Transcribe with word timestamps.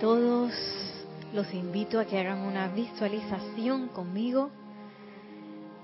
todos. 0.00 0.52
Los 1.32 1.52
invito 1.54 1.98
a 1.98 2.04
que 2.04 2.18
hagan 2.18 2.40
una 2.40 2.68
visualización 2.68 3.88
conmigo. 3.88 4.50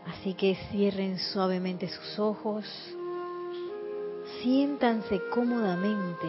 Así 0.06 0.34
que 0.34 0.56
cierren 0.70 1.18
suavemente 1.18 1.88
sus 1.88 2.18
ojos. 2.18 2.64
Siéntanse 4.42 5.20
cómodamente. 5.32 6.28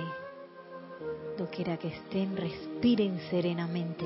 Doquiera 1.37 1.77
que 1.77 1.89
estén, 1.89 2.35
respiren 2.35 3.19
serenamente. 3.29 4.05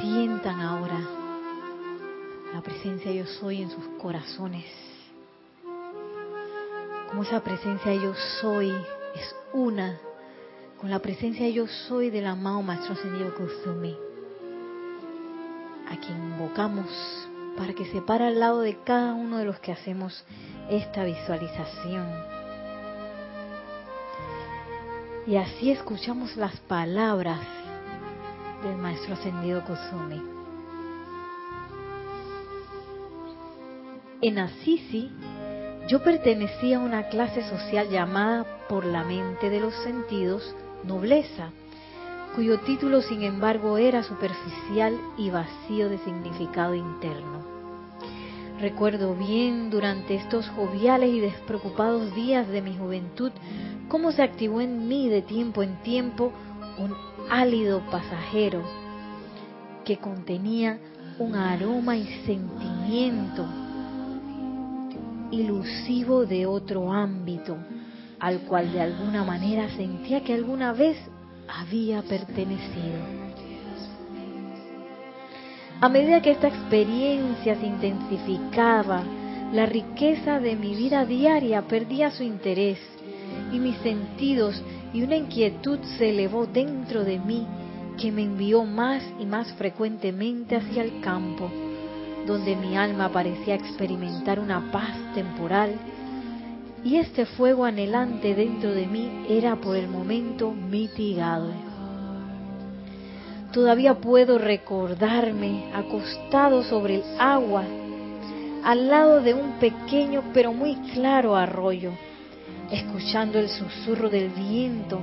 Sientan 0.00 0.60
ahora 0.60 0.98
la 2.52 2.60
presencia 2.62 3.12
yo 3.12 3.26
soy 3.26 3.62
en 3.62 3.70
sus 3.70 3.84
corazones. 4.00 4.64
Como 7.08 7.22
esa 7.22 7.40
presencia 7.40 7.94
yo 7.94 8.14
soy 8.40 8.70
es 9.14 9.36
una 9.52 10.00
con 10.80 10.88
la 10.88 11.00
presencia 11.00 11.46
yo 11.50 11.66
soy 11.66 12.08
del 12.08 12.26
amado 12.26 12.62
Maestro 12.62 12.94
Ascendido 12.94 13.34
Kuzumi, 13.34 13.94
a 15.90 15.96
quien 16.00 16.16
invocamos 16.32 16.88
para 17.58 17.74
que 17.74 17.84
se 17.84 18.00
para 18.00 18.28
al 18.28 18.40
lado 18.40 18.60
de 18.60 18.78
cada 18.82 19.12
uno 19.12 19.36
de 19.36 19.44
los 19.44 19.60
que 19.60 19.72
hacemos 19.72 20.24
esta 20.70 21.04
visualización. 21.04 22.06
Y 25.26 25.36
así 25.36 25.70
escuchamos 25.70 26.34
las 26.38 26.58
palabras 26.60 27.40
del 28.62 28.76
Maestro 28.78 29.12
Ascendido 29.12 29.62
Kusumi. 29.66 30.22
En 34.22 34.38
Assisi, 34.38 35.10
yo 35.88 36.02
pertenecía 36.02 36.78
a 36.78 36.80
una 36.80 37.08
clase 37.10 37.42
social 37.50 37.90
llamada 37.90 38.66
por 38.66 38.86
la 38.86 39.04
mente 39.04 39.50
de 39.50 39.60
los 39.60 39.74
sentidos 39.82 40.54
nobleza, 40.84 41.50
cuyo 42.34 42.60
título 42.60 43.02
sin 43.02 43.22
embargo 43.22 43.78
era 43.78 44.02
superficial 44.02 44.98
y 45.18 45.30
vacío 45.30 45.88
de 45.88 45.98
significado 45.98 46.74
interno. 46.74 47.40
Recuerdo 48.60 49.14
bien 49.14 49.70
durante 49.70 50.14
estos 50.14 50.46
joviales 50.50 51.10
y 51.14 51.20
despreocupados 51.20 52.14
días 52.14 52.46
de 52.48 52.60
mi 52.60 52.76
juventud 52.76 53.32
cómo 53.88 54.12
se 54.12 54.22
activó 54.22 54.60
en 54.60 54.86
mí 54.86 55.08
de 55.08 55.22
tiempo 55.22 55.62
en 55.62 55.76
tiempo 55.82 56.32
un 56.78 56.94
álido 57.30 57.80
pasajero 57.90 58.62
que 59.84 59.96
contenía 59.96 60.78
un 61.18 61.34
aroma 61.34 61.96
y 61.96 62.04
sentimiento 62.26 63.46
ilusivo 65.30 66.26
de 66.26 66.46
otro 66.46 66.92
ámbito 66.92 67.56
al 68.20 68.40
cual 68.40 68.72
de 68.72 68.82
alguna 68.82 69.24
manera 69.24 69.68
sentía 69.76 70.22
que 70.22 70.34
alguna 70.34 70.72
vez 70.72 70.96
había 71.48 72.02
pertenecido. 72.02 73.00
A 75.80 75.88
medida 75.88 76.20
que 76.20 76.32
esta 76.32 76.48
experiencia 76.48 77.58
se 77.58 77.66
intensificaba, 77.66 79.02
la 79.52 79.66
riqueza 79.66 80.38
de 80.38 80.54
mi 80.54 80.74
vida 80.74 81.06
diaria 81.06 81.62
perdía 81.62 82.10
su 82.10 82.22
interés 82.22 82.78
y 83.50 83.58
mis 83.58 83.76
sentidos 83.78 84.62
y 84.92 85.02
una 85.02 85.16
inquietud 85.16 85.78
se 85.98 86.10
elevó 86.10 86.46
dentro 86.46 87.02
de 87.02 87.18
mí 87.18 87.46
que 87.98 88.12
me 88.12 88.22
envió 88.22 88.64
más 88.64 89.02
y 89.18 89.24
más 89.24 89.52
frecuentemente 89.54 90.56
hacia 90.56 90.82
el 90.82 91.00
campo, 91.00 91.50
donde 92.26 92.56
mi 92.56 92.76
alma 92.76 93.08
parecía 93.08 93.54
experimentar 93.54 94.38
una 94.38 94.70
paz 94.70 94.94
temporal 95.14 95.74
y 96.84 96.96
este 96.96 97.26
fuego 97.26 97.64
anhelante 97.64 98.34
dentro 98.34 98.72
de 98.72 98.86
mí 98.86 99.26
era 99.28 99.56
por 99.56 99.76
el 99.76 99.88
momento 99.88 100.52
mitigado. 100.52 101.50
Todavía 103.52 103.94
puedo 103.94 104.38
recordarme 104.38 105.70
acostado 105.74 106.62
sobre 106.62 106.96
el 106.96 107.02
agua, 107.18 107.64
al 108.64 108.88
lado 108.88 109.20
de 109.20 109.34
un 109.34 109.58
pequeño 109.58 110.22
pero 110.32 110.52
muy 110.52 110.76
claro 110.92 111.36
arroyo, 111.36 111.92
escuchando 112.70 113.38
el 113.38 113.48
susurro 113.48 114.08
del 114.08 114.30
viento 114.30 115.00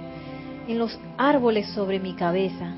en 0.67 0.79
los 0.79 0.97
árboles 1.17 1.67
sobre 1.69 1.99
mi 1.99 2.13
cabeza, 2.13 2.73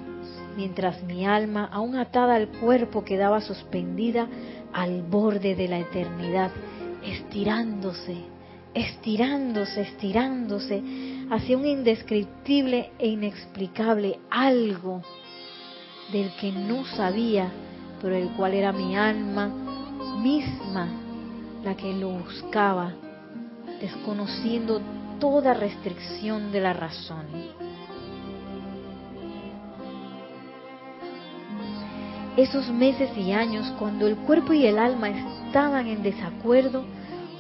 mientras 0.58 1.04
mi 1.04 1.26
alma, 1.26 1.70
aún 1.72 1.96
atada 1.96 2.36
al 2.36 2.48
cuerpo, 2.48 3.06
quedaba 3.06 3.40
suspendida 3.40 4.28
al 4.74 5.04
borde 5.04 5.56
de 5.56 5.68
la 5.68 5.80
eternidad, 5.80 6.52
estirándose 7.04 8.39
estirándose, 8.74 9.82
estirándose 9.82 10.82
hacia 11.30 11.58
un 11.58 11.66
indescriptible 11.66 12.92
e 13.00 13.08
inexplicable 13.08 14.20
algo 14.30 15.02
del 16.12 16.32
que 16.40 16.52
no 16.52 16.86
sabía, 16.86 17.52
pero 18.02 18.16
el 18.16 18.30
cual 18.30 18.54
era 18.54 18.72
mi 18.72 18.96
alma 18.96 19.48
misma 20.22 20.88
la 21.64 21.76
que 21.76 21.94
lo 21.94 22.10
buscaba, 22.10 22.94
desconociendo 23.82 24.82
toda 25.20 25.54
restricción 25.54 26.52
de 26.52 26.62
la 26.62 26.74
razón. 26.74 27.26
Esos 32.38 32.70
meses 32.70 33.10
y 33.18 33.34
años, 33.34 33.70
cuando 33.78 34.08
el 34.08 34.16
cuerpo 34.16 34.54
y 34.54 34.66
el 34.66 34.80
alma 34.80 35.10
estaban 35.10 35.88
en 35.88 36.02
desacuerdo, 36.02 36.86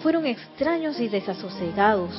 fueron 0.02 0.26
extraños 0.26 1.00
y 1.00 1.08
desasosegados, 1.08 2.12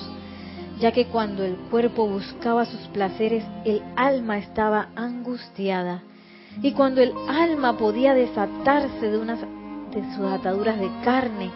ya 0.79 0.93
que 0.93 1.07
cuando 1.07 1.45
el 1.45 1.57
cuerpo 1.71 2.07
buscaba 2.07 2.65
sus 2.65 2.81
placeres, 2.89 3.45
el 3.65 3.83
alma 3.97 4.39
estaba 4.39 4.89
angustiada, 4.97 6.03
y 6.63 6.73
cuando 6.73 7.03
el 7.03 7.13
alma 7.29 7.77
podía 7.77 8.15
desatarse 8.15 9.11
de 9.11 9.19
unas 9.19 9.41
de 9.41 10.15
sus 10.15 10.27
ataduras 10.27 10.79
de 10.79 10.91
carne, 11.05 11.51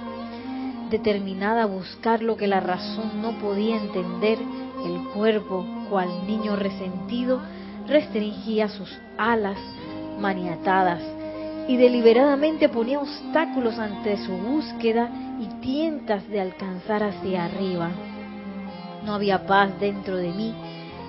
determinada 0.90 1.62
a 1.62 1.66
buscar 1.66 2.22
lo 2.22 2.36
que 2.36 2.46
la 2.46 2.60
razón 2.60 3.22
no 3.22 3.38
podía 3.38 3.76
entender, 3.76 4.38
el 4.84 5.08
cuerpo, 5.14 5.64
cual 5.88 6.08
niño 6.26 6.56
resentido, 6.56 7.40
restringía 7.86 8.68
sus 8.68 8.90
alas 9.16 9.58
maniatadas 10.20 11.02
y 11.68 11.76
deliberadamente 11.76 12.68
ponía 12.68 13.00
obstáculos 13.00 13.78
ante 13.78 14.16
su 14.18 14.32
búsqueda 14.32 15.10
tientas 15.60 16.28
de 16.28 16.40
alcanzar 16.40 17.02
hacia 17.02 17.44
arriba. 17.44 17.90
No 19.04 19.14
había 19.14 19.46
paz 19.46 19.70
dentro 19.80 20.16
de 20.16 20.30
mí 20.30 20.54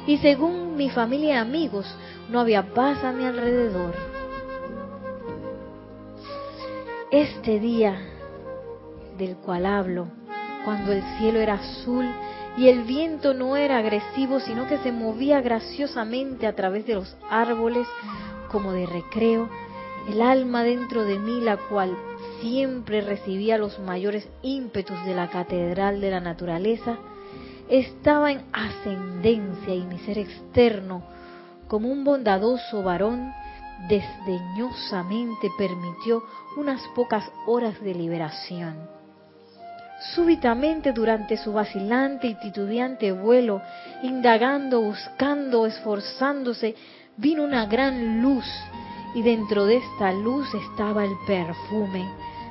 y 0.07 0.17
según 0.17 0.75
mi 0.75 0.89
familia 0.89 1.35
y 1.35 1.37
amigos, 1.37 1.85
no 2.29 2.39
había 2.39 2.73
paz 2.73 3.03
a 3.03 3.11
mi 3.11 3.25
alrededor. 3.25 3.95
Este 7.11 7.59
día 7.59 7.99
del 9.17 9.37
cual 9.37 9.65
hablo, 9.65 10.07
cuando 10.63 10.91
el 10.91 11.01
cielo 11.17 11.39
era 11.39 11.55
azul 11.55 12.05
y 12.57 12.67
el 12.67 12.83
viento 12.83 13.33
no 13.33 13.55
era 13.55 13.77
agresivo, 13.77 14.39
sino 14.39 14.67
que 14.67 14.77
se 14.79 14.91
movía 14.91 15.41
graciosamente 15.41 16.47
a 16.47 16.55
través 16.55 16.85
de 16.85 16.95
los 16.95 17.15
árboles 17.29 17.87
como 18.51 18.73
de 18.73 18.85
recreo, 18.85 19.49
el 20.09 20.21
alma 20.21 20.63
dentro 20.63 21.03
de 21.03 21.17
mí, 21.17 21.41
la 21.41 21.57
cual 21.57 21.95
siempre 22.45 23.01
recibía 23.01 23.57
los 23.57 23.79
mayores 23.79 24.27
ímpetus 24.43 25.03
de 25.03 25.15
la 25.15 25.29
catedral 25.29 25.99
de 25.99 26.11
la 26.11 26.19
naturaleza, 26.19 26.95
estaba 27.67 28.31
en 28.31 28.43
ascendencia 28.53 29.73
y 29.73 29.81
mi 29.81 29.97
ser 29.99 30.19
externo, 30.19 31.03
como 31.67 31.89
un 31.89 32.03
bondadoso 32.03 32.83
varón, 32.83 33.33
desdeñosamente 33.89 35.49
permitió 35.57 36.23
unas 36.55 36.81
pocas 36.95 37.23
horas 37.47 37.81
de 37.81 37.95
liberación. 37.95 38.75
Súbitamente 40.13 40.91
durante 40.91 41.37
su 41.37 41.51
vacilante 41.51 42.27
y 42.27 42.35
titubeante 42.35 43.11
vuelo, 43.11 43.59
indagando, 44.03 44.81
buscando, 44.81 45.65
esforzándose, 45.65 46.75
vino 47.17 47.43
una 47.43 47.65
gran 47.65 48.21
luz 48.21 48.45
y 49.15 49.23
dentro 49.23 49.65
de 49.65 49.77
esta 49.77 50.11
luz 50.11 50.47
estaba 50.53 51.05
el 51.05 51.13
perfume, 51.25 52.05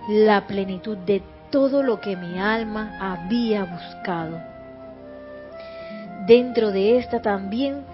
la 0.08 0.46
plenitud 0.46 0.96
de 0.98 1.22
todo 1.50 1.82
lo 1.82 2.00
que 2.00 2.16
mi 2.16 2.38
alma 2.38 2.96
había 3.00 3.64
buscado. 3.64 4.40
Dentro 6.26 6.70
de 6.72 6.98
esta 6.98 7.20
también 7.22 7.84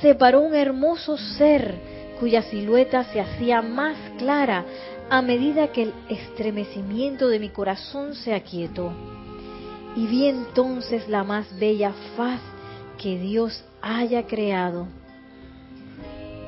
se 0.00 0.14
paró 0.14 0.40
un 0.40 0.54
hermoso 0.54 1.16
ser 1.16 1.74
cuya 2.18 2.42
silueta 2.42 3.04
se 3.04 3.20
hacía 3.20 3.62
más 3.62 3.96
clara 4.18 4.64
a 5.10 5.22
medida 5.22 5.68
que 5.68 5.82
el 5.82 5.94
estremecimiento 6.08 7.28
de 7.28 7.38
mi 7.38 7.50
corazón 7.50 8.14
se 8.14 8.34
aquietó. 8.34 8.92
Y 9.96 10.06
vi 10.06 10.26
entonces 10.26 11.08
la 11.08 11.24
más 11.24 11.56
bella 11.58 11.92
faz 12.16 12.40
que 12.98 13.18
Dios 13.18 13.64
haya 13.82 14.26
creado 14.26 14.88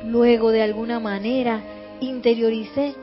Luego 0.07 0.53
de 0.53 0.63
alguna 0.63 1.01
manera 1.01 1.61
interioricé 2.01 2.95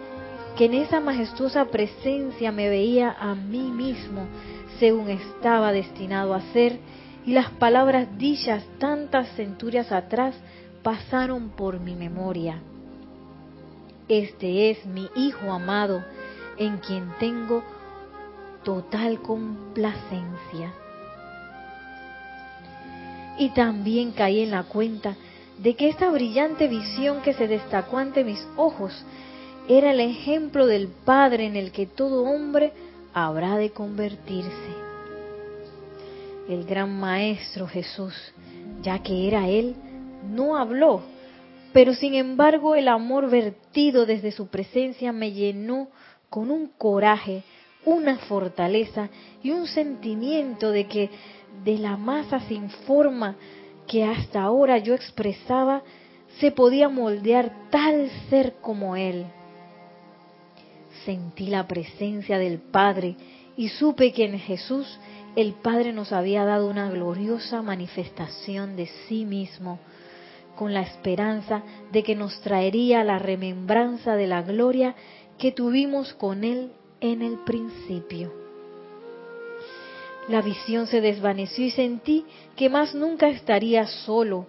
que 0.56 0.66
en 0.66 0.76
esa 0.76 1.00
majestuosa 1.00 1.66
presencia 1.66 2.52
me 2.52 2.70
veía 2.70 3.16
a 3.20 3.34
mí 3.34 3.72
mismo 3.72 4.28
según 4.80 5.10
estaba 5.10 5.72
destinado 5.72 6.34
a 6.34 6.42
ser 6.54 6.80
y 7.26 7.34
las 7.34 7.50
palabras 7.52 8.18
dichas 8.18 8.64
tantas 8.80 9.30
centurias 9.36 9.92
atrás 9.92 10.36
pasaron 10.84 11.50
por 11.50 11.80
mi 11.80 11.96
memoria. 11.96 12.62
Este 14.08 14.70
es 14.70 14.86
mi 14.86 15.10
Hijo 15.16 15.52
amado, 15.52 16.04
en 16.58 16.78
quien 16.78 17.12
tengo 17.20 17.64
total 18.64 19.22
complacencia. 19.22 20.74
Y 23.40 23.50
también 23.50 24.12
caí 24.12 24.42
en 24.42 24.52
la 24.52 24.64
cuenta 24.64 25.16
de 25.58 25.76
que 25.76 25.88
esta 25.88 26.10
brillante 26.10 26.68
visión 26.68 27.22
que 27.22 27.34
se 27.34 27.48
destacó 27.48 27.98
ante 27.98 28.24
mis 28.24 28.46
ojos 28.58 29.06
era 29.68 29.92
el 29.92 30.00
ejemplo 30.00 30.68
del 30.68 30.88
Padre 30.88 31.46
en 31.46 31.56
el 31.56 31.72
que 31.72 31.86
todo 31.86 32.24
hombre 32.24 32.74
habrá 33.14 33.58
de 33.58 33.72
convertirse. 33.72 34.84
El 36.50 36.66
gran 36.66 37.00
Maestro 37.00 37.68
Jesús, 37.68 38.14
ya 38.82 39.00
que 39.00 39.28
era 39.28 39.48
Él, 39.48 39.76
no 40.30 40.58
habló, 40.58 41.02
pero 41.72 41.94
sin 41.94 42.16
embargo 42.16 42.76
el 42.76 42.88
amor 42.88 43.30
vertido 43.30 44.06
desde 44.06 44.32
su 44.32 44.48
presencia 44.48 45.14
me 45.14 45.32
llenó 45.32 45.88
con 46.30 46.52
un 46.52 46.68
coraje, 46.68 47.44
una 47.86 48.18
fortaleza 48.18 49.10
y 49.42 49.52
un 49.52 49.68
sentimiento 49.68 50.72
de 50.72 50.88
que 50.88 51.10
de 51.64 51.78
la 51.78 51.96
masa 51.96 52.42
sin 52.42 52.70
forma 52.70 53.36
que 53.88 54.04
hasta 54.04 54.42
ahora 54.42 54.78
yo 54.78 54.94
expresaba, 54.94 55.84
se 56.40 56.52
podía 56.52 56.90
moldear 56.90 57.70
tal 57.70 58.10
ser 58.30 58.56
como 58.62 58.96
Él. 58.96 59.26
Sentí 61.06 61.48
la 61.48 61.68
presencia 61.68 62.38
del 62.38 62.60
Padre 62.60 63.16
y 63.58 63.70
supe 63.70 64.14
que 64.14 64.26
en 64.26 64.40
Jesús 64.40 65.00
el 65.36 65.54
Padre 65.54 65.94
nos 65.94 66.12
había 66.12 66.46
dado 66.46 66.70
una 66.70 66.90
gloriosa 66.90 67.62
manifestación 67.62 68.76
de 68.76 68.88
sí 69.08 69.26
mismo, 69.26 69.80
con 70.56 70.74
la 70.74 70.82
esperanza 70.82 71.64
de 71.92 72.04
que 72.04 72.16
nos 72.16 72.40
traería 72.42 73.04
la 73.04 73.20
remembranza 73.20 74.16
de 74.16 74.28
la 74.28 74.44
gloria 74.44 74.96
que 75.38 75.52
tuvimos 75.52 76.14
con 76.14 76.44
Él 76.44 76.72
en 77.02 77.22
el 77.22 77.40
principio. 77.40 78.32
La 80.30 80.42
visión 80.42 80.88
se 80.88 81.02
desvaneció 81.02 81.66
y 81.66 81.72
sentí 81.72 82.26
que 82.56 82.70
más 82.70 82.96
nunca 82.96 83.28
estaría 83.28 83.88
solo, 83.88 84.46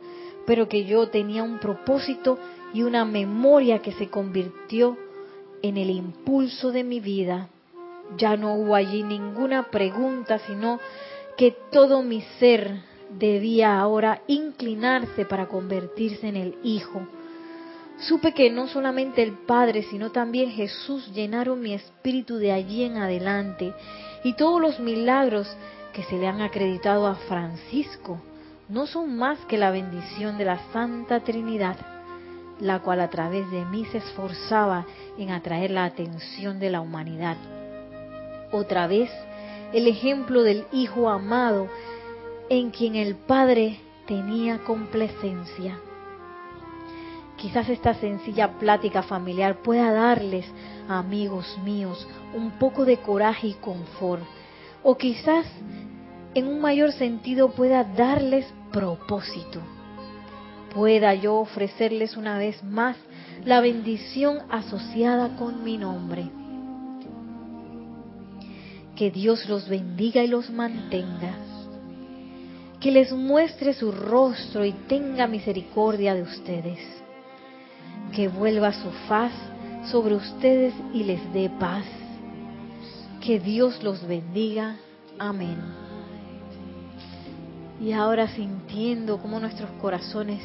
pero 0.47 0.69
que 0.69 0.85
yo 0.85 1.09
tenía 1.09 1.43
un 1.43 1.59
propósito 1.59 2.39
y 2.73 2.83
una 2.83 3.05
memoria 3.05 3.81
que 3.81 3.93
se 3.93 4.09
convirtió 4.09 4.97
en 5.65 5.79
el 5.79 5.89
impulso 5.89 6.73
de 6.73 6.85
mi 6.85 7.01
vida. 7.01 7.49
Ya 8.19 8.37
no 8.37 8.55
hubo 8.55 8.75
allí 8.75 9.03
ninguna 9.03 9.71
pregunta, 9.71 10.39
sino 10.41 10.79
que 11.39 11.57
todo 11.73 12.03
mi 12.03 12.21
ser 12.39 12.83
debía 13.19 13.81
ahora 13.81 14.21
inclinarse 14.27 15.25
para 15.25 15.47
convertirse 15.47 16.29
en 16.29 16.37
el 16.37 16.55
Hijo. 16.63 17.07
Supe 17.99 18.35
que 18.35 18.51
no 18.51 18.69
solamente 18.69 19.23
el 19.23 19.33
Padre, 19.33 19.85
sino 19.85 20.13
también 20.13 20.51
Jesús 20.51 21.11
llenaron 21.15 21.63
mi 21.63 21.73
espíritu 21.73 22.37
de 22.37 22.53
allí 22.53 22.85
en 22.85 22.99
adelante 22.99 23.73
y 24.23 24.35
todos 24.35 24.61
los 24.61 24.81
milagros 24.81 25.49
que 25.95 26.03
se 26.03 26.19
le 26.19 26.27
han 26.27 26.43
acreditado 26.43 27.07
a 27.07 27.15
Francisco 27.15 28.21
no 28.69 28.87
son 28.87 29.17
más 29.17 29.39
que 29.47 29.57
la 29.57 29.71
bendición 29.71 30.37
de 30.37 30.45
la 30.45 30.59
Santa 30.73 31.21
Trinidad, 31.21 31.94
la 32.61 32.81
cual 32.81 33.01
a 33.01 33.11
través 33.11 33.51
de 33.51 33.65
mí 33.65 33.85
se 33.87 33.99
esforzaba 33.99 34.87
en 35.19 35.31
atraer 35.31 35.71
la 35.71 35.85
atención 35.85 36.59
de 36.59 36.71
la 36.71 36.81
humanidad. 36.81 37.37
Otra 38.53 38.87
vez, 38.87 39.11
el 39.73 39.89
ejemplo 39.89 40.43
del 40.43 40.67
Hijo 40.73 41.09
amado 41.09 41.69
en 42.49 42.71
quien 42.71 42.95
el 42.95 43.17
Padre 43.17 43.81
tenía 44.07 44.59
complacencia. 44.59 45.79
Quizás 47.37 47.69
esta 47.69 47.95
sencilla 47.95 48.53
plática 48.59 49.03
familiar 49.03 49.57
pueda 49.57 49.93
darles, 49.93 50.47
amigos 50.89 51.59
míos, 51.65 52.07
un 52.35 52.53
poco 52.53 52.85
de 52.85 52.99
coraje 52.99 53.49
y 53.49 53.55
confort, 53.55 54.23
o 54.83 54.97
quizás 54.97 55.47
en 56.35 56.47
un 56.47 56.61
mayor 56.61 56.93
sentido 56.93 57.51
pueda 57.51 57.85
darles 57.85 58.47
propósito. 58.73 59.61
Pueda 60.75 61.15
yo 61.15 61.37
ofrecerles 61.37 62.17
una 62.17 62.37
vez 62.37 62.63
más 62.65 62.97
la 63.45 63.61
bendición 63.61 64.39
asociada 64.51 65.37
con 65.37 65.63
mi 65.63 65.79
nombre. 65.79 66.29
Que 68.97 69.13
Dios 69.13 69.49
los 69.49 69.69
bendiga 69.69 70.25
y 70.25 70.27
los 70.27 70.51
mantenga. 70.51 71.35
Que 72.81 72.91
les 72.91 73.13
muestre 73.13 73.73
su 73.73 73.93
rostro 73.93 74.65
y 74.65 74.73
tenga 74.73 75.29
misericordia 75.29 76.13
de 76.13 76.23
ustedes. 76.23 76.81
Que 78.13 78.27
vuelva 78.27 78.73
su 78.73 78.91
faz 79.09 79.33
sobre 79.91 80.17
ustedes 80.17 80.75
y 80.93 81.05
les 81.05 81.33
dé 81.33 81.51
paz. 81.51 81.85
Que 83.21 83.39
Dios 83.39 83.81
los 83.85 84.05
bendiga. 84.07 84.77
Amén. 85.21 85.57
Y 87.81 87.93
ahora 87.93 88.27
sintiendo 88.29 89.19
cómo 89.19 89.39
nuestros 89.39 89.71
corazones 89.81 90.43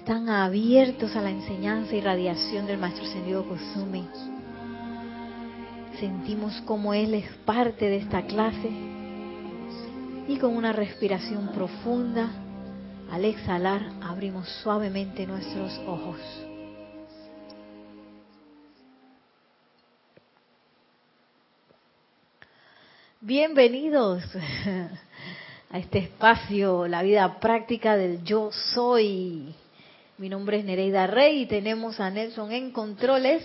están 0.00 0.30
abiertos 0.30 1.14
a 1.14 1.20
la 1.20 1.28
enseñanza 1.28 1.94
y 1.94 2.00
radiación 2.00 2.66
del 2.66 2.78
Maestro 2.78 3.04
Sendido 3.04 3.46
Kusumi. 3.46 4.08
Sentimos 5.98 6.58
como 6.62 6.94
Él 6.94 7.12
es 7.12 7.30
parte 7.44 7.84
de 7.84 7.98
esta 7.98 8.22
clase 8.22 8.70
y 10.26 10.38
con 10.38 10.56
una 10.56 10.72
respiración 10.72 11.48
profunda, 11.52 12.30
al 13.10 13.26
exhalar, 13.26 13.82
abrimos 14.00 14.48
suavemente 14.62 15.26
nuestros 15.26 15.78
ojos. 15.86 16.18
Bienvenidos 23.20 24.24
a 25.70 25.78
este 25.78 25.98
espacio, 25.98 26.88
la 26.88 27.02
vida 27.02 27.38
práctica 27.38 27.98
del 27.98 28.24
yo 28.24 28.50
soy. 28.50 29.54
Mi 30.20 30.28
nombre 30.28 30.58
es 30.58 30.66
Nereida 30.66 31.06
Rey 31.06 31.40
y 31.40 31.46
tenemos 31.46 31.98
a 31.98 32.10
Nelson 32.10 32.52
en 32.52 32.72
controles, 32.72 33.42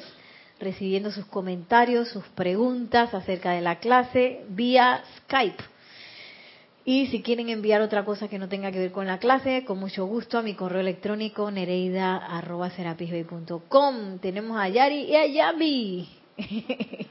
recibiendo 0.60 1.10
sus 1.10 1.26
comentarios, 1.26 2.10
sus 2.10 2.26
preguntas 2.36 3.14
acerca 3.14 3.52
de 3.52 3.62
la 3.62 3.80
clase 3.80 4.44
vía 4.50 5.02
Skype. 5.20 5.64
Y 6.84 7.08
si 7.08 7.22
quieren 7.22 7.48
enviar 7.48 7.82
otra 7.82 8.04
cosa 8.04 8.28
que 8.28 8.38
no 8.38 8.50
tenga 8.50 8.74
que 8.74 8.80
ver 8.80 8.92
con 8.92 9.08
la 9.08 9.20
clase, 9.20 9.64
con 9.64 9.80
mucho 9.80 10.06
gusto 10.06 10.38
a 10.38 10.42
mi 10.42 10.54
correo 10.54 10.82
electrónico 10.82 11.50
nereida.com. 11.50 12.20
Tenemos 14.20 14.60
a 14.60 14.68
Yari 14.68 15.04
y 15.04 15.16
a 15.16 15.28
Yami 15.28 16.10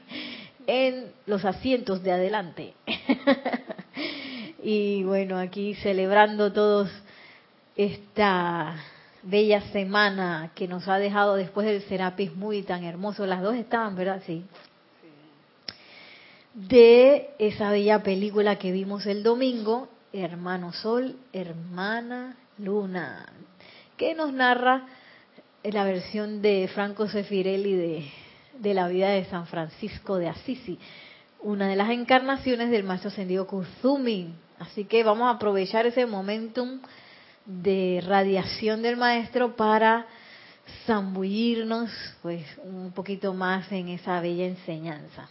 en 0.67 1.11
los 1.25 1.43
asientos 1.43 2.03
de 2.03 2.11
adelante. 2.11 2.75
Y 4.67 5.03
bueno, 5.03 5.37
aquí 5.37 5.75
celebrando 5.75 6.51
todos 6.51 6.89
esta 7.75 8.75
bella 9.25 9.61
semana 9.71 10.51
que 10.55 10.67
nos 10.67 10.87
ha 10.87 10.97
dejado 10.97 11.35
después 11.35 11.67
del 11.67 11.81
Serapis 11.81 12.33
muy 12.35 12.63
tan 12.63 12.83
hermoso. 12.83 13.25
Las 13.25 13.41
dos 13.41 13.55
estaban, 13.55 13.95
¿verdad? 13.95 14.21
Sí. 14.25 14.45
De 16.53 17.31
esa 17.37 17.71
bella 17.71 18.01
película 18.01 18.57
que 18.57 18.71
vimos 18.71 19.05
el 19.05 19.23
domingo, 19.23 19.89
Hermano 20.13 20.71
Sol, 20.71 21.17
Hermana 21.33 22.37
Luna, 22.57 23.25
que 23.97 24.15
nos 24.15 24.31
narra 24.31 24.85
la 25.63 25.83
versión 25.83 26.41
de 26.41 26.69
Franco 26.73 27.09
Sefirelli 27.09 27.73
de, 27.73 28.11
de 28.59 28.73
la 28.73 28.87
vida 28.87 29.09
de 29.09 29.25
San 29.25 29.47
Francisco 29.47 30.17
de 30.17 30.29
Assisi, 30.29 30.79
una 31.41 31.67
de 31.67 31.75
las 31.75 31.89
encarnaciones 31.89 32.71
del 32.71 32.83
maestro 32.83 33.09
ascendido 33.09 33.45
Kuzumi, 33.47 34.33
Así 34.59 34.85
que 34.85 35.03
vamos 35.03 35.27
a 35.27 35.31
aprovechar 35.31 35.85
ese 35.85 36.05
momentum 36.05 36.79
de 37.45 38.03
radiación 38.05 38.81
del 38.81 38.97
maestro 38.97 39.55
para 39.55 40.05
zambullirnos 40.85 41.91
pues 42.21 42.43
un 42.63 42.91
poquito 42.91 43.33
más 43.33 43.71
en 43.71 43.89
esa 43.89 44.19
bella 44.19 44.45
enseñanza. 44.45 45.29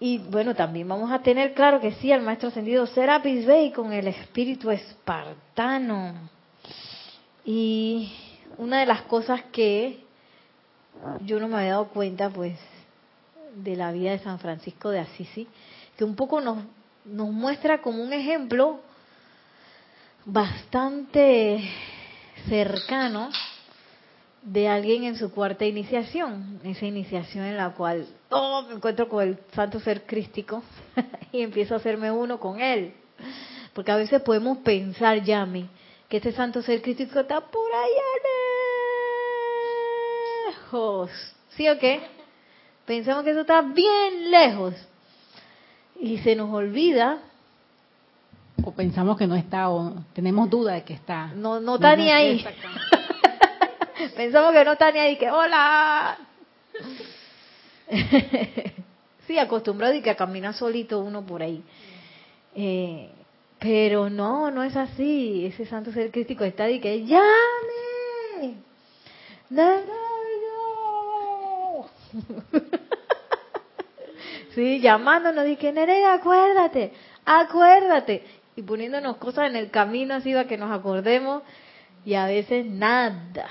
Y 0.00 0.18
bueno, 0.18 0.54
también 0.54 0.88
vamos 0.88 1.12
a 1.12 1.20
tener 1.20 1.54
claro 1.54 1.80
que 1.80 1.92
sí 1.92 2.12
al 2.12 2.22
maestro 2.22 2.48
ascendido 2.48 2.86
Serapis 2.86 3.46
Bey 3.46 3.70
con 3.70 3.92
el 3.92 4.08
espíritu 4.08 4.70
espartano. 4.70 6.14
Y 7.44 8.12
una 8.58 8.80
de 8.80 8.86
las 8.86 9.02
cosas 9.02 9.42
que 9.52 10.00
yo 11.20 11.38
no 11.38 11.48
me 11.48 11.56
había 11.56 11.70
dado 11.70 11.88
cuenta 11.88 12.28
pues 12.30 12.58
de 13.54 13.76
la 13.76 13.92
vida 13.92 14.10
de 14.10 14.18
San 14.18 14.38
Francisco 14.40 14.90
de 14.90 14.98
Asisi, 14.98 15.46
que 15.96 16.04
un 16.04 16.16
poco 16.16 16.40
nos 16.40 16.58
nos 17.04 17.30
muestra 17.30 17.82
como 17.82 18.02
un 18.02 18.12
ejemplo 18.12 18.80
bastante 20.24 21.70
cercano 22.48 23.30
de 24.42 24.68
alguien 24.68 25.04
en 25.04 25.16
su 25.16 25.32
cuarta 25.32 25.64
iniciación, 25.64 26.60
esa 26.64 26.84
iniciación 26.84 27.44
en 27.44 27.56
la 27.56 27.70
cual 27.70 28.06
oh, 28.30 28.62
me 28.68 28.74
encuentro 28.74 29.08
con 29.08 29.22
el 29.22 29.38
santo 29.54 29.80
ser 29.80 30.04
crístico 30.04 30.62
y 31.32 31.40
empiezo 31.40 31.74
a 31.74 31.78
hacerme 31.78 32.10
uno 32.10 32.38
con 32.38 32.60
él. 32.60 32.94
Porque 33.72 33.90
a 33.90 33.96
veces 33.96 34.22
podemos 34.22 34.58
pensar, 34.58 35.22
Yami, 35.22 35.68
que 36.08 36.18
ese 36.18 36.32
santo 36.32 36.62
ser 36.62 36.82
crítico 36.82 37.20
está 37.20 37.40
por 37.40 37.72
allá 37.72 38.02
lejos. 40.46 41.10
¿Sí 41.50 41.68
o 41.68 41.78
qué? 41.78 42.00
Pensamos 42.86 43.24
que 43.24 43.30
eso 43.30 43.40
está 43.40 43.62
bien 43.62 44.30
lejos. 44.30 44.74
Y 45.98 46.18
se 46.18 46.36
nos 46.36 46.52
olvida. 46.52 47.18
O 48.62 48.72
pensamos 48.72 49.16
que 49.16 49.26
no 49.26 49.34
está, 49.34 49.70
o 49.70 49.94
tenemos 50.12 50.48
duda 50.48 50.74
de 50.74 50.84
que 50.84 50.94
está. 50.94 51.28
No, 51.34 51.60
no 51.60 51.76
está 51.76 51.96
ni 51.96 52.10
ahí. 52.10 52.44
pensamos 54.16 54.52
que 54.52 54.64
no 54.64 54.72
está 54.72 54.92
ni 54.92 54.98
ahí, 54.98 55.16
que 55.16 55.30
hola. 55.30 56.18
sí, 59.26 59.38
acostumbrado 59.38 59.94
y 59.94 60.02
que 60.02 60.14
camina 60.14 60.52
solito 60.52 61.00
uno 61.00 61.26
por 61.26 61.42
ahí. 61.42 61.62
Eh, 62.54 63.10
pero 63.58 64.08
no, 64.08 64.50
no 64.50 64.62
es 64.62 64.76
así. 64.76 65.46
Ese 65.46 65.66
santo 65.66 65.92
ser 65.92 66.10
crítico 66.10 66.44
está 66.44 66.70
y 66.70 66.80
que 66.80 67.04
llame. 67.04 67.84
sí, 74.54 74.80
llamándonos 74.80 75.46
y 75.48 75.56
que 75.56 75.72
Nereida, 75.72 76.14
acuérdate, 76.14 76.92
acuérdate. 77.24 78.24
Y 78.56 78.62
poniéndonos 78.62 79.16
cosas 79.16 79.50
en 79.50 79.56
el 79.56 79.70
camino 79.70 80.14
así 80.14 80.32
para 80.32 80.46
que 80.46 80.56
nos 80.56 80.70
acordemos 80.70 81.42
y 82.04 82.14
a 82.14 82.26
veces 82.26 82.66
nada. 82.66 83.50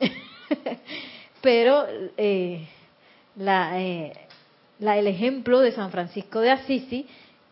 Pero 1.42 1.86
eh, 2.16 2.66
la, 3.36 3.80
eh, 3.80 4.12
la, 4.78 4.98
el 4.98 5.06
ejemplo 5.06 5.60
de 5.60 5.72
San 5.72 5.90
Francisco 5.90 6.40
de 6.40 6.50
Assisi 6.50 7.06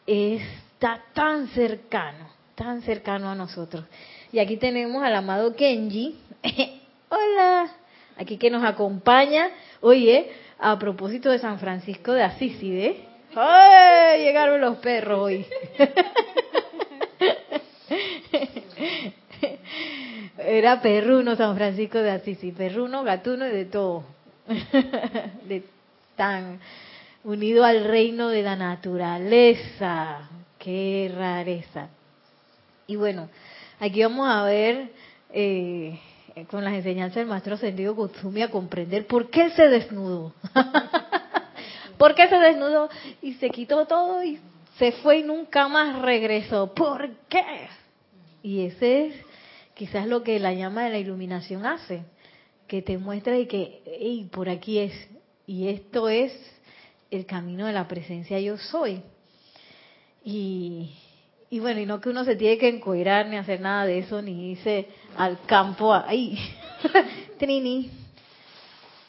está 0.07 1.03
tan 1.13 1.49
cercano, 1.49 2.29
tan 2.55 2.83
cercano 2.83 3.29
a 3.29 3.35
nosotros. 3.35 3.85
Y 4.33 4.39
aquí 4.39 4.57
tenemos 4.57 5.03
al 5.03 5.15
amado 5.15 5.55
Kenji. 5.55 6.19
Hola, 7.09 7.71
aquí 8.17 8.37
que 8.37 8.51
nos 8.51 8.65
acompaña. 8.65 9.51
Oye, 9.81 10.31
a 10.59 10.79
propósito 10.79 11.31
de 11.31 11.39
San 11.39 11.59
Francisco 11.59 12.13
de 12.13 12.23
Assisi, 12.23 12.81
¿eh? 12.81 13.14
¡Ay! 13.37 14.23
Llegaron 14.25 14.61
los 14.61 14.79
perros 14.79 15.21
hoy. 15.21 15.47
Era 20.39 20.81
perruno 20.81 21.37
San 21.37 21.57
Francisco 21.57 21.99
de 21.99 22.11
Assisi, 22.11 22.53
perruno, 22.53 23.03
gatuno 23.03 23.47
y 23.47 23.51
de 23.51 23.65
todo. 23.65 24.05
de 25.49 25.63
tan 26.17 26.61
unido 27.25 27.65
al 27.65 27.85
reino 27.85 28.29
de 28.29 28.43
la 28.43 28.57
naturaleza. 28.57 30.29
Qué 30.59 31.13
rareza. 31.15 31.89
Y 32.87 32.97
bueno, 32.97 33.29
aquí 33.81 34.03
vamos 34.03 34.29
a 34.29 34.43
ver 34.45 34.91
eh, 35.33 35.99
con 36.51 36.65
las 36.65 36.75
enseñanzas 36.75 37.17
del 37.17 37.27
maestro 37.27 37.55
Ascendido 37.55 37.97
Kutsumi 37.97 38.43
a 38.43 38.51
comprender 38.51 39.07
por 39.07 39.31
qué 39.31 39.51
se 39.51 39.69
desnudó. 39.69 40.35
¿Por 41.99 42.15
qué 42.15 42.29
se 42.29 42.37
desnudó 42.37 42.89
y 43.23 43.35
se 43.35 43.51
quitó 43.51 43.87
todo 43.87 44.23
y 44.23 44.39
se 44.79 44.93
fue 44.93 45.19
y 45.19 45.23
nunca 45.23 45.69
más 45.69 46.01
regresó? 46.03 46.75
¿Por 46.75 47.11
qué? 47.29 47.69
Y 48.43 48.67
ese 48.67 49.07
es 49.07 49.15
quizás 49.75 50.07
lo 50.07 50.23
que 50.23 50.39
la 50.39 50.53
llama 50.53 50.85
de 50.85 50.91
la 50.91 50.99
iluminación 50.99 51.67
hace, 51.67 52.03
que 52.67 52.83
te 52.83 52.99
muestra 52.99 53.39
y 53.39 53.47
que, 53.47 53.83
hey, 53.87 54.29
por 54.31 54.49
aquí 54.49 54.79
es, 54.79 54.93
y 55.47 55.69
esto 55.69 56.09
es 56.09 56.33
el 57.11 57.27
camino 57.27 57.67
de 57.67 57.73
la 57.73 57.87
presencia 57.87 58.41
yo 58.41 58.57
soy. 58.57 59.03
Y, 60.25 60.95
y 61.51 61.61
bueno, 61.61 61.81
y 61.81 61.87
no 61.87 62.01
que 62.01 62.09
uno 62.09 62.25
se 62.25 62.37
tiene 62.37 62.59
que 62.59 62.69
encuerar 62.69 63.27
ni 63.27 63.37
hacer 63.37 63.61
nada 63.61 63.85
de 63.87 63.99
eso, 63.99 64.23
ni 64.23 64.53
irse 64.53 64.89
al 65.17 65.41
campo, 65.43 65.93
ahí, 65.93 66.39
Trini, 67.39 67.91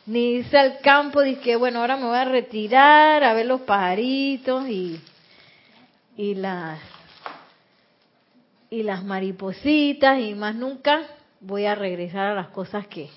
ni 0.06 0.36
irse 0.36 0.58
al 0.58 0.80
campo, 0.80 1.22
que 1.44 1.56
bueno, 1.56 1.80
ahora 1.80 1.98
me 1.98 2.06
voy 2.06 2.18
a 2.18 2.26
retirar 2.26 3.24
a 3.24 3.34
ver 3.34 3.46
los 3.46 3.62
pajaritos 3.62 4.68
y, 4.68 5.00
y 6.16 6.36
las 6.36 6.80
y 8.70 8.84
las 8.84 9.04
maripositas 9.04 10.20
y 10.20 10.34
más 10.34 10.56
nunca 10.56 11.02
voy 11.40 11.66
a 11.66 11.76
regresar 11.76 12.28
a 12.28 12.36
las 12.36 12.48
cosas 12.50 12.88
que, 12.88 13.10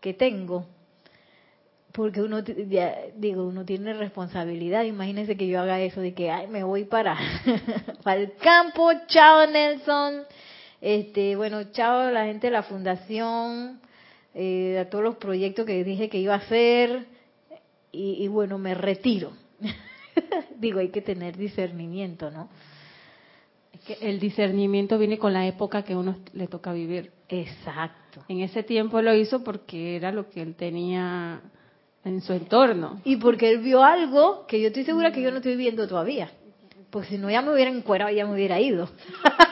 que 0.00 0.14
tengo 0.14 0.66
porque 1.92 2.22
uno 2.22 2.42
digo 2.42 3.44
uno 3.44 3.64
tiene 3.64 3.92
responsabilidad. 3.92 4.84
Imagínense 4.84 5.36
que 5.36 5.46
yo 5.46 5.60
haga 5.60 5.80
eso 5.80 6.00
de 6.00 6.14
que 6.14 6.30
ay 6.30 6.46
me 6.46 6.64
voy 6.64 6.84
para 6.84 7.18
para 8.02 8.20
el 8.20 8.34
campo 8.36 8.90
chao 9.06 9.46
Nelson. 9.46 10.24
Este 10.80 11.36
bueno 11.36 11.64
chao 11.72 12.10
la 12.10 12.24
gente 12.24 12.46
de 12.48 12.52
la 12.52 12.62
fundación 12.62 13.80
eh, 14.34 14.78
a 14.78 14.88
todos 14.88 15.04
los 15.04 15.16
proyectos 15.16 15.66
que 15.66 15.84
dije 15.84 16.08
que 16.08 16.18
iba 16.18 16.34
a 16.34 16.38
hacer 16.38 17.06
y, 17.90 18.22
y 18.22 18.28
bueno 18.28 18.58
me 18.58 18.74
retiro 18.74 19.32
digo 20.58 20.80
hay 20.80 20.88
que 20.88 21.02
tener 21.02 21.36
discernimiento 21.36 22.30
no 22.30 22.48
es 23.72 23.80
que 23.80 24.08
el 24.08 24.20
discernimiento 24.20 24.98
viene 24.98 25.18
con 25.18 25.32
la 25.32 25.46
época 25.46 25.82
que 25.82 25.96
uno 25.96 26.16
le 26.32 26.46
toca 26.46 26.72
vivir 26.72 27.10
exacto 27.28 28.24
en 28.28 28.40
ese 28.40 28.62
tiempo 28.62 29.00
lo 29.02 29.14
hizo 29.14 29.42
porque 29.42 29.96
era 29.96 30.12
lo 30.12 30.28
que 30.28 30.42
él 30.42 30.54
tenía 30.54 31.42
en 32.04 32.20
su 32.20 32.32
entorno. 32.32 33.00
Y 33.04 33.16
porque 33.16 33.50
él 33.50 33.58
vio 33.58 33.82
algo 33.82 34.46
que 34.46 34.60
yo 34.60 34.68
estoy 34.68 34.84
segura 34.84 35.12
que 35.12 35.22
yo 35.22 35.30
no 35.30 35.38
estoy 35.38 35.56
viendo 35.56 35.86
todavía. 35.86 36.30
Pues 36.90 37.08
si 37.08 37.16
no, 37.16 37.30
ya 37.30 37.42
me 37.42 37.52
hubiera 37.52 37.70
encuerado 37.70 38.10
y 38.10 38.16
ya 38.16 38.26
me 38.26 38.34
hubiera 38.34 38.60
ido. 38.60 38.88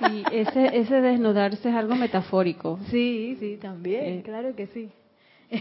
Sí, 0.00 0.24
ese, 0.32 0.78
ese 0.78 1.00
desnudarse 1.00 1.68
es 1.68 1.74
algo 1.74 1.94
metafórico. 1.94 2.78
Sí, 2.90 3.36
sí, 3.38 3.58
también, 3.60 4.04
eh. 4.04 4.22
claro 4.24 4.56
que 4.56 4.66
sí. 4.68 4.90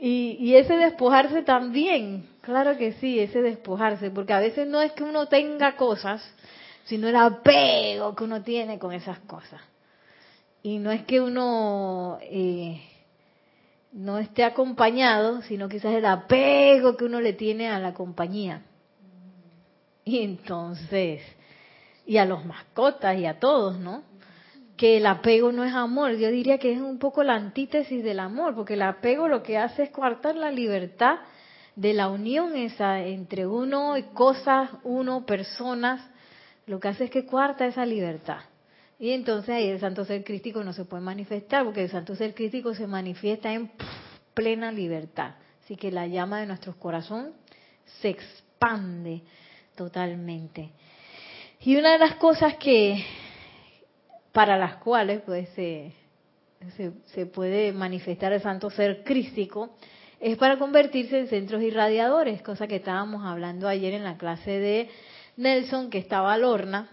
y, 0.00 0.36
y 0.40 0.54
ese 0.56 0.74
despojarse 0.76 1.42
también, 1.42 2.26
claro 2.40 2.78
que 2.78 2.92
sí, 2.94 3.20
ese 3.20 3.42
despojarse, 3.42 4.10
porque 4.10 4.32
a 4.32 4.40
veces 4.40 4.66
no 4.66 4.80
es 4.80 4.92
que 4.92 5.04
uno 5.04 5.26
tenga 5.26 5.76
cosas, 5.76 6.22
sino 6.84 7.08
el 7.08 7.16
apego 7.16 8.14
que 8.14 8.24
uno 8.24 8.42
tiene 8.42 8.78
con 8.78 8.92
esas 8.92 9.18
cosas. 9.20 9.60
Y 10.62 10.78
no 10.78 10.90
es 10.90 11.04
que 11.04 11.20
uno 11.20 12.18
eh, 12.22 12.80
no 13.92 14.18
esté 14.18 14.42
acompañado, 14.42 15.42
sino 15.42 15.68
quizás 15.68 15.94
el 15.94 16.06
apego 16.06 16.96
que 16.96 17.04
uno 17.04 17.20
le 17.20 17.34
tiene 17.34 17.68
a 17.68 17.78
la 17.78 17.94
compañía. 17.94 18.62
Y 20.04 20.22
entonces, 20.22 21.20
y 22.08 22.16
a 22.16 22.24
los 22.24 22.46
mascotas 22.46 23.18
y 23.18 23.26
a 23.26 23.38
todos, 23.38 23.78
¿no? 23.78 24.02
Que 24.78 24.96
el 24.96 25.04
apego 25.04 25.52
no 25.52 25.62
es 25.62 25.74
amor, 25.74 26.16
yo 26.16 26.30
diría 26.30 26.56
que 26.56 26.72
es 26.72 26.80
un 26.80 26.98
poco 26.98 27.22
la 27.22 27.34
antítesis 27.34 28.02
del 28.02 28.18
amor, 28.18 28.54
porque 28.54 28.74
el 28.74 28.82
apego 28.82 29.28
lo 29.28 29.42
que 29.42 29.58
hace 29.58 29.82
es 29.82 29.90
coartar 29.90 30.34
la 30.34 30.50
libertad 30.50 31.18
de 31.76 31.92
la 31.92 32.08
unión 32.08 32.56
esa 32.56 33.00
entre 33.02 33.46
uno 33.46 33.98
y 33.98 34.04
cosas, 34.04 34.70
uno, 34.84 35.26
personas, 35.26 36.00
lo 36.66 36.80
que 36.80 36.88
hace 36.88 37.04
es 37.04 37.10
que 37.10 37.26
cuarta 37.26 37.66
esa 37.66 37.84
libertad. 37.84 38.40
Y 38.98 39.10
entonces 39.10 39.50
ahí 39.50 39.68
el 39.68 39.78
santo 39.78 40.06
ser 40.06 40.24
crítico 40.24 40.64
no 40.64 40.72
se 40.72 40.86
puede 40.86 41.02
manifestar, 41.02 41.62
porque 41.62 41.84
el 41.84 41.90
santo 41.90 42.14
ser 42.16 42.34
crítico 42.34 42.74
se 42.74 42.86
manifiesta 42.86 43.52
en 43.52 43.70
plena 44.32 44.72
libertad. 44.72 45.34
Así 45.62 45.76
que 45.76 45.92
la 45.92 46.06
llama 46.06 46.40
de 46.40 46.46
nuestro 46.46 46.74
corazón 46.78 47.34
se 48.00 48.08
expande 48.08 49.20
totalmente. 49.76 50.70
Y 51.60 51.76
una 51.76 51.92
de 51.92 51.98
las 51.98 52.14
cosas 52.16 52.54
que, 52.56 53.04
para 54.32 54.56
las 54.56 54.76
cuales 54.76 55.22
pues 55.22 55.48
se, 55.50 55.92
se, 57.06 57.26
puede 57.26 57.72
manifestar 57.72 58.32
el 58.32 58.40
santo 58.40 58.70
ser 58.70 59.02
crístico, 59.02 59.70
es 60.20 60.36
para 60.36 60.58
convertirse 60.58 61.18
en 61.18 61.28
centros 61.28 61.62
irradiadores, 61.62 62.42
cosa 62.42 62.66
que 62.66 62.76
estábamos 62.76 63.24
hablando 63.24 63.66
ayer 63.68 63.94
en 63.94 64.04
la 64.04 64.16
clase 64.16 64.52
de 64.52 64.88
Nelson, 65.36 65.90
que 65.90 65.98
estaba 65.98 66.32
al 66.32 66.44
horna, 66.44 66.90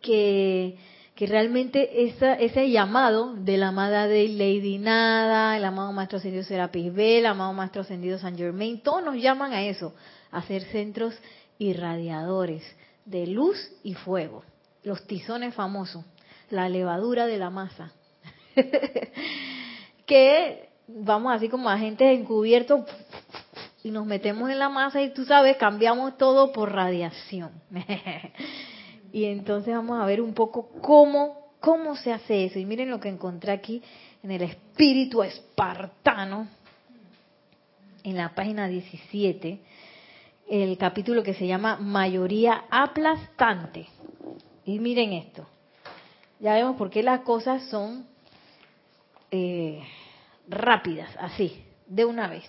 que 0.00 0.76
que 1.14 1.26
realmente 1.26 2.06
esa, 2.06 2.34
ese 2.34 2.70
llamado 2.70 3.34
de 3.34 3.56
la 3.56 3.68
amada 3.68 4.08
de 4.08 4.26
Lady 4.28 4.78
Nada, 4.78 5.56
el 5.56 5.64
amado 5.64 5.92
Maestro 5.92 6.18
Ascendido 6.18 6.42
Serapis 6.42 6.92
Bell, 6.92 7.20
el 7.20 7.26
amado 7.26 7.52
Maestro 7.52 7.82
Ascendido 7.82 8.18
San 8.18 8.36
Germain, 8.36 8.80
todos 8.80 9.04
nos 9.04 9.14
llaman 9.14 9.52
a 9.52 9.62
eso, 9.62 9.94
a 10.32 10.42
ser 10.42 10.62
centros 10.64 11.14
irradiadores 11.58 12.64
de 13.04 13.26
luz 13.26 13.56
y 13.82 13.94
fuego. 13.94 14.42
Los 14.82 15.06
tizones 15.06 15.54
famosos, 15.54 16.04
la 16.50 16.68
levadura 16.68 17.26
de 17.26 17.38
la 17.38 17.50
masa. 17.50 17.92
que 20.06 20.68
vamos 20.86 21.34
así 21.34 21.48
como 21.48 21.68
agentes 21.68 22.18
encubiertos 22.18 22.84
y 23.82 23.90
nos 23.90 24.06
metemos 24.06 24.50
en 24.50 24.58
la 24.58 24.68
masa 24.68 25.02
y 25.02 25.12
tú 25.12 25.24
sabes, 25.24 25.56
cambiamos 25.56 26.16
todo 26.16 26.52
por 26.52 26.72
radiación. 26.72 27.50
Y 29.14 29.26
entonces 29.26 29.72
vamos 29.72 30.02
a 30.02 30.06
ver 30.06 30.20
un 30.20 30.34
poco 30.34 30.70
cómo, 30.82 31.52
cómo 31.60 31.94
se 31.94 32.12
hace 32.12 32.46
eso. 32.46 32.58
Y 32.58 32.64
miren 32.64 32.90
lo 32.90 32.98
que 32.98 33.08
encontré 33.08 33.52
aquí 33.52 33.80
en 34.24 34.32
el 34.32 34.42
espíritu 34.42 35.22
espartano, 35.22 36.48
en 38.02 38.16
la 38.16 38.34
página 38.34 38.66
17, 38.66 39.60
el 40.48 40.76
capítulo 40.78 41.22
que 41.22 41.34
se 41.34 41.46
llama 41.46 41.76
Mayoría 41.76 42.64
aplastante. 42.70 43.86
Y 44.64 44.78
miren 44.78 45.12
esto. 45.12 45.46
Ya 46.40 46.54
vemos 46.54 46.76
por 46.76 46.90
qué 46.90 47.02
las 47.02 47.20
cosas 47.20 47.62
son 47.68 48.06
eh, 49.30 49.82
rápidas, 50.48 51.10
así, 51.18 51.64
de 51.86 52.04
una 52.04 52.28
vez. 52.28 52.44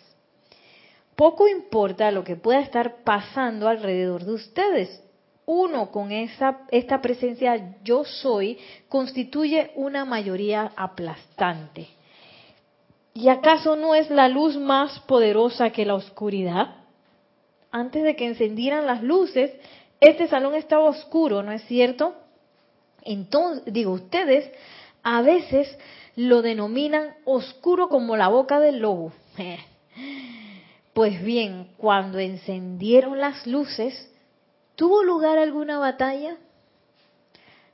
Poco 1.15 1.47
importa 1.47 2.11
lo 2.11 2.23
que 2.23 2.35
pueda 2.35 2.59
estar 2.59 3.03
pasando 3.03 3.67
alrededor 3.67 4.25
de 4.25 4.33
ustedes. 4.33 5.01
Uno 5.45 5.91
con 5.91 6.11
esa, 6.11 6.61
esta 6.71 7.01
presencia 7.01 7.77
yo 7.83 8.03
soy 8.03 8.57
constituye 8.89 9.71
una 9.75 10.03
mayoría 10.03 10.71
aplastante. 10.75 11.87
¿Y 13.13 13.29
acaso 13.29 13.77
no 13.77 13.95
es 13.95 14.09
la 14.09 14.27
luz 14.27 14.57
más 14.57 14.99
poderosa 15.01 15.69
que 15.69 15.85
la 15.85 15.95
oscuridad? 15.95 16.84
Antes 17.75 18.03
de 18.03 18.15
que 18.15 18.25
encendieran 18.25 18.85
las 18.85 19.03
luces, 19.03 19.51
este 19.99 20.29
salón 20.29 20.55
estaba 20.55 20.85
oscuro, 20.85 21.43
¿no 21.43 21.51
es 21.51 21.61
cierto? 21.63 22.15
Entonces, 23.01 23.65
digo, 23.65 23.91
ustedes 23.91 24.49
a 25.03 25.21
veces 25.21 25.77
lo 26.15 26.41
denominan 26.41 27.15
oscuro 27.25 27.89
como 27.89 28.15
la 28.15 28.29
boca 28.29 28.61
del 28.61 28.79
lobo. 28.79 29.11
Pues 30.93 31.21
bien, 31.21 31.67
cuando 31.75 32.19
encendieron 32.19 33.19
las 33.19 33.45
luces, 33.45 34.09
¿tuvo 34.75 35.03
lugar 35.03 35.37
alguna 35.37 35.77
batalla? 35.77 36.37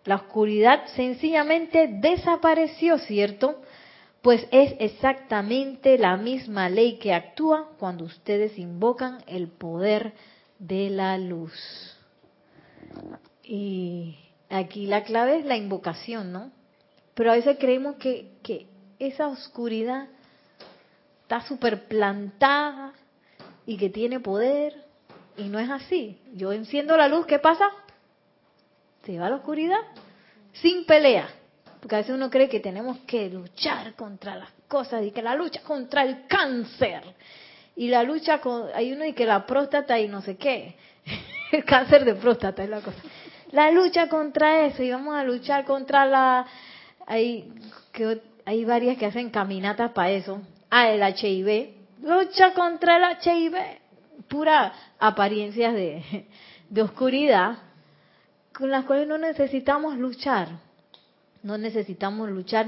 La 0.06 0.16
oscuridad 0.16 0.88
sencillamente 0.96 1.88
desapareció, 1.88 2.98
¿cierto? 2.98 3.62
Pues 4.22 4.48
es 4.52 4.76
exactamente 4.80 5.98
la 5.98 6.16
misma 6.16 6.70
ley 6.70 7.00
que 7.00 7.14
actúa 7.14 7.72
cuando 7.80 8.06
ustedes 8.06 8.58
invocan 8.60 9.24
el 9.26 9.48
poder 9.48 10.14
de 10.60 10.92
la 10.92 11.18
luz. 11.18 11.98
Y 13.44 14.20
aquí 14.50 14.86
la 14.86 15.04
clave 15.04 15.40
es 15.40 15.46
la 15.46 15.58
invocación, 15.58 16.32
¿no? 16.32 16.52
Pero 17.16 17.32
a 17.32 17.36
veces 17.36 17.58
creemos 17.60 17.96
que, 17.96 18.34
que 18.44 18.68
esa 19.00 19.28
oscuridad 19.28 20.08
está 21.24 21.42
súper 21.42 21.88
plantada 21.88 22.94
y 23.66 23.78
que 23.78 23.90
tiene 23.90 24.20
poder 24.20 24.86
y 25.38 25.44
no 25.44 25.60
es 25.60 25.70
así. 25.70 26.20
Yo 26.34 26.52
enciendo 26.52 26.96
la 26.96 27.08
luz, 27.08 27.26
¿qué 27.26 27.40
pasa? 27.40 27.66
Se 29.04 29.18
va 29.18 29.28
a 29.28 29.30
la 29.32 29.38
oscuridad 29.38 29.80
sin 30.54 30.86
pelea. 30.86 31.28
Porque 31.82 31.96
a 31.96 31.98
veces 32.00 32.16
uno 32.16 32.30
cree 32.30 32.48
que 32.48 32.62
tenemos 32.62 33.00
que 33.00 33.30
luchar 33.30 33.96
contra 33.96 34.36
las 34.36 34.50
cosas 34.70 35.04
y 35.04 35.12
que 35.12 35.22
la 35.22 35.36
lucha 35.36 35.62
contra 35.62 36.04
el 36.04 36.28
cáncer 36.28 37.04
y 37.76 37.90
la 37.90 38.04
lucha 38.04 38.40
con 38.40 38.68
hay 38.74 38.94
uno 38.94 39.04
y 39.06 39.14
que 39.14 39.26
la 39.26 39.46
próstata 39.46 40.00
y 40.00 40.08
no 40.08 40.22
sé 40.22 40.38
qué. 40.38 40.76
el 41.52 41.66
cáncer 41.66 42.06
de 42.06 42.16
próstata 42.16 42.64
es 42.64 42.70
la 42.70 42.82
cosa. 42.82 43.02
La 43.52 43.72
lucha 43.72 44.08
contra 44.08 44.66
eso 44.66 44.84
y 44.84 44.92
vamos 44.92 45.16
a 45.16 45.24
luchar 45.24 45.66
contra 45.66 46.06
la 46.06 46.46
hay 47.06 47.52
que 47.92 48.22
hay 48.46 48.64
varias 48.64 48.98
que 48.98 49.08
hacen 49.08 49.30
caminatas 49.30 49.92
para 49.92 50.12
eso. 50.12 50.42
Ah, 50.70 50.90
el 50.90 51.02
HIV 51.02 51.82
lucha 52.02 52.54
contra 52.54 52.98
el 52.98 53.18
HIV, 53.22 53.56
pura 54.28 54.74
apariencias 55.00 55.74
de, 55.74 56.28
de 56.70 56.82
oscuridad 56.82 57.58
con 58.54 58.70
las 58.70 58.86
cuales 58.86 59.08
no 59.08 59.18
necesitamos 59.18 59.98
luchar. 59.98 60.50
No 61.44 61.58
necesitamos 61.58 62.30
luchar 62.30 62.68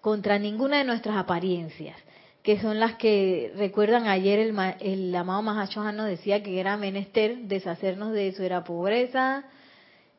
contra 0.00 0.38
ninguna 0.38 0.78
de 0.78 0.84
nuestras 0.84 1.16
apariencias, 1.16 1.96
que 2.42 2.60
son 2.60 2.80
las 2.80 2.96
que, 2.96 3.52
recuerdan 3.56 4.06
ayer 4.06 4.38
el, 4.38 4.56
el 4.80 5.14
amado 5.14 5.42
Mahachohan 5.42 5.96
nos 5.96 6.06
decía 6.06 6.42
que 6.42 6.60
era 6.60 6.76
menester 6.76 7.36
deshacernos 7.38 8.12
de 8.12 8.28
eso, 8.28 8.42
era 8.42 8.64
pobreza, 8.64 9.44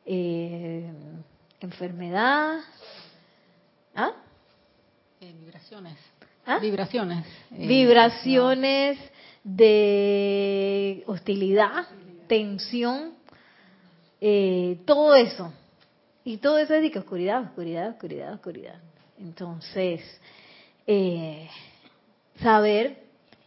eh, 0.06 0.90
enfermedad, 1.60 2.60
¿ah? 3.94 4.12
Eh, 5.20 5.32
vibraciones. 5.38 5.98
¿Ah? 6.46 6.58
Vibraciones. 6.58 7.26
Eh, 7.52 7.66
Vibraciones 7.66 8.98
de 9.44 11.04
hostilidad, 11.06 11.86
tensión, 12.26 13.14
eh, 14.20 14.78
todo 14.86 15.14
eso. 15.14 15.52
Y 16.24 16.38
todo 16.38 16.58
eso 16.58 16.74
es 16.74 16.82
de 16.82 16.90
que 16.90 16.98
oscuridad, 16.98 17.42
oscuridad, 17.42 17.90
oscuridad, 17.90 18.34
oscuridad. 18.34 18.80
Entonces, 19.18 20.00
eh, 20.86 21.48
saber 22.42 22.98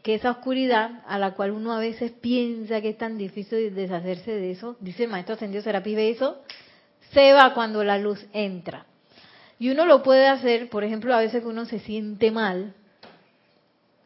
que 0.02 0.16
esa 0.16 0.32
oscuridad 0.32 1.02
a 1.08 1.18
la 1.18 1.34
cual 1.34 1.52
uno 1.52 1.74
a 1.74 1.80
veces 1.80 2.12
piensa 2.12 2.82
que 2.82 2.90
es 2.90 2.98
tan 2.98 3.18
difícil 3.18 3.74
deshacerse 3.74 4.32
de 4.32 4.52
eso, 4.52 4.76
dice 4.80 5.06
el 5.06 5.10
maestro 5.10 5.36
ascendido 5.36 5.64
Serapis 5.64 5.98
eso 5.98 6.42
se 7.12 7.32
va 7.34 7.54
cuando 7.54 7.84
la 7.84 7.98
luz 7.98 8.26
entra. 8.34 8.86
Y 9.60 9.70
uno 9.70 9.86
lo 9.86 10.04
puede 10.04 10.28
hacer, 10.28 10.70
por 10.70 10.84
ejemplo, 10.84 11.14
a 11.14 11.20
veces 11.20 11.42
que 11.42 11.48
uno 11.48 11.66
se 11.66 11.80
siente 11.80 12.32
mal, 12.32 12.74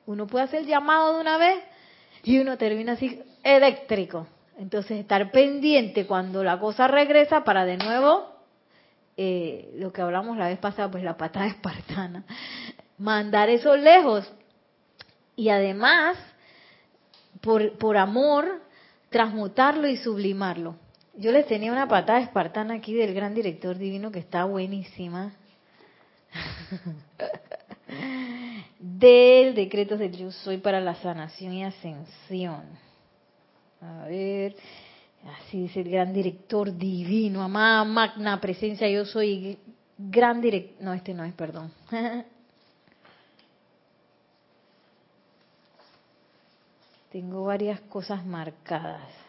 uno 0.05 0.27
puede 0.27 0.45
hacer 0.45 0.61
el 0.61 0.67
llamado 0.67 1.15
de 1.15 1.21
una 1.21 1.37
vez 1.37 1.57
y 2.23 2.39
uno 2.39 2.57
termina 2.57 2.93
así 2.93 3.21
eléctrico. 3.43 4.27
Entonces, 4.59 4.99
estar 4.99 5.31
pendiente 5.31 6.05
cuando 6.05 6.43
la 6.43 6.59
cosa 6.59 6.87
regresa 6.87 7.43
para 7.43 7.65
de 7.65 7.77
nuevo, 7.77 8.36
eh, 9.17 9.71
lo 9.75 9.91
que 9.91 10.01
hablamos 10.01 10.37
la 10.37 10.47
vez 10.47 10.59
pasada, 10.59 10.91
pues 10.91 11.03
la 11.03 11.17
patada 11.17 11.47
espartana, 11.47 12.23
mandar 12.97 13.49
eso 13.49 13.75
lejos. 13.75 14.31
Y 15.35 15.49
además, 15.49 16.17
por, 17.41 17.77
por 17.77 17.97
amor, 17.97 18.61
transmutarlo 19.09 19.87
y 19.87 19.97
sublimarlo. 19.97 20.75
Yo 21.15 21.31
les 21.31 21.47
tenía 21.47 21.71
una 21.71 21.87
patada 21.87 22.19
espartana 22.19 22.75
aquí 22.75 22.93
del 22.93 23.13
gran 23.13 23.33
director 23.33 23.77
divino 23.77 24.11
que 24.11 24.19
está 24.19 24.45
buenísima. 24.45 25.33
del 28.79 29.55
decreto 29.55 29.97
de 29.97 30.11
yo 30.11 30.31
soy 30.31 30.57
para 30.57 30.79
la 30.79 30.95
sanación 30.95 31.53
y 31.53 31.63
ascensión. 31.63 32.63
A 33.81 34.05
ver, 34.05 34.55
así 35.25 35.61
dice 35.63 35.81
el 35.81 35.89
gran 35.89 36.13
director 36.13 36.75
divino, 36.75 37.41
amada 37.43 37.83
magna 37.83 38.39
presencia, 38.39 38.89
yo 38.89 39.05
soy 39.05 39.57
gran 39.97 40.41
director, 40.41 40.83
no, 40.83 40.93
este 40.93 41.13
no 41.13 41.23
es, 41.23 41.33
perdón. 41.33 41.71
Tengo 47.11 47.43
varias 47.45 47.79
cosas 47.81 48.25
marcadas. 48.25 49.27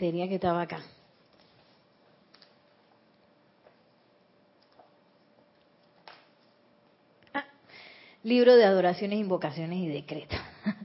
sería 0.00 0.26
que 0.28 0.36
estaba 0.36 0.62
acá. 0.62 0.80
Ah, 7.34 7.44
libro 8.22 8.56
de 8.56 8.64
adoraciones, 8.64 9.18
invocaciones 9.18 9.78
y 9.78 9.88
decretos. 9.88 10.38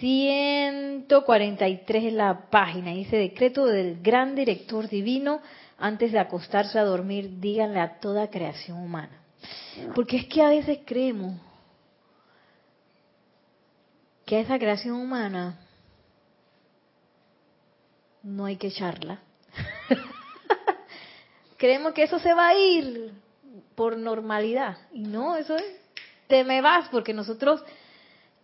143 0.00 2.04
es 2.04 2.12
la 2.12 2.48
página. 2.50 2.92
Dice 2.92 3.16
decreto 3.16 3.66
del 3.66 4.00
gran 4.00 4.34
director 4.34 4.88
divino. 4.88 5.40
Antes 5.78 6.12
de 6.12 6.18
acostarse 6.18 6.78
a 6.78 6.84
dormir, 6.84 7.40
díganle 7.40 7.80
a 7.80 8.00
toda 8.00 8.30
creación 8.30 8.78
humana. 8.78 9.22
Porque 9.94 10.16
es 10.16 10.26
que 10.26 10.42
a 10.42 10.48
veces 10.48 10.80
creemos 10.84 11.40
que 14.26 14.36
a 14.36 14.40
esa 14.40 14.58
creación 14.58 14.96
humana 14.96 15.60
no 18.22 18.44
hay 18.44 18.56
que 18.56 18.68
echarla. 18.68 19.20
Creemos 21.56 21.92
que 21.92 22.02
eso 22.02 22.18
se 22.18 22.34
va 22.34 22.48
a 22.48 22.58
ir 22.58 23.12
por 23.74 23.96
normalidad. 23.96 24.76
Y 24.92 25.04
no, 25.04 25.36
eso 25.36 25.56
es, 25.56 25.64
te 26.28 26.44
me 26.44 26.60
vas, 26.60 26.88
porque 26.90 27.12
nosotros 27.12 27.64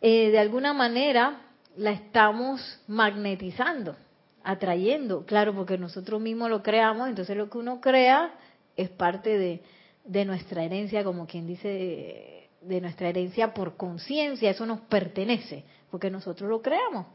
eh, 0.01 0.31
de 0.31 0.38
alguna 0.38 0.73
manera 0.73 1.42
la 1.77 1.92
estamos 1.92 2.61
magnetizando, 2.88 3.97
atrayendo. 4.42 5.25
Claro, 5.27 5.55
porque 5.55 5.79
nosotros 5.79 6.20
mismos 6.20 6.51
lo 6.51 6.62
creamos, 6.62 7.09
entonces 7.09 7.37
lo 7.37 7.49
que 7.49 7.59
uno 7.59 7.81
crea 7.81 8.35
es 8.77 8.90
parte 8.90 9.38
de, 9.38 9.62
de 10.05 10.25
nuestra 10.25 10.64
herencia, 10.64 11.05
como 11.05 11.27
quien 11.27 11.47
dice, 11.47 12.49
de 12.61 12.81
nuestra 12.81 13.09
herencia 13.09 13.55
por 13.55 13.77
conciencia, 13.77 14.51
eso 14.51 14.66
nos 14.66 14.81
pertenece, 14.81 15.64
porque 15.90 16.11
nosotros 16.11 16.51
lo 16.51 16.62
creamos. 16.62 17.07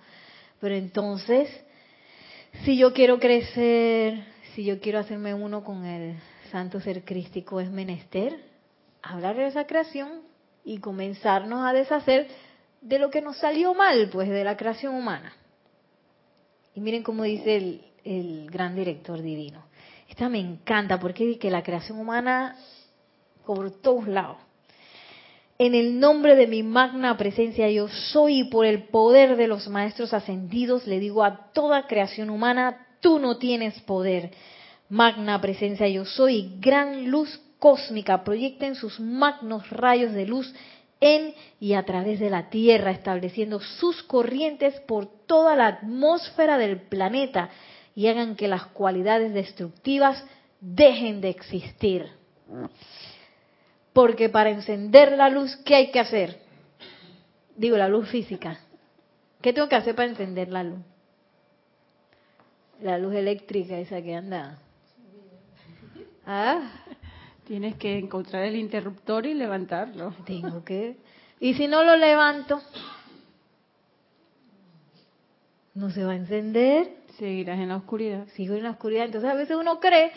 Pero 0.60 0.76
entonces 0.76 1.50
si 2.66 2.78
yo 2.78 2.94
quiero 2.94 3.20
crecer, 3.20 4.24
si 4.54 4.64
yo 4.64 4.80
quiero 4.80 5.00
hacerme 5.00 5.34
uno 5.34 5.64
con 5.64 5.86
el 5.86 6.18
santo 6.52 6.82
ser 6.82 7.04
crístico, 7.06 7.60
es 7.60 7.70
menester 7.70 8.38
hablar 9.02 9.36
de 9.36 9.48
esa 9.48 9.66
creación 9.66 10.22
y 10.70 10.78
comenzarnos 10.78 11.66
a 11.66 11.74
deshacer 11.74 12.28
de 12.80 13.00
lo 13.00 13.10
que 13.10 13.22
nos 13.22 13.38
salió 13.38 13.74
mal, 13.74 14.08
pues 14.12 14.30
de 14.30 14.44
la 14.44 14.56
creación 14.56 14.94
humana. 14.94 15.34
Y 16.76 16.80
miren 16.80 17.02
cómo 17.02 17.24
dice 17.24 17.56
el, 17.56 17.82
el 18.04 18.52
gran 18.52 18.76
director 18.76 19.20
divino. 19.20 19.64
Esta 20.08 20.30
me 20.30 20.40
encanta 20.40 21.00
porque 21.00 21.40
que 21.40 21.50
la 21.50 21.64
creación 21.64 22.00
humana 22.00 22.56
por 23.48 23.82
todos 23.82 24.08
lados. 24.08 24.38
En 25.58 25.74
el 25.74 26.00
nombre 26.00 26.36
de 26.36 26.46
mi 26.46 26.62
magna 26.62 27.18
presencia 27.18 27.68
yo 27.72 27.88
soy 27.88 28.42
y 28.42 28.44
por 28.44 28.68
el 28.68 28.90
poder 28.90 29.38
de 29.38 29.48
los 29.48 29.68
maestros 29.70 30.14
ascendidos 30.14 30.86
le 30.86 31.00
digo 31.00 31.24
a 31.24 31.52
toda 31.52 31.88
creación 31.88 32.30
humana, 32.30 32.86
tú 33.00 33.18
no 33.18 33.40
tienes 33.40 33.80
poder. 33.82 34.30
Magna 34.88 35.42
presencia 35.42 35.88
yo 35.88 36.06
soy, 36.06 36.58
gran 36.60 37.10
luz 37.10 37.42
cósmica, 37.60 38.24
proyecten 38.24 38.76
sus 38.76 39.00
magnos 39.00 39.70
rayos 39.70 40.14
de 40.14 40.26
luz 40.26 40.54
en 41.02 41.34
y 41.60 41.74
a 41.74 41.84
través 41.84 42.20
de 42.20 42.30
la 42.30 42.50
Tierra, 42.50 42.92
estableciendo 42.92 43.60
sus 43.60 44.02
corrientes 44.04 44.80
por 44.82 45.08
toda 45.26 45.56
la 45.56 45.68
atmósfera 45.68 46.58
del 46.58 46.82
planeta 46.82 47.50
y 47.96 48.08
hagan 48.08 48.36
que 48.36 48.48
las 48.48 48.66
cualidades 48.68 49.34
destructivas 49.34 50.24
dejen 50.62 51.22
de 51.22 51.30
existir. 51.30 52.10
Porque 53.94 54.30
para 54.30 54.50
encender 54.50 55.14
la 55.14 55.30
luz, 55.30 55.56
¿qué 55.66 55.76
hay 55.76 55.92
que 55.92 56.00
hacer? 56.00 56.40
Digo, 57.56 57.78
la 57.78 57.90
luz 57.90 58.10
física. 58.10 58.60
¿Qué 59.42 59.54
tengo 59.54 59.70
que 59.70 59.76
hacer 59.76 59.96
para 59.96 60.10
encender 60.10 60.50
la 60.50 60.64
luz? 60.64 60.80
La 62.82 62.98
luz 62.98 63.16
eléctrica 63.16 63.78
esa 63.78 64.02
que 64.02 64.16
anda. 64.16 64.60
¿Ah? 66.26 66.62
Tienes 67.50 67.78
que 67.78 67.98
encontrar 67.98 68.44
el 68.44 68.58
interruptor 68.58 69.26
y 69.26 69.34
levantarlo. 69.34 70.14
Tengo 70.24 70.64
que. 70.64 70.98
Y 71.40 71.56
si 71.56 71.68
no 71.68 71.84
lo 71.84 71.96
levanto, 71.96 72.62
no 75.74 75.90
se 75.90 76.04
va 76.04 76.12
a 76.12 76.16
encender. 76.16 76.98
Seguirás 77.18 77.58
en 77.58 77.70
la 77.70 77.78
oscuridad. 77.78 78.28
Sigo 78.36 78.54
en 78.54 78.62
la 78.62 78.70
oscuridad. 78.70 79.06
Entonces 79.06 79.32
a 79.32 79.34
veces 79.34 79.58
uno 79.60 79.80
cree 79.80 80.12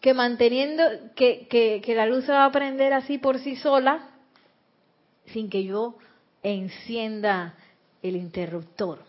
que 0.00 0.14
manteniendo, 0.14 0.84
que, 1.16 1.48
que, 1.48 1.82
que 1.84 1.94
la 1.96 2.06
luz 2.06 2.24
se 2.24 2.30
va 2.30 2.44
a 2.44 2.52
prender 2.52 2.92
así 2.92 3.18
por 3.18 3.40
sí 3.40 3.56
sola, 3.56 4.10
sin 5.26 5.50
que 5.50 5.64
yo 5.64 5.98
encienda 6.44 7.56
el 8.00 8.14
interruptor. 8.14 9.00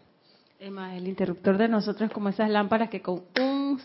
Es 0.60 0.72
más, 0.72 0.96
el 0.98 1.08
interruptor 1.08 1.60
de 1.60 1.68
nosotros 1.68 2.10
es 2.10 2.12
como 2.12 2.30
esas 2.30 2.50
lámparas 2.50 2.90
que 2.90 3.04
con 3.04 3.22
un 3.40 3.80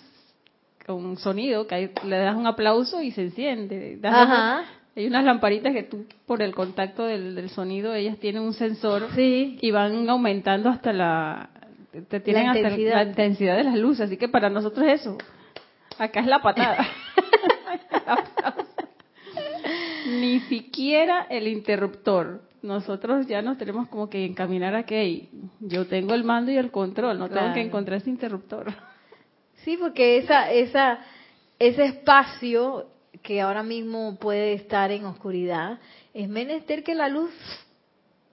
un 0.94 1.16
sonido, 1.16 1.66
que 1.66 1.92
le 2.04 2.18
das 2.18 2.36
un 2.36 2.46
aplauso 2.46 3.02
y 3.02 3.10
se 3.10 3.22
enciende. 3.22 3.98
hay 4.96 5.06
unas 5.06 5.24
lamparitas 5.24 5.72
que 5.72 5.84
tú, 5.84 6.06
por 6.26 6.42
el 6.42 6.54
contacto 6.54 7.04
del, 7.04 7.48
sonido, 7.50 7.94
ellas 7.94 8.18
tienen 8.18 8.42
un 8.42 8.52
sensor 8.52 9.08
y 9.16 9.70
van 9.70 10.08
aumentando 10.08 10.68
hasta 10.68 10.92
la... 10.92 11.50
Te 12.08 12.20
tienen 12.20 12.48
hasta 12.48 12.60
intensidad. 12.60 12.94
la 12.94 13.02
intensidad 13.02 13.56
de 13.56 13.64
las 13.64 13.76
luces. 13.76 14.02
Así 14.02 14.16
que 14.16 14.28
para 14.28 14.48
nosotros 14.48 14.86
eso. 14.86 15.18
Acá 15.98 16.20
es 16.20 16.26
la 16.26 16.40
patada. 16.40 16.86
Ni 20.06 20.40
siquiera 20.40 21.26
el 21.28 21.48
interruptor. 21.48 22.42
Nosotros 22.62 23.26
ya 23.26 23.42
nos 23.42 23.58
tenemos 23.58 23.88
como 23.88 24.08
que 24.08 24.24
encaminar 24.24 24.74
a 24.74 24.84
que 24.84 25.28
yo 25.60 25.86
tengo 25.86 26.14
el 26.14 26.24
mando 26.24 26.50
y 26.50 26.58
el 26.58 26.70
control, 26.70 27.18
no 27.18 27.28
tengo 27.28 27.52
que 27.54 27.62
encontrar 27.62 27.98
ese 27.98 28.10
interruptor. 28.10 28.72
Sí, 29.64 29.76
porque 29.76 30.18
esa, 30.18 30.50
esa, 30.50 31.00
ese 31.58 31.84
espacio 31.84 32.86
que 33.22 33.40
ahora 33.40 33.62
mismo 33.62 34.16
puede 34.16 34.54
estar 34.54 34.90
en 34.90 35.04
oscuridad, 35.04 35.78
es 36.14 36.28
menester 36.28 36.82
que 36.82 36.94
la 36.94 37.08
luz 37.08 37.32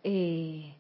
eh, 0.04 0.74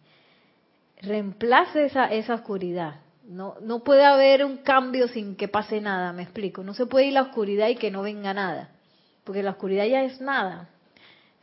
reemplace 1.01 1.85
esa, 1.85 2.05
esa 2.05 2.35
oscuridad. 2.35 3.01
No, 3.27 3.55
no 3.61 3.83
puede 3.83 4.05
haber 4.05 4.45
un 4.45 4.57
cambio 4.57 5.09
sin 5.09 5.35
que 5.35 5.49
pase 5.49 5.81
nada, 5.81 6.13
me 6.13 6.23
explico. 6.23 6.63
No 6.63 6.73
se 6.73 6.85
puede 6.85 7.07
ir 7.07 7.13
la 7.13 7.23
oscuridad 7.23 7.67
y 7.67 7.75
que 7.75 7.91
no 7.91 8.01
venga 8.01 8.33
nada, 8.33 8.69
porque 9.25 9.43
la 9.43 9.51
oscuridad 9.51 9.85
ya 9.85 10.03
es 10.03 10.21
nada. 10.21 10.69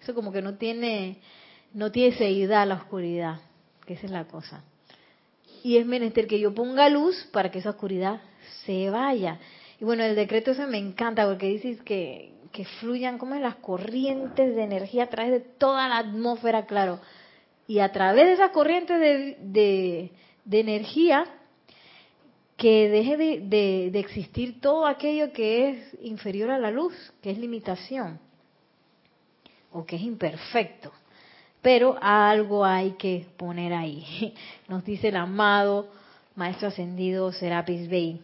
Eso 0.00 0.14
como 0.14 0.32
que 0.32 0.40
no 0.40 0.54
tiene, 0.54 1.18
no 1.74 1.92
tiene 1.92 2.16
seguridad 2.16 2.66
la 2.66 2.76
oscuridad, 2.76 3.40
que 3.86 3.94
esa 3.94 4.06
es 4.06 4.12
la 4.12 4.24
cosa. 4.24 4.64
Y 5.62 5.76
es 5.76 5.84
menester 5.84 6.26
que 6.26 6.40
yo 6.40 6.54
ponga 6.54 6.88
luz 6.88 7.28
para 7.32 7.50
que 7.50 7.58
esa 7.58 7.70
oscuridad 7.70 8.20
se 8.64 8.90
vaya. 8.90 9.38
Y 9.80 9.84
bueno, 9.84 10.04
el 10.04 10.14
decreto 10.14 10.52
ese 10.52 10.66
me 10.66 10.78
encanta 10.78 11.26
porque 11.26 11.46
dices 11.46 11.82
que, 11.82 12.32
que 12.54 12.64
fluyan 12.64 13.18
como 13.18 13.34
las 13.34 13.56
corrientes 13.56 14.54
de 14.54 14.62
energía 14.62 15.04
a 15.04 15.10
través 15.10 15.32
de 15.32 15.40
toda 15.40 15.88
la 15.88 15.98
atmósfera, 15.98 16.66
claro. 16.66 17.00
Y 17.66 17.80
a 17.80 17.90
través 17.90 18.26
de 18.26 18.32
esas 18.34 18.50
corrientes 18.50 19.00
de, 19.00 20.10
de, 20.44 20.60
energía, 20.60 21.24
que 22.56 22.88
deje 22.88 23.16
de, 23.16 23.90
de, 23.90 23.98
existir 23.98 24.60
todo 24.60 24.86
aquello 24.86 25.32
que 25.32 25.70
es 25.70 25.96
inferior 26.02 26.50
a 26.50 26.58
la 26.58 26.70
luz, 26.70 26.94
que 27.22 27.30
es 27.30 27.38
limitación, 27.38 28.20
o 29.72 29.84
que 29.84 29.96
es 29.96 30.02
imperfecto. 30.02 30.92
Pero 31.60 31.96
algo 32.00 32.64
hay 32.64 32.92
que 32.92 33.26
poner 33.36 33.72
ahí. 33.72 34.32
Nos 34.68 34.84
dice 34.84 35.08
el 35.08 35.16
amado 35.16 35.88
Maestro 36.36 36.68
Ascendido 36.68 37.32
Serapis 37.32 37.88
Bey. 37.88 38.20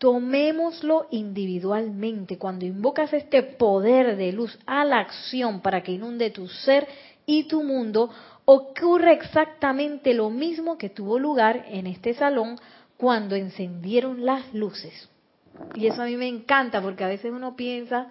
Tomémoslo 0.00 1.08
individualmente. 1.10 2.38
Cuando 2.38 2.64
invocas 2.64 3.12
este 3.12 3.42
poder 3.42 4.16
de 4.16 4.32
luz 4.32 4.58
a 4.64 4.82
la 4.86 4.98
acción 4.98 5.60
para 5.60 5.82
que 5.82 5.92
inunde 5.92 6.30
tu 6.30 6.48
ser 6.48 6.88
y 7.26 7.44
tu 7.44 7.62
mundo, 7.62 8.08
ocurre 8.46 9.12
exactamente 9.12 10.14
lo 10.14 10.30
mismo 10.30 10.78
que 10.78 10.88
tuvo 10.88 11.18
lugar 11.18 11.66
en 11.68 11.86
este 11.86 12.14
salón 12.14 12.58
cuando 12.96 13.36
encendieron 13.36 14.24
las 14.24 14.54
luces. 14.54 15.10
Y 15.74 15.86
eso 15.86 16.00
a 16.00 16.06
mí 16.06 16.16
me 16.16 16.28
encanta 16.28 16.80
porque 16.80 17.04
a 17.04 17.08
veces 17.08 17.30
uno 17.30 17.54
piensa 17.54 18.10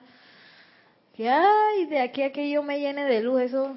que, 1.16 1.28
ay, 1.28 1.88
de 1.88 2.02
aquí 2.02 2.22
a 2.22 2.32
que 2.32 2.52
yo 2.52 2.62
me 2.62 2.80
llene 2.80 3.06
de 3.06 3.24
luz, 3.24 3.42
eso, 3.42 3.76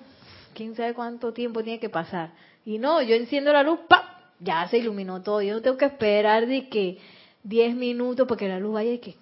quién 0.53 0.77
sabe 0.77 0.93
cuánto 0.93 1.33
tiempo 1.33 1.63
tiene 1.63 1.81
que 1.81 1.89
pasar. 1.89 2.33
Y 2.67 2.79
no, 2.79 3.01
yo 3.01 3.15
enciendo 3.15 3.55
la 3.55 3.63
luz, 3.63 3.81
¡pam! 3.89 4.03
Ya 4.39 4.69
se 4.69 4.77
iluminó 4.77 5.23
todo. 5.23 5.41
Yo 5.41 5.55
no 5.55 5.63
tengo 5.63 5.79
que 5.79 5.87
esperar 5.87 6.47
de 6.47 6.69
que 6.69 6.99
10 7.45 7.75
minutos 7.75 8.27
porque 8.27 8.49
la 8.49 8.59
luz 8.59 8.75
vaya 8.75 8.93
y 8.93 8.99
que 8.99 9.15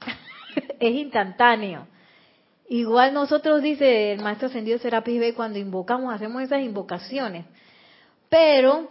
es 0.80 0.94
instantáneo. 0.94 1.86
Igual 2.68 3.14
nosotros, 3.14 3.62
dice 3.62 4.12
el 4.12 4.20
maestro 4.20 4.48
ascendido 4.48 4.78
Serapis 4.78 5.18
B, 5.18 5.34
cuando 5.34 5.58
invocamos, 5.58 6.12
hacemos 6.12 6.42
esas 6.42 6.60
invocaciones. 6.60 7.46
Pero 8.28 8.90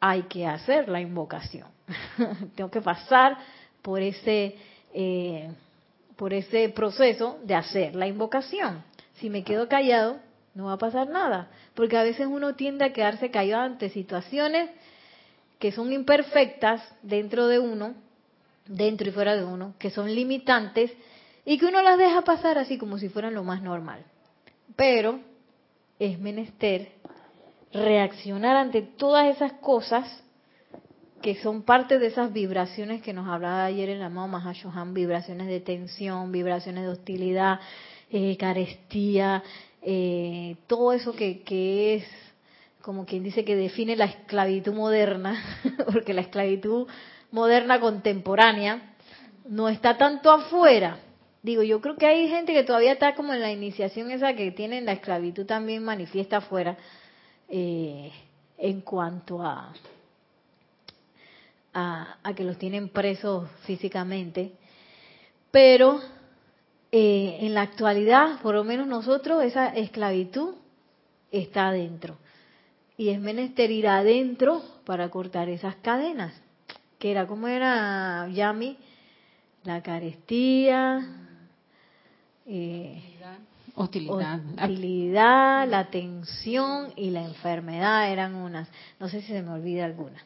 hay 0.00 0.22
que 0.22 0.44
hacer 0.44 0.88
la 0.88 1.00
invocación. 1.00 1.68
Tengo 2.56 2.70
que 2.70 2.80
pasar 2.80 3.38
por 3.80 4.00
ese, 4.00 4.56
eh, 4.92 5.50
por 6.16 6.32
ese 6.32 6.68
proceso 6.70 7.38
de 7.44 7.54
hacer 7.54 7.94
la 7.94 8.08
invocación. 8.08 8.82
Si 9.14 9.30
me 9.30 9.44
quedo 9.44 9.68
callado, 9.68 10.18
no 10.54 10.66
va 10.66 10.72
a 10.72 10.78
pasar 10.78 11.08
nada. 11.08 11.48
Porque 11.74 11.96
a 11.96 12.02
veces 12.02 12.26
uno 12.26 12.56
tiende 12.56 12.84
a 12.84 12.92
quedarse 12.92 13.30
callado 13.30 13.62
ante 13.62 13.88
situaciones 13.90 14.68
que 15.62 15.70
son 15.70 15.92
imperfectas 15.92 16.82
dentro 17.02 17.46
de 17.46 17.60
uno, 17.60 17.94
dentro 18.66 19.08
y 19.08 19.12
fuera 19.12 19.36
de 19.36 19.44
uno, 19.44 19.74
que 19.78 19.90
son 19.90 20.12
limitantes 20.12 20.90
y 21.44 21.56
que 21.56 21.66
uno 21.66 21.82
las 21.82 21.98
deja 21.98 22.22
pasar 22.22 22.58
así 22.58 22.78
como 22.78 22.98
si 22.98 23.08
fueran 23.08 23.34
lo 23.34 23.44
más 23.44 23.62
normal. 23.62 24.02
Pero 24.74 25.20
es 26.00 26.18
menester 26.18 26.90
reaccionar 27.72 28.56
ante 28.56 28.82
todas 28.82 29.36
esas 29.36 29.52
cosas 29.52 30.24
que 31.22 31.36
son 31.36 31.62
parte 31.62 32.00
de 32.00 32.08
esas 32.08 32.32
vibraciones 32.32 33.00
que 33.00 33.12
nos 33.12 33.28
hablaba 33.28 33.64
ayer 33.64 33.88
el 33.88 34.02
amado 34.02 34.26
Mahashohan, 34.26 34.94
vibraciones 34.94 35.46
de 35.46 35.60
tensión, 35.60 36.32
vibraciones 36.32 36.82
de 36.82 36.90
hostilidad, 36.90 37.60
eh, 38.10 38.36
carestía, 38.36 39.44
eh, 39.80 40.56
todo 40.66 40.92
eso 40.92 41.12
que, 41.12 41.42
que 41.42 41.94
es 41.94 42.31
como 42.82 43.06
quien 43.06 43.22
dice 43.22 43.44
que 43.44 43.56
define 43.56 43.96
la 43.96 44.06
esclavitud 44.06 44.74
moderna, 44.74 45.40
porque 45.92 46.12
la 46.12 46.20
esclavitud 46.20 46.88
moderna 47.30 47.80
contemporánea 47.80 48.94
no 49.46 49.68
está 49.68 49.96
tanto 49.96 50.30
afuera. 50.30 50.98
Digo, 51.42 51.62
yo 51.62 51.80
creo 51.80 51.96
que 51.96 52.06
hay 52.06 52.28
gente 52.28 52.52
que 52.52 52.64
todavía 52.64 52.92
está 52.92 53.14
como 53.14 53.32
en 53.32 53.40
la 53.40 53.50
iniciación 53.50 54.10
esa 54.10 54.34
que 54.34 54.50
tienen 54.50 54.84
la 54.84 54.92
esclavitud 54.92 55.46
también 55.46 55.82
manifiesta 55.82 56.38
afuera 56.38 56.76
eh, 57.48 58.12
en 58.58 58.80
cuanto 58.80 59.42
a, 59.42 59.72
a, 61.72 62.34
que 62.36 62.44
los 62.44 62.58
tienen 62.58 62.88
presos 62.88 63.48
físicamente. 63.62 64.52
Pero 65.50 66.00
eh, 66.92 67.38
en 67.40 67.54
la 67.54 67.62
actualidad, 67.62 68.40
por 68.40 68.54
lo 68.54 68.64
menos 68.64 68.86
nosotros, 68.86 69.42
esa 69.42 69.68
esclavitud 69.68 70.54
está 71.30 71.68
adentro 71.68 72.18
y 72.96 73.08
es 73.08 73.20
menester 73.20 73.70
ir 73.70 73.88
adentro 73.88 74.62
para 74.84 75.08
cortar 75.10 75.48
esas 75.48 75.76
cadenas. 75.76 76.32
Que 76.98 77.10
era 77.10 77.26
como 77.26 77.48
era 77.48 78.28
Yami, 78.28 78.76
la 79.64 79.82
carestía, 79.82 81.00
eh, 82.46 83.02
hostilidad, 83.74 84.40
hostilidad, 84.60 85.68
la 85.68 85.90
tensión 85.90 86.92
y 86.96 87.10
la 87.10 87.22
enfermedad 87.22 88.12
eran 88.12 88.34
unas. 88.34 88.68
No 89.00 89.08
sé 89.08 89.20
si 89.22 89.28
se 89.28 89.42
me 89.42 89.50
olvida 89.50 89.84
alguna. 89.84 90.22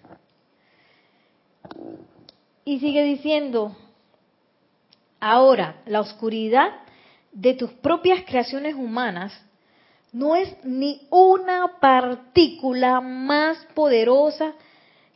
Y 2.64 2.79
sigue 2.81 3.05
diciendo, 3.05 3.76
Ahora, 5.20 5.76
la 5.87 6.00
oscuridad 6.00 6.70
de 7.33 7.55
tus 7.55 7.72
propias 7.72 8.24
creaciones 8.24 8.74
humanas 8.74 9.33
no 10.16 10.35
es 10.35 10.57
ni 10.64 11.07
una 11.11 11.79
partícula 11.79 13.02
más 13.02 13.59
poderosa 13.74 14.55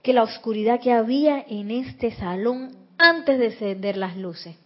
que 0.03 0.13
la 0.13 0.23
oscuridad 0.23 0.79
que 0.79 0.93
había 0.93 1.43
en 1.49 1.71
este 1.71 2.13
salón 2.13 2.77
antes 2.99 3.39
de 3.39 3.47
encender 3.47 3.97
las 3.97 4.19
luces. 4.19 4.57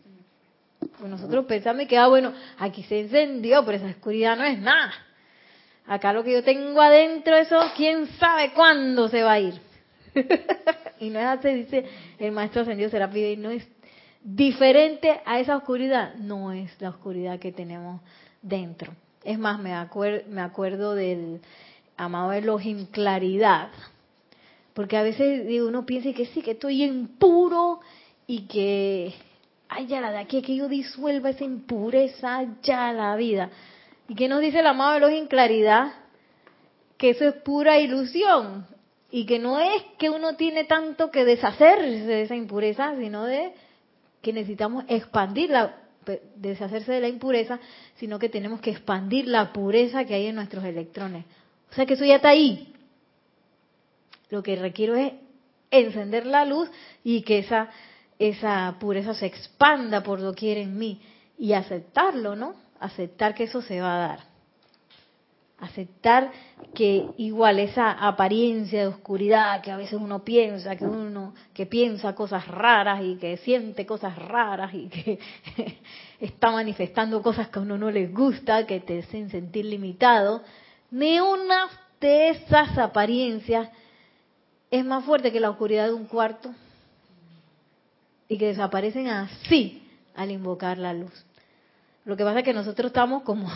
Pues 0.99 1.09
nosotros 1.09 1.47
pensamos 1.47 1.87
que, 1.87 1.97
ah, 1.97 2.09
bueno, 2.09 2.33
aquí 2.59 2.83
se 2.83 3.03
encendió, 3.03 3.65
pero 3.65 3.79
esa 3.79 3.87
oscuridad 3.87 4.37
no 4.37 4.43
es 4.43 4.59
nada. 4.59 4.93
Acá 5.87 6.13
lo 6.13 6.25
que 6.25 6.33
yo 6.33 6.43
tengo 6.43 6.81
adentro, 6.81 7.37
eso, 7.37 7.61
quién 7.77 8.09
sabe 8.19 8.53
cuándo 8.55 9.09
se 9.09 9.23
va 9.23 9.35
a 9.35 9.41
ir. 9.41 9.55
y 10.99 11.11
no 11.11 11.21
es 11.21 11.27
así, 11.27 11.49
dice 11.51 11.85
el 12.19 12.33
maestro 12.33 12.63
ascendido 12.63 12.91
Serapis, 12.91 13.35
y 13.35 13.37
no 13.37 13.51
es 13.51 13.65
diferente 14.21 15.21
a 15.25 15.39
esa 15.39 15.57
oscuridad, 15.57 16.17
no 16.17 16.51
es 16.51 16.75
la 16.81 16.89
oscuridad 16.89 17.39
que 17.39 17.53
tenemos 17.53 18.01
dentro. 18.43 18.93
Es 19.25 19.39
más, 19.39 19.59
me, 19.59 19.73
me 20.29 20.41
acuerdo 20.43 20.95
del 20.95 21.41
amado 21.97 22.33
Elohim 22.33 22.87
Claridad, 22.87 23.71
porque 24.75 24.97
a 24.97 25.03
veces 25.03 25.47
digo, 25.47 25.69
uno 25.69 25.87
piensa 25.87 26.13
que 26.13 26.27
sí, 26.27 26.43
que 26.43 26.53
estoy 26.53 26.83
impuro 26.83 27.81
y 28.27 28.43
que, 28.43 29.15
ay, 29.69 29.87
ya 29.87 30.01
la 30.01 30.11
de 30.11 30.19
aquí, 30.19 30.43
que 30.43 30.57
yo 30.57 30.69
disuelva 30.69 31.31
esa 31.31 31.45
impureza, 31.45 32.45
ya 32.63 32.93
la 32.93 33.17
vida. 33.17 33.51
¿Y 34.09 34.15
qué 34.15 34.29
nos 34.29 34.41
dice 34.41 34.61
el 34.61 34.67
amado 34.67 34.97
Elohim 34.97 35.27
Claridad? 35.27 35.93
Que 36.99 37.11
eso 37.11 37.27
es 37.27 37.35
pura 37.37 37.79
ilusión 37.79 38.67
y 39.11 39.27
que 39.27 39.39
no 39.39 39.59
es 39.59 39.83
que 39.99 40.11
uno 40.11 40.37
tiene 40.37 40.65
tanto 40.65 41.11
que 41.11 41.25
deshacerse 41.25 42.05
de 42.05 42.23
esa 42.23 42.35
impureza, 42.35 42.95
sino 42.99 43.25
de 43.25 43.53
que 44.21 44.33
necesitamos 44.33 44.85
expandir 44.89 45.51
la 45.51 45.84
deshacerse 46.37 46.93
de 46.93 47.01
la 47.01 47.09
impureza, 47.09 47.61
sino 47.97 48.19
que 48.19 48.29
tenemos 48.29 48.61
que 48.61 48.71
expandir 48.71 49.27
la 49.29 49.53
pureza 49.53 50.05
que 50.05 50.15
hay 50.15 50.27
en 50.27 50.37
nuestros 50.37 50.65
electrones. 50.65 51.25
O 51.71 51.75
sea 51.75 51.87
que 51.87 51.95
eso 51.95 52.05
ya 52.05 52.17
está 52.17 52.31
ahí. 52.31 52.73
Lo 54.31 54.43
que 54.43 54.57
requiero 54.57 54.95
es 54.95 55.13
encender 55.71 56.27
la 56.27 56.45
luz 56.45 56.71
y 57.03 57.23
que 57.23 57.39
esa, 57.39 57.71
esa 58.19 58.77
pureza 58.79 59.15
se 59.15 59.27
expanda 59.27 60.03
por 60.03 60.21
doquier 60.21 60.59
en 60.59 60.79
mí 60.79 61.01
y 61.39 61.53
aceptarlo, 61.53 62.37
¿no? 62.37 62.55
Aceptar 62.81 63.35
que 63.35 63.45
eso 63.45 63.63
se 63.63 63.81
va 63.81 63.97
a 63.97 64.09
dar 64.09 64.34
aceptar 65.59 66.31
que 66.75 67.07
igual 67.17 67.59
esa 67.59 67.93
apariencia 67.93 68.81
de 68.81 68.87
oscuridad 68.89 69.63
que 69.63 69.71
a 69.71 69.77
veces 69.77 70.01
uno 70.01 70.25
piensa, 70.25 70.77
que 70.77 70.85
uno 70.85 71.35
que 71.53 71.67
piensa 71.67 72.15
cosas 72.15 72.47
raras 72.49 73.03
y 73.03 73.17
que 73.17 73.37
siente 73.39 73.87
cosas 73.87 74.19
raras 74.19 74.75
y 74.75 74.89
que 74.89 75.19
está 76.21 76.51
manifestando 76.51 77.23
cosas 77.23 77.49
que 77.49 77.59
a 77.59 77.63
uno 77.63 77.79
no 77.79 77.91
les 77.91 78.13
gusta, 78.13 78.67
que 78.67 78.81
te 78.81 79.01
hacen 79.01 79.31
sentir 79.31 79.65
limitado, 79.67 80.43
ni 80.91 81.21
una 81.21 81.69
de 82.01 82.31
esas 82.31 82.77
apariencias 82.77 83.71
es 84.71 84.85
más 84.85 85.05
fuerte 85.05 85.33
que 85.33 85.41
la 85.41 85.51
oscuridad 85.51 85.87
de 85.87 85.95
un 85.95 86.07
cuarto 86.07 86.53
y 88.29 88.37
que 88.39 88.49
desaparecen 88.49 89.09
así 89.09 89.89
al 90.17 90.31
invocar 90.31 90.79
la 90.79 90.93
luz. 90.93 91.25
Lo 92.05 92.17
que 92.17 92.25
pasa 92.25 92.41
es 92.41 92.45
que 92.45 92.53
nosotros 92.53 92.89
estamos 92.89 93.23
como 93.23 93.49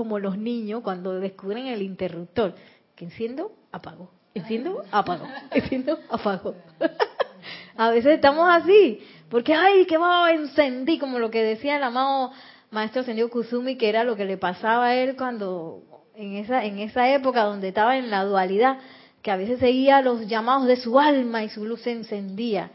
como 0.00 0.18
los 0.18 0.38
niños 0.38 0.80
cuando 0.82 1.20
descubren 1.20 1.66
el 1.66 1.82
interruptor, 1.82 2.54
que 2.96 3.04
enciendo, 3.04 3.52
apago, 3.70 4.10
enciendo, 4.32 4.82
apago, 4.90 5.26
enciendo, 5.50 5.98
apago. 6.08 6.54
a 7.76 7.90
veces 7.90 8.14
estamos 8.14 8.48
así, 8.50 8.98
porque 9.28 9.52
ay, 9.52 9.84
que 9.84 9.98
va, 9.98 10.32
encendí, 10.32 10.98
como 10.98 11.18
lo 11.18 11.30
que 11.30 11.42
decía 11.42 11.76
el 11.76 11.82
amado 11.82 12.32
maestro 12.70 13.02
Sendio 13.02 13.28
Kusumi, 13.28 13.76
que 13.76 13.90
era 13.90 14.02
lo 14.02 14.16
que 14.16 14.24
le 14.24 14.38
pasaba 14.38 14.86
a 14.86 14.94
él 14.94 15.16
cuando 15.18 15.82
en 16.14 16.36
esa 16.36 16.64
en 16.64 16.78
esa 16.78 17.12
época 17.12 17.42
donde 17.42 17.68
estaba 17.68 17.98
en 17.98 18.08
la 18.08 18.24
dualidad, 18.24 18.78
que 19.20 19.30
a 19.30 19.36
veces 19.36 19.60
seguía 19.60 20.00
los 20.00 20.26
llamados 20.28 20.66
de 20.66 20.76
su 20.76 20.98
alma 20.98 21.44
y 21.44 21.50
su 21.50 21.66
luz 21.66 21.82
se 21.82 21.92
encendía, 21.92 22.70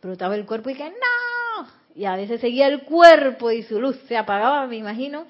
pero 0.00 0.14
estaba 0.14 0.34
el 0.34 0.46
cuerpo 0.46 0.70
y 0.70 0.76
que 0.76 0.88
no, 0.88 1.66
y 1.94 2.06
a 2.06 2.16
veces 2.16 2.40
seguía 2.40 2.68
el 2.68 2.84
cuerpo 2.84 3.50
y 3.50 3.64
su 3.64 3.78
luz 3.78 3.98
se 4.08 4.16
apagaba, 4.16 4.66
me 4.66 4.76
imagino, 4.76 5.26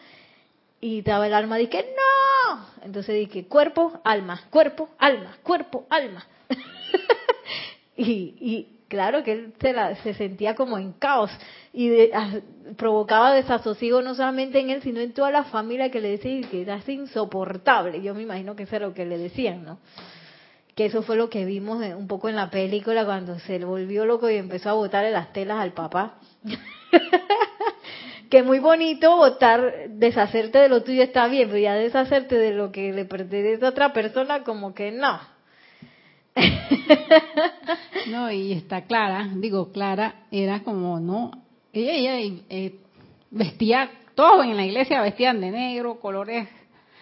y 0.85 0.99
estaba 0.99 1.27
el 1.27 1.33
alma, 1.33 1.57
dije, 1.57 1.83
no. 1.97 2.67
Entonces 2.83 3.15
dije, 3.15 3.47
cuerpo, 3.47 4.03
alma, 4.05 4.43
cuerpo, 4.51 4.91
alma, 4.99 5.39
cuerpo, 5.43 5.87
alma. 5.89 6.27
y, 7.97 8.35
y, 8.39 8.69
claro 8.89 9.25
que 9.25 9.33
él 9.33 9.55
se, 9.59 9.73
la, 9.73 9.97
se 10.03 10.13
sentía 10.13 10.55
como 10.55 10.77
en 10.77 10.93
caos 10.93 11.31
y 11.73 12.11
provocaba 12.77 13.33
desasosiego 13.33 14.03
no 14.03 14.15
solamente 14.15 14.61
en 14.61 14.69
él, 14.69 14.83
sino 14.83 15.01
en 15.01 15.15
toda 15.15 15.31
la 15.31 15.45
familia 15.45 15.91
que 15.91 16.03
le 16.03 16.19
decía 16.19 16.47
que 16.51 16.61
era 16.61 16.79
insoportable. 16.87 18.03
Yo 18.03 18.15
me 18.15 18.21
imagino 18.21 18.55
que 18.55 18.65
eso 18.65 18.77
era 18.77 18.87
lo 18.89 18.93
que 18.93 19.07
le 19.07 19.17
decían, 19.17 19.65
¿no? 19.65 19.79
Que 20.75 20.85
eso 20.85 21.01
fue 21.01 21.17
lo 21.17 21.31
que 21.31 21.47
vimos 21.47 21.83
un 21.97 22.07
poco 22.09 22.29
en 22.29 22.37
la 22.37 22.51
película 22.51 23.07
cuando 23.07 23.39
se 23.39 23.59
volvió 23.65 24.05
loco 24.05 24.29
y 24.29 24.37
empezó 24.37 24.69
a 24.69 24.75
botarle 24.75 25.13
las 25.13 25.33
telas 25.33 25.61
al 25.61 25.73
papá. 25.73 26.17
que 28.31 28.43
muy 28.43 28.59
bonito 28.59 29.17
votar, 29.17 29.89
deshacerte 29.89 30.59
de 30.59 30.69
lo 30.69 30.83
tuyo 30.83 31.03
está 31.03 31.27
bien, 31.29 31.49
pero 31.49 31.59
ya 31.59 31.75
deshacerte 31.75 32.37
de 32.37 32.53
lo 32.53 32.73
que 32.73 32.93
le 32.93 33.05
pertenece 33.05 33.65
a 33.65 33.69
otra 33.69 33.93
persona, 33.93 34.43
como 34.45 34.75
que 34.75 34.91
no. 34.91 35.21
no, 38.11 38.31
y 38.31 38.53
está 38.53 38.83
Clara, 38.83 39.29
digo, 39.37 39.71
Clara 39.73 40.27
era 40.31 40.63
como, 40.63 40.99
no, 40.99 41.31
ella, 41.73 42.17
ella 42.17 42.43
eh, 42.51 42.75
vestía, 43.31 43.91
todos 44.15 44.45
en 44.45 44.57
la 44.57 44.65
iglesia 44.65 45.01
vestían 45.03 45.41
de 45.41 45.51
negro, 45.51 46.01
colores, 46.01 46.49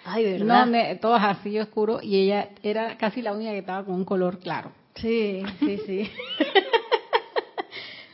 Ay, 0.04 0.24
¿verdad? 0.24 0.66
No, 0.66 0.98
todos 1.00 1.20
así 1.22 1.58
oscuros, 1.58 2.02
y 2.02 2.16
ella 2.22 2.50
era 2.62 2.96
casi 2.98 3.22
la 3.22 3.32
única 3.32 3.52
que 3.52 3.58
estaba 3.58 3.84
con 3.84 3.94
un 3.94 4.04
color 4.04 4.38
claro. 4.40 4.72
Sí, 4.96 5.42
sí, 5.60 5.78
sí. 5.86 6.10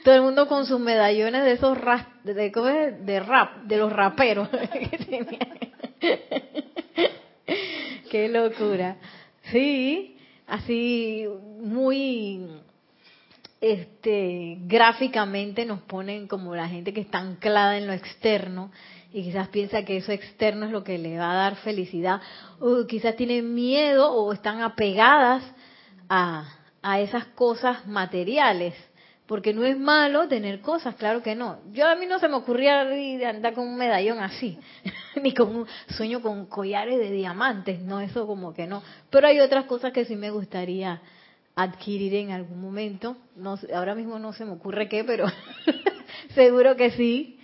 todo 0.08 0.16
el 0.16 0.22
mundo 0.22 0.48
con 0.48 0.64
sus 0.64 0.80
medallones 0.80 1.44
de 1.44 1.52
esos 1.52 1.76
de, 2.24 2.32
de 2.32 3.20
rap, 3.20 3.64
de 3.64 3.76
los 3.76 3.92
raperos. 3.92 4.48
Qué 8.10 8.30
locura. 8.30 8.96
Sí, 9.52 10.16
así 10.46 11.26
muy 11.60 12.40
este 13.60 14.56
gráficamente 14.60 15.66
nos 15.66 15.82
ponen 15.82 16.26
como 16.26 16.56
la 16.56 16.70
gente 16.70 16.94
que 16.94 17.02
está 17.02 17.18
anclada 17.18 17.76
en 17.76 17.86
lo 17.86 17.92
externo 17.92 18.72
y 19.12 19.24
quizás 19.24 19.48
piensa 19.48 19.84
que 19.84 19.98
eso 19.98 20.12
externo 20.12 20.64
es 20.64 20.72
lo 20.72 20.84
que 20.84 20.96
le 20.96 21.18
va 21.18 21.32
a 21.32 21.36
dar 21.36 21.56
felicidad 21.56 22.22
o 22.60 22.86
quizás 22.86 23.14
tienen 23.14 23.54
miedo 23.54 24.10
o 24.10 24.32
están 24.32 24.62
apegadas 24.62 25.44
a, 26.08 26.50
a 26.80 26.98
esas 26.98 27.26
cosas 27.26 27.86
materiales 27.86 28.74
porque 29.28 29.52
no 29.52 29.62
es 29.64 29.78
malo 29.78 30.26
tener 30.26 30.60
cosas, 30.62 30.96
claro 30.96 31.22
que 31.22 31.36
no. 31.36 31.58
Yo 31.72 31.86
a 31.86 31.94
mí 31.94 32.06
no 32.06 32.18
se 32.18 32.28
me 32.28 32.36
ocurría 32.36 32.80
andar 33.28 33.52
con 33.52 33.68
un 33.68 33.76
medallón 33.76 34.20
así, 34.20 34.58
ni 35.22 35.34
con 35.34 35.54
un 35.54 35.66
sueño 35.90 36.22
con 36.22 36.46
collares 36.46 36.98
de 36.98 37.12
diamantes, 37.12 37.78
no, 37.80 38.00
eso 38.00 38.26
como 38.26 38.54
que 38.54 38.66
no. 38.66 38.82
Pero 39.10 39.26
hay 39.26 39.38
otras 39.40 39.66
cosas 39.66 39.92
que 39.92 40.06
sí 40.06 40.16
me 40.16 40.30
gustaría 40.30 41.02
adquirir 41.54 42.14
en 42.14 42.30
algún 42.30 42.58
momento. 42.58 43.18
No, 43.36 43.58
ahora 43.74 43.94
mismo 43.94 44.18
no 44.18 44.32
se 44.32 44.46
me 44.46 44.52
ocurre 44.52 44.88
qué, 44.88 45.04
pero 45.04 45.26
seguro 46.34 46.74
que 46.74 46.92
sí. 46.92 47.38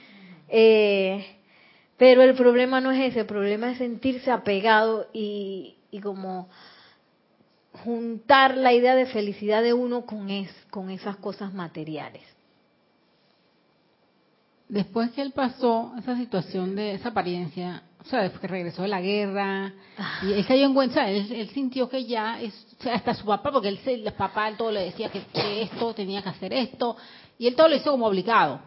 Eh, 0.49 1.37
pero 1.99 2.23
el 2.23 2.35
problema 2.35 2.81
no 2.81 2.92
es 2.92 3.11
ese, 3.11 3.20
el 3.20 3.27
problema 3.27 3.70
es 3.70 3.79
sentirse 3.79 4.31
apegado 4.31 5.09
y, 5.12 5.77
y 5.90 6.01
como 6.01 6.49
juntar 7.83 8.57
la 8.57 8.73
idea 8.73 8.95
de 8.95 9.07
felicidad 9.07 9.63
de 9.63 9.73
uno 9.73 10.07
con, 10.07 10.31
es, 10.31 10.51
con 10.71 10.91
esas 10.91 11.17
cosas 11.17 11.53
materiales. 11.53 12.23
Después 14.69 15.11
que 15.11 15.23
él 15.23 15.33
pasó 15.33 15.93
esa 15.99 16.17
situación 16.17 16.75
de 16.75 16.95
esa 16.95 17.11
apariencia, 17.11 17.83
o 18.01 18.05
sea, 18.05 18.23
después 18.23 18.41
que 18.41 18.49
regresó 18.49 18.83
de 18.83 18.89
la 18.89 19.01
guerra, 19.01 19.73
y 20.23 20.33
él 20.33 20.75
cuenta, 20.75 21.11
él, 21.11 21.49
sintió 21.51 21.89
que 21.89 22.05
ya, 22.05 22.41
es, 22.41 22.55
hasta 22.91 23.15
su 23.15 23.27
papá, 23.27 23.51
porque 23.53 23.69
él, 23.69 23.81
el 23.85 24.13
papá 24.13 24.49
él 24.49 24.57
todo 24.57 24.71
le 24.71 24.85
decía 24.85 25.11
que, 25.11 25.63
esto 25.63 25.95
tenía 25.95 26.23
que 26.23 26.29
hacer 26.31 26.53
esto, 26.53 26.97
y 27.39 27.47
él 27.47 27.55
todo 27.55 27.69
lo 27.69 27.77
hizo 27.77 27.91
como 27.91 28.07
obligado, 28.07 28.61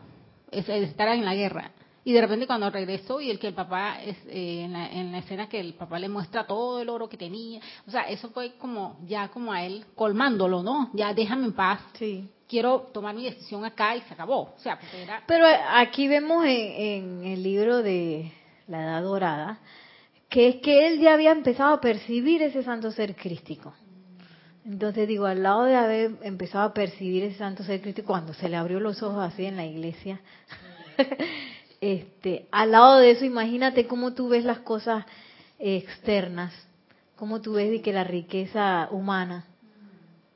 es, 0.51 0.67
estar 0.69 1.07
en 1.09 1.25
la 1.25 1.33
guerra. 1.33 1.71
Y 2.07 2.13
de 2.13 2.21
repente 2.21 2.47
cuando 2.47 2.69
regresó 2.69 3.19
y 3.19 3.29
el 3.29 3.37
que 3.37 3.49
el 3.49 3.53
papá, 3.53 4.01
es, 4.01 4.15
eh, 4.27 4.61
en, 4.63 4.71
la, 4.71 4.87
en, 4.87 5.11
la, 5.11 5.17
escena 5.17 5.49
que 5.49 5.59
el 5.59 5.73
papá 5.73 5.99
le 5.99 6.07
muestra 6.07 6.47
todo 6.47 6.81
el 6.81 6.87
oro 6.87 7.09
que 7.09 7.17
tenía, 7.17 7.59
o 7.85 7.91
sea, 7.91 8.03
eso 8.03 8.29
fue 8.29 8.53
como 8.53 8.97
ya 9.05 9.27
como 9.27 9.51
a 9.51 9.65
él 9.65 9.83
colmándolo, 9.93 10.63
¿no? 10.63 10.89
Ya 10.93 11.13
déjame 11.13 11.47
en 11.47 11.51
paz. 11.51 11.81
Sí. 11.99 12.29
Quiero 12.47 12.87
tomar 12.93 13.13
mi 13.13 13.25
decisión 13.25 13.65
acá 13.65 13.93
y 13.93 13.99
se 14.03 14.13
acabó. 14.13 14.53
O 14.55 14.59
sea, 14.59 14.79
era... 14.95 15.21
Pero 15.27 15.45
aquí 15.71 16.07
vemos 16.07 16.45
en, 16.45 16.51
en 16.53 17.25
el 17.25 17.43
libro 17.43 17.83
de 17.83 18.31
La 18.69 18.83
Edad 18.83 19.01
Dorada 19.01 19.59
que 20.29 20.47
es 20.47 20.55
que 20.61 20.87
él 20.87 21.01
ya 21.01 21.13
había 21.13 21.31
empezado 21.31 21.73
a 21.73 21.81
percibir 21.81 22.41
ese 22.41 22.63
santo 22.63 22.89
ser 22.91 23.17
crístico. 23.17 23.73
Entonces 24.63 25.09
digo, 25.09 25.25
al 25.25 25.43
lado 25.43 25.65
de 25.65 25.75
haber 25.75 26.11
empezado 26.21 26.63
a 26.63 26.73
percibir 26.73 27.23
ese 27.23 27.37
santo 27.37 27.63
ser 27.63 27.81
crístico, 27.81 28.07
cuando 28.07 28.33
se 28.33 28.47
le 28.47 28.55
abrió 28.55 28.79
los 28.79 29.03
ojos 29.03 29.21
así 29.21 29.45
en 29.45 29.57
la 29.57 29.65
iglesia, 29.65 30.21
este, 31.81 32.47
al 32.51 32.71
lado 32.71 32.97
de 32.99 33.11
eso, 33.11 33.25
imagínate 33.25 33.87
cómo 33.87 34.13
tú 34.13 34.29
ves 34.29 34.43
las 34.43 34.59
cosas 34.59 35.05
externas, 35.59 36.53
cómo 37.15 37.41
tú 37.41 37.53
ves 37.53 37.69
de 37.69 37.81
que 37.81 37.93
la 37.93 38.03
riqueza 38.03 38.87
humana, 38.91 39.45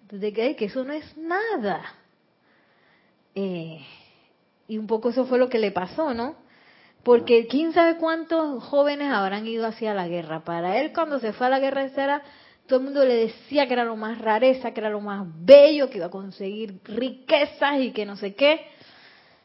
de 0.10 0.34
que, 0.34 0.56
que 0.56 0.65
eso 0.65 0.84
no 0.84 0.93
es 0.93 1.17
nada. 1.17 1.84
Eh, 3.34 3.82
y 4.67 4.77
un 4.77 4.88
poco 4.88 5.10
eso 5.10 5.25
fue 5.25 5.39
lo 5.39 5.49
que 5.49 5.60
le 5.60 5.71
pasó, 5.71 6.13
¿no? 6.13 6.36
Porque 7.04 7.47
quién 7.47 7.73
sabe 7.73 7.97
cuántos 7.97 8.63
jóvenes 8.63 9.12
habrán 9.12 9.47
ido 9.47 9.65
hacia 9.65 9.93
la 9.93 10.08
guerra. 10.08 10.43
Para 10.43 10.80
él 10.80 10.91
cuando 10.93 11.19
se 11.19 11.34
fue 11.34 11.47
a 11.47 11.49
la 11.49 11.60
guerra 11.60 11.84
era 11.84 12.21
todo 12.67 12.80
el 12.80 12.86
mundo 12.86 13.04
le 13.04 13.15
decía 13.15 13.67
que 13.67 13.73
era 13.73 13.84
lo 13.84 13.97
más 13.97 14.19
rareza, 14.19 14.71
que 14.71 14.80
era 14.80 14.89
lo 14.89 15.01
más 15.01 15.27
bello, 15.43 15.89
que 15.89 15.97
iba 15.97 16.06
a 16.06 16.12
conseguir 16.12 16.80
riquezas 16.86 17.82
y 17.82 17.91
que 17.91 18.06
no 18.06 18.15
sé 18.15 18.34
qué. 18.34 18.62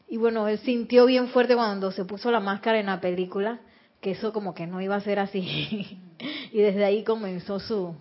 Y 0.07 0.17
bueno, 0.17 0.47
él 0.47 0.59
sintió 0.59 1.05
bien 1.05 1.27
fuerte 1.29 1.55
cuando 1.55 1.91
se 1.91 2.05
puso 2.05 2.31
la 2.31 2.39
máscara 2.39 2.79
en 2.79 2.85
la 2.85 3.01
película, 3.01 3.59
que 3.99 4.11
eso 4.11 4.31
como 4.31 4.53
que 4.53 4.67
no 4.67 4.81
iba 4.81 4.95
a 4.95 5.01
ser 5.01 5.19
así. 5.19 5.99
y 6.51 6.57
desde 6.59 6.85
ahí 6.85 7.03
comenzó 7.03 7.59
su, 7.59 7.93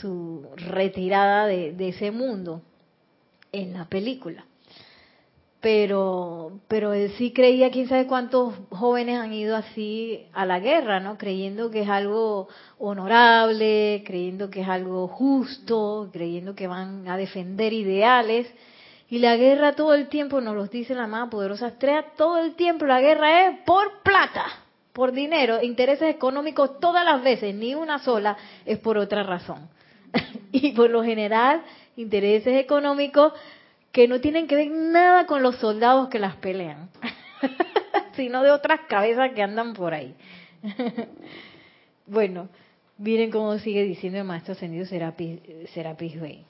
su 0.00 0.46
retirada 0.56 1.46
de, 1.46 1.88
ese 1.88 2.10
mundo 2.10 2.62
en 3.52 3.74
la 3.74 3.86
película. 3.86 4.44
Pero 5.60 6.60
pero 6.68 6.94
él 6.94 7.12
sí 7.18 7.32
creía 7.32 7.70
quién 7.70 7.86
sabe 7.86 8.06
cuántos 8.06 8.54
jóvenes 8.70 9.18
han 9.18 9.34
ido 9.34 9.56
así 9.56 10.24
a 10.32 10.46
la 10.46 10.58
guerra 10.58 11.00
no 11.00 11.18
creyendo 11.18 11.70
que 11.70 11.82
es 11.82 11.88
algo 11.90 12.48
honorable 12.78 14.02
creyendo 14.06 14.48
que 14.48 14.62
es 14.62 14.68
algo 14.68 15.06
justo 15.06 16.08
creyendo 16.14 16.54
que 16.54 16.66
van 16.66 17.06
a 17.08 17.18
defender 17.18 17.74
ideales 17.74 18.46
y 19.10 19.18
la 19.18 19.36
guerra 19.36 19.74
todo 19.74 19.94
el 19.94 20.08
tiempo 20.08 20.40
nos 20.40 20.54
lo 20.54 20.66
dice 20.66 20.94
la 20.94 21.06
más 21.06 21.28
poderosa 21.28 21.68
estrella 21.68 22.06
todo 22.16 22.38
el 22.38 22.54
tiempo 22.54 22.86
la 22.86 23.00
guerra 23.00 23.46
es 23.46 23.58
por 23.66 24.02
plata 24.02 24.46
por 24.92 25.12
dinero 25.12 25.62
intereses 25.62 26.14
económicos 26.14 26.80
todas 26.80 27.04
las 27.04 27.22
veces 27.22 27.54
ni 27.54 27.74
una 27.74 27.98
sola 27.98 28.36
es 28.64 28.78
por 28.78 28.96
otra 28.96 29.22
razón 29.22 29.68
y 30.52 30.72
por 30.72 30.90
lo 30.90 31.02
general 31.02 31.62
intereses 31.96 32.58
económicos 32.58 33.32
que 33.92 34.06
no 34.06 34.20
tienen 34.20 34.46
que 34.46 34.56
ver 34.56 34.70
nada 34.70 35.26
con 35.26 35.42
los 35.42 35.56
soldados 35.56 36.08
que 36.08 36.18
las 36.18 36.36
pelean, 36.36 36.90
sino 38.14 38.42
de 38.42 38.50
otras 38.50 38.80
cabezas 38.88 39.32
que 39.34 39.42
andan 39.42 39.74
por 39.74 39.94
ahí. 39.94 40.14
bueno, 42.06 42.48
miren 42.98 43.30
cómo 43.30 43.58
sigue 43.58 43.82
diciendo 43.82 44.18
el 44.18 44.24
maestro 44.24 44.52
ascendido 44.52 44.86
Serapis, 44.86 45.40
Serapis 45.72 46.20
Bey. 46.20 46.44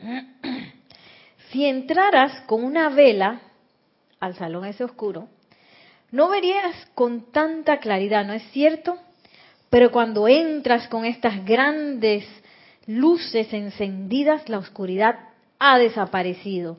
Si 1.50 1.66
entraras 1.66 2.40
con 2.46 2.64
una 2.64 2.88
vela 2.88 3.42
al 4.20 4.34
salón 4.36 4.64
ese 4.64 4.84
oscuro, 4.84 5.28
no 6.10 6.30
verías 6.30 6.74
con 6.94 7.30
tanta 7.30 7.78
claridad, 7.78 8.24
¿no 8.24 8.32
es 8.32 8.42
cierto? 8.52 8.98
Pero 9.68 9.90
cuando 9.90 10.28
entras 10.28 10.88
con 10.88 11.04
estas 11.04 11.44
grandes 11.44 12.24
luces 12.86 13.52
encendidas, 13.52 14.48
la 14.48 14.58
oscuridad 14.58 15.18
ha 15.58 15.78
desaparecido. 15.78 16.78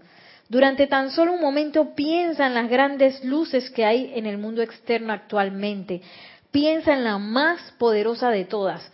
Durante 0.49 0.87
tan 0.87 1.09
solo 1.09 1.33
un 1.33 1.41
momento 1.41 1.95
piensa 1.95 2.45
en 2.45 2.53
las 2.53 2.69
grandes 2.69 3.23
luces 3.23 3.69
que 3.71 3.85
hay 3.85 4.11
en 4.15 4.25
el 4.25 4.37
mundo 4.37 4.61
externo 4.61 5.13
actualmente. 5.13 6.01
Piensa 6.51 6.93
en 6.93 7.03
la 7.03 7.17
más 7.17 7.73
poderosa 7.79 8.29
de 8.29 8.45
todas. 8.45 8.91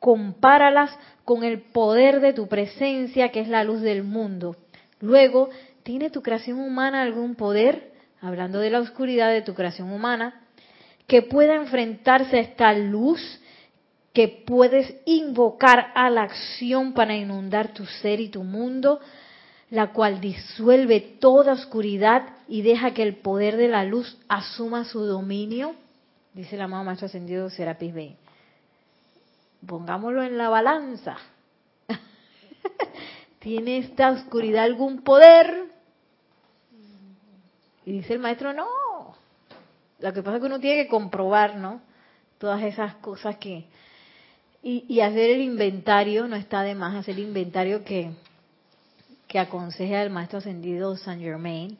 Compáralas 0.00 0.96
con 1.24 1.44
el 1.44 1.60
poder 1.60 2.20
de 2.20 2.32
tu 2.32 2.48
presencia, 2.48 3.30
que 3.30 3.40
es 3.40 3.48
la 3.48 3.64
luz 3.64 3.80
del 3.80 4.04
mundo. 4.04 4.56
Luego, 5.00 5.50
¿tiene 5.82 6.10
tu 6.10 6.22
creación 6.22 6.58
humana 6.58 7.02
algún 7.02 7.34
poder? 7.34 7.92
Hablando 8.20 8.58
de 8.58 8.70
la 8.70 8.80
oscuridad 8.80 9.30
de 9.30 9.42
tu 9.42 9.54
creación 9.54 9.92
humana, 9.92 10.42
que 11.06 11.22
pueda 11.22 11.54
enfrentarse 11.54 12.36
a 12.36 12.40
esta 12.40 12.72
luz 12.72 13.40
que 14.12 14.28
puedes 14.28 14.94
invocar 15.04 15.92
a 15.94 16.10
la 16.10 16.22
acción 16.22 16.92
para 16.92 17.14
inundar 17.14 17.72
tu 17.72 17.86
ser 17.86 18.20
y 18.20 18.28
tu 18.28 18.42
mundo, 18.42 19.00
la 19.70 19.92
cual 19.92 20.20
disuelve 20.20 21.00
toda 21.00 21.52
oscuridad 21.52 22.22
y 22.48 22.62
deja 22.62 22.94
que 22.94 23.02
el 23.02 23.16
poder 23.16 23.56
de 23.56 23.68
la 23.68 23.84
luz 23.84 24.18
asuma 24.28 24.84
su 24.84 25.04
dominio, 25.04 25.74
dice 26.34 26.56
el 26.56 26.62
amado 26.62 26.84
Maestro 26.84 27.06
Ascendido 27.06 27.48
Serapis 27.50 27.94
B. 27.94 28.16
Pongámoslo 29.66 30.22
en 30.22 30.38
la 30.38 30.48
balanza. 30.48 31.16
¿Tiene 33.38 33.78
esta 33.78 34.10
oscuridad 34.10 34.64
algún 34.64 35.02
poder? 35.02 35.64
Y 37.84 37.92
dice 37.92 38.14
el 38.14 38.20
maestro, 38.20 38.52
no. 38.52 38.66
Lo 40.00 40.12
que 40.12 40.22
pasa 40.22 40.36
es 40.36 40.40
que 40.40 40.46
uno 40.46 40.60
tiene 40.60 40.84
que 40.84 40.88
comprobar, 40.88 41.56
¿no? 41.56 41.80
Todas 42.38 42.62
esas 42.62 42.94
cosas 42.96 43.36
que, 43.38 43.64
y, 44.62 45.00
hacer 45.00 45.30
el 45.30 45.40
inventario, 45.40 46.28
no 46.28 46.36
está 46.36 46.62
de 46.62 46.74
más 46.74 46.94
hacer 46.94 47.14
el 47.14 47.24
inventario 47.24 47.84
que, 47.84 48.10
que 49.26 49.38
aconseja 49.38 50.02
el 50.02 50.10
maestro 50.10 50.38
ascendido 50.38 50.96
Saint 50.96 51.22
Germain. 51.22 51.76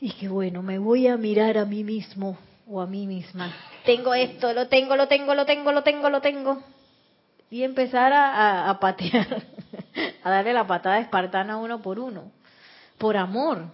Y 0.00 0.12
que 0.12 0.28
bueno, 0.28 0.62
me 0.62 0.78
voy 0.78 1.08
a 1.08 1.16
mirar 1.16 1.58
a 1.58 1.64
mí 1.64 1.84
mismo 1.84 2.38
o 2.70 2.80
a 2.80 2.86
mí 2.86 3.06
misma. 3.06 3.52
Tengo 3.84 4.14
esto, 4.14 4.52
lo 4.52 4.68
tengo, 4.68 4.96
lo 4.96 5.08
tengo, 5.08 5.34
lo 5.34 5.46
tengo, 5.46 5.72
lo 5.72 5.82
tengo, 5.82 6.10
lo 6.10 6.20
tengo. 6.20 6.62
Y 7.50 7.62
empezar 7.62 8.12
a, 8.14 8.78
patear, 8.78 9.44
a 10.22 10.30
darle 10.30 10.52
la 10.52 10.66
patada 10.66 10.98
espartana 10.98 11.56
uno 11.56 11.80
por 11.80 11.98
uno, 11.98 12.30
por 12.98 13.16
amor. 13.16 13.64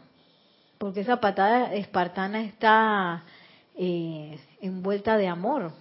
Porque 0.78 1.00
esa 1.00 1.20
patada 1.20 1.74
espartana 1.74 2.42
está 2.42 3.24
eh, 3.76 4.38
envuelta 4.60 5.16
de 5.16 5.26
amor. 5.26 5.72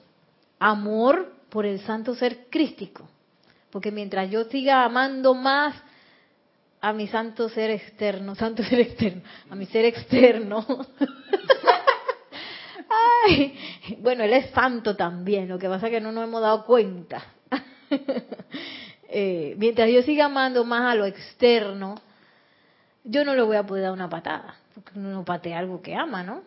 Amor 0.60 1.34
por 1.50 1.66
el 1.66 1.82
santo 1.82 2.16
ser 2.16 2.50
crístico. 2.50 3.08
Porque 3.70 3.92
mientras 3.92 4.30
yo 4.30 4.46
siga 4.46 4.84
amando 4.84 5.36
más 5.36 5.76
a 6.82 6.94
mi 6.94 7.08
santo 7.08 7.48
ser 7.50 7.72
externo, 7.72 8.36
santo 8.36 8.64
ser 8.64 8.80
externo, 8.80 9.22
a 9.50 9.56
mi 9.56 9.66
ser 9.68 9.86
externo. 9.86 10.66
Ay, 13.26 13.58
bueno, 14.00 14.24
él 14.24 14.34
es 14.34 14.50
santo 14.52 14.96
también, 14.96 15.48
lo 15.48 15.58
que 15.58 15.68
pasa 15.68 15.88
es 15.88 15.92
que 15.92 16.02
no 16.02 16.12
nos 16.12 16.26
hemos 16.26 16.42
dado 16.42 16.66
cuenta. 16.66 17.24
eh, 19.10 19.56
mientras 19.58 19.90
yo 19.90 20.02
siga 20.02 20.26
amando 20.26 20.64
más 20.66 20.92
a 20.92 20.96
lo 20.96 21.06
externo, 21.06 21.96
yo 23.04 23.26
no 23.26 23.36
le 23.36 23.42
voy 23.42 23.58
a 23.58 23.66
poder 23.66 23.84
dar 23.84 23.94
una 23.94 24.10
patada, 24.10 24.56
porque 24.74 24.92
uno 24.96 25.10
no 25.12 25.26
patea 25.26 25.60
algo 25.60 25.82
que 25.82 25.96
ama, 25.96 26.24
¿no? 26.24 26.42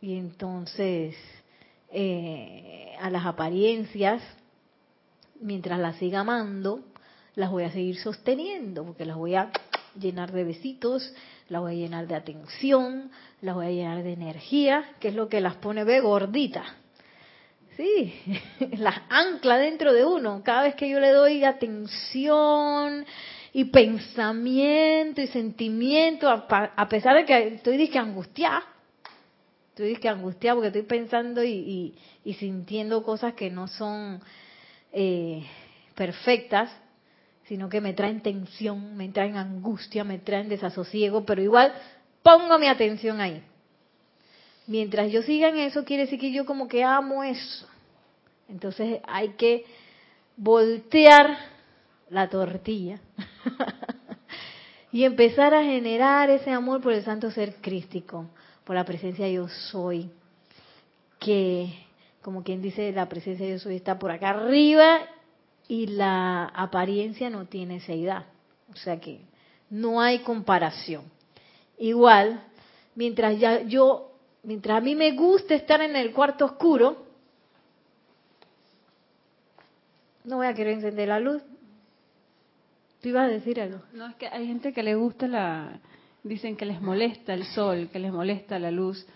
Y 0.00 0.16
entonces, 0.16 1.16
eh, 1.90 2.94
a 3.00 3.10
las 3.10 3.24
apariencias, 3.24 4.22
mientras 5.40 5.78
las 5.78 5.96
siga 5.96 6.20
amando, 6.20 6.80
las 7.34 7.50
voy 7.50 7.64
a 7.64 7.72
seguir 7.72 7.96
sosteniendo, 7.98 8.84
porque 8.84 9.04
las 9.04 9.16
voy 9.16 9.34
a 9.34 9.50
llenar 9.98 10.32
de 10.32 10.44
besitos, 10.44 11.12
las 11.48 11.60
voy 11.60 11.72
a 11.72 11.76
llenar 11.76 12.06
de 12.06 12.14
atención, 12.14 13.10
las 13.40 13.54
voy 13.54 13.66
a 13.66 13.70
llenar 13.70 14.02
de 14.02 14.12
energía, 14.12 14.84
que 15.00 15.08
es 15.08 15.14
lo 15.14 15.28
que 15.28 15.40
las 15.40 15.56
pone 15.56 15.84
ve 15.84 16.00
gorditas. 16.00 16.66
Sí, 17.76 18.14
las 18.78 19.02
ancla 19.08 19.58
dentro 19.58 19.92
de 19.92 20.04
uno. 20.04 20.42
Cada 20.44 20.62
vez 20.62 20.74
que 20.74 20.88
yo 20.88 21.00
le 21.00 21.10
doy 21.10 21.44
atención 21.44 23.04
y 23.52 23.64
pensamiento 23.64 25.20
y 25.20 25.26
sentimiento, 25.28 26.28
a, 26.28 26.88
pesar 26.88 27.16
de 27.16 27.24
que 27.24 27.54
estoy 27.54 27.76
disque 27.76 27.98
angustiada, 27.98 28.64
Estoy 29.74 29.96
que 29.96 30.08
angustiada 30.08 30.54
porque 30.54 30.68
estoy 30.68 30.82
pensando 30.82 31.42
y, 31.42 31.96
sintiendo 32.38 33.02
cosas 33.02 33.34
que 33.34 33.50
no 33.50 33.66
son 33.66 34.20
eh, 34.92 35.44
perfectas, 35.96 36.70
sino 37.44 37.68
que 37.68 37.80
me 37.80 37.92
traen 37.92 38.20
tensión, 38.20 38.96
me 38.96 39.08
traen 39.08 39.36
angustia, 39.36 40.04
me 40.04 40.18
traen 40.18 40.48
desasosiego, 40.48 41.24
pero 41.24 41.42
igual 41.42 41.72
pongo 42.22 42.58
mi 42.58 42.66
atención 42.66 43.20
ahí. 43.20 43.42
Mientras 44.66 45.12
yo 45.12 45.22
siga 45.22 45.48
en 45.48 45.58
eso, 45.58 45.84
quiere 45.84 46.04
decir 46.04 46.18
que 46.18 46.32
yo 46.32 46.46
como 46.46 46.68
que 46.68 46.82
amo 46.82 47.22
eso. 47.22 47.66
Entonces 48.48 49.00
hay 49.06 49.30
que 49.30 49.64
voltear 50.36 51.36
la 52.08 52.28
tortilla 52.28 52.98
y 54.92 55.04
empezar 55.04 55.54
a 55.54 55.62
generar 55.62 56.30
ese 56.30 56.50
amor 56.50 56.80
por 56.80 56.92
el 56.92 57.04
santo 57.04 57.30
ser 57.30 57.56
crístico 57.56 58.28
por 58.64 58.74
la 58.76 58.84
presencia 58.84 59.28
yo 59.28 59.48
soy, 59.48 60.10
que 61.18 61.72
como 62.22 62.42
quien 62.42 62.62
dice, 62.62 62.90
la 62.92 63.08
presencia 63.08 63.46
yo 63.46 63.58
soy 63.58 63.76
está 63.76 63.98
por 63.98 64.10
acá 64.10 64.30
arriba 64.30 65.00
y 65.68 65.86
la 65.86 66.46
apariencia 66.46 67.30
no 67.30 67.46
tiene 67.46 67.80
edad. 67.86 68.26
O 68.72 68.76
sea 68.76 69.00
que 69.00 69.20
no 69.70 70.00
hay 70.00 70.20
comparación. 70.20 71.04
Igual, 71.78 72.42
mientras 72.94 73.38
ya 73.38 73.62
yo, 73.62 74.12
mientras 74.42 74.78
a 74.78 74.80
mí 74.80 74.94
me 74.94 75.12
gusta 75.12 75.54
estar 75.54 75.80
en 75.80 75.96
el 75.96 76.12
cuarto 76.12 76.44
oscuro, 76.44 77.04
no 80.24 80.36
voy 80.36 80.46
a 80.46 80.54
querer 80.54 80.74
encender 80.74 81.08
la 81.08 81.20
luz. 81.20 81.42
¿Tú 83.00 83.08
ibas 83.10 83.26
a 83.26 83.32
decir 83.32 83.60
algo? 83.60 83.80
No, 83.92 84.06
es 84.06 84.16
que 84.16 84.26
hay 84.26 84.46
gente 84.46 84.72
que 84.72 84.82
le 84.82 84.94
gusta 84.94 85.28
la, 85.28 85.80
dicen 86.22 86.56
que 86.56 86.64
les 86.64 86.80
molesta 86.80 87.34
el 87.34 87.44
sol, 87.44 87.88
que 87.92 87.98
les 87.98 88.12
molesta 88.12 88.58
la 88.58 88.70
luz. 88.70 89.06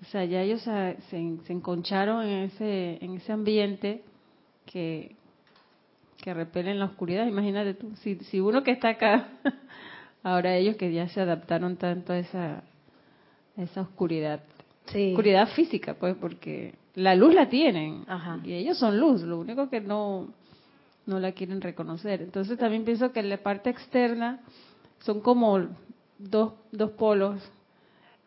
O 0.00 0.04
sea, 0.06 0.24
ya 0.24 0.42
ellos 0.42 0.62
se, 0.62 0.96
se 1.10 1.52
enconcharon 1.52 2.24
en 2.24 2.44
ese, 2.44 3.04
en 3.04 3.16
ese 3.16 3.32
ambiente 3.32 4.04
que, 4.66 5.16
que 6.22 6.32
repelen 6.32 6.78
la 6.78 6.86
oscuridad. 6.86 7.26
Imagínate 7.26 7.74
tú, 7.74 7.94
si, 7.96 8.14
si 8.30 8.40
uno 8.40 8.62
que 8.62 8.70
está 8.70 8.90
acá, 8.90 9.28
ahora 10.22 10.56
ellos 10.56 10.76
que 10.76 10.90
ya 10.90 11.08
se 11.08 11.20
adaptaron 11.20 11.76
tanto 11.76 12.14
a 12.14 12.18
esa, 12.18 12.62
esa 13.56 13.82
oscuridad. 13.82 14.40
Oscuridad 15.12 15.48
física, 15.48 15.94
pues, 15.94 16.16
porque 16.16 16.74
la 16.94 17.14
luz 17.14 17.34
la 17.34 17.48
tienen 17.48 18.04
y 18.44 18.54
ellos 18.54 18.78
son 18.78 18.98
luz, 18.98 19.22
lo 19.22 19.38
único 19.38 19.68
que 19.68 19.80
no, 19.80 20.28
no 21.06 21.18
la 21.18 21.32
quieren 21.32 21.60
reconocer. 21.60 22.22
Entonces 22.22 22.56
también 22.56 22.84
pienso 22.84 23.12
que 23.12 23.22
la 23.22 23.38
parte 23.38 23.70
externa 23.70 24.40
son 25.00 25.20
como 25.20 25.68
dos, 26.18 26.52
dos 26.70 26.90
polos. 26.92 27.42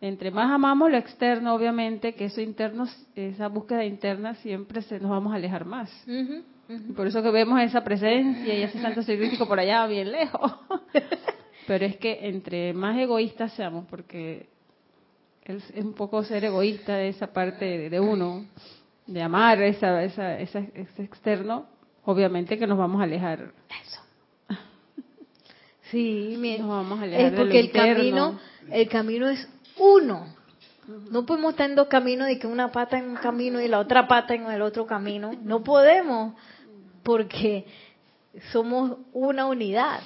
Entre 0.01 0.31
más 0.31 0.51
amamos 0.51 0.91
lo 0.91 0.97
externo, 0.97 1.55
obviamente, 1.55 2.13
que 2.13 2.25
eso 2.25 2.41
interno, 2.41 2.85
esa 3.15 3.47
búsqueda 3.47 3.85
interna 3.85 4.35
siempre 4.35 4.81
se 4.81 4.99
nos 4.99 5.11
vamos 5.11 5.31
a 5.31 5.37
alejar 5.37 5.63
más. 5.65 5.89
Por 6.95 7.07
eso 7.07 7.21
que 7.21 7.31
vemos 7.31 7.61
esa 7.61 7.83
presencia 7.83 8.53
y 8.53 8.63
ese 8.63 8.81
santo 8.81 9.03
crítico 9.03 9.47
por 9.47 9.59
allá 9.59 9.85
bien 9.85 10.11
lejos. 10.11 10.51
Pero 11.67 11.85
es 11.85 11.97
que 11.97 12.27
entre 12.27 12.73
más 12.73 12.97
egoístas 12.97 13.53
seamos, 13.53 13.85
porque 13.87 14.47
es, 15.43 15.63
un 15.75 15.93
poco 15.93 16.23
ser 16.23 16.45
egoísta 16.45 16.95
de 16.95 17.09
esa 17.09 17.27
parte 17.27 17.89
de, 17.89 17.99
uno, 17.99 18.45
de 19.05 19.21
amar 19.21 19.61
esa, 19.61 20.03
esa, 20.03 20.35
ese 20.37 20.71
externo, 20.97 21.67
obviamente 22.03 22.57
que 22.57 22.67
nos 22.67 22.77
vamos 22.77 23.01
a 23.01 23.03
alejar. 23.03 23.51
Eso. 23.83 24.01
Sí, 25.91 26.35
nos 26.59 26.67
vamos 26.67 26.99
a 26.99 27.03
alejar 27.03 27.33
es 27.33 27.39
porque 27.39 27.59
el 27.59 27.71
camino, 27.71 28.39
el 28.71 28.89
camino 28.89 29.29
es 29.29 29.47
uno. 29.77 30.33
No 30.87 31.25
podemos 31.25 31.51
estar 31.51 31.69
en 31.69 31.75
dos 31.75 31.87
caminos 31.87 32.27
de 32.27 32.37
que 32.37 32.47
una 32.47 32.71
pata 32.71 32.97
en 32.97 33.09
un 33.09 33.15
camino 33.15 33.61
y 33.61 33.67
la 33.67 33.79
otra 33.79 34.07
pata 34.07 34.33
en 34.33 34.49
el 34.49 34.61
otro 34.61 34.85
camino. 34.85 35.31
No 35.43 35.63
podemos, 35.63 36.33
porque 37.05 37.65
somos 38.51 38.97
una 39.13 39.45
unidad. 39.45 40.01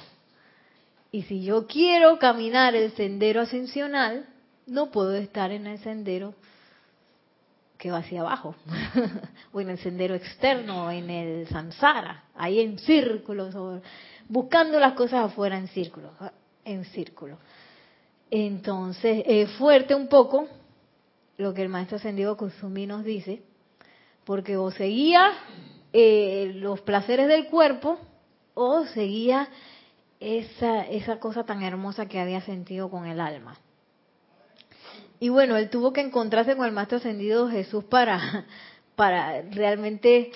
Y 1.10 1.22
si 1.22 1.42
yo 1.42 1.66
quiero 1.66 2.18
caminar 2.18 2.76
el 2.76 2.92
sendero 2.92 3.40
ascensional, 3.40 4.28
no 4.66 4.90
puedo 4.90 5.14
estar 5.14 5.50
en 5.50 5.66
el 5.66 5.78
sendero 5.78 6.34
que 7.78 7.90
va 7.90 7.98
hacia 7.98 8.20
abajo, 8.20 8.54
o 9.52 9.60
en 9.62 9.70
el 9.70 9.78
sendero 9.78 10.14
externo, 10.14 10.90
en 10.90 11.08
el 11.08 11.48
samsara, 11.48 12.24
ahí 12.36 12.60
en 12.60 12.78
círculos, 12.78 13.56
buscando 14.28 14.78
las 14.78 14.92
cosas 14.92 15.24
afuera 15.24 15.56
en 15.56 15.68
círculos, 15.68 16.12
en 16.66 16.84
círculo. 16.84 17.38
Entonces, 18.30 19.22
es 19.26 19.50
fuerte 19.52 19.94
un 19.94 20.08
poco 20.08 20.46
lo 21.38 21.54
que 21.54 21.62
el 21.62 21.70
maestro 21.70 21.96
ascendido 21.96 22.36
Kusumi 22.36 22.86
nos 22.86 23.02
dice, 23.02 23.42
porque 24.26 24.58
o 24.58 24.70
seguía 24.70 25.32
eh, 25.92 26.52
los 26.56 26.80
placeres 26.80 27.28
del 27.28 27.46
cuerpo, 27.46 27.98
o 28.54 28.84
seguía 28.86 29.48
esa, 30.20 30.82
esa 30.82 31.18
cosa 31.18 31.44
tan 31.44 31.62
hermosa 31.62 32.06
que 32.06 32.20
había 32.20 32.40
sentido 32.42 32.90
con 32.90 33.06
el 33.06 33.20
alma. 33.20 33.58
Y 35.18 35.28
bueno, 35.28 35.56
él 35.56 35.68
tuvo 35.68 35.92
que 35.92 36.00
encontrarse 36.00 36.56
con 36.56 36.66
el 36.66 36.72
Maestro 36.72 36.98
Ascendido 36.98 37.48
Jesús 37.48 37.84
para, 37.84 38.46
para 38.96 39.42
realmente 39.42 40.32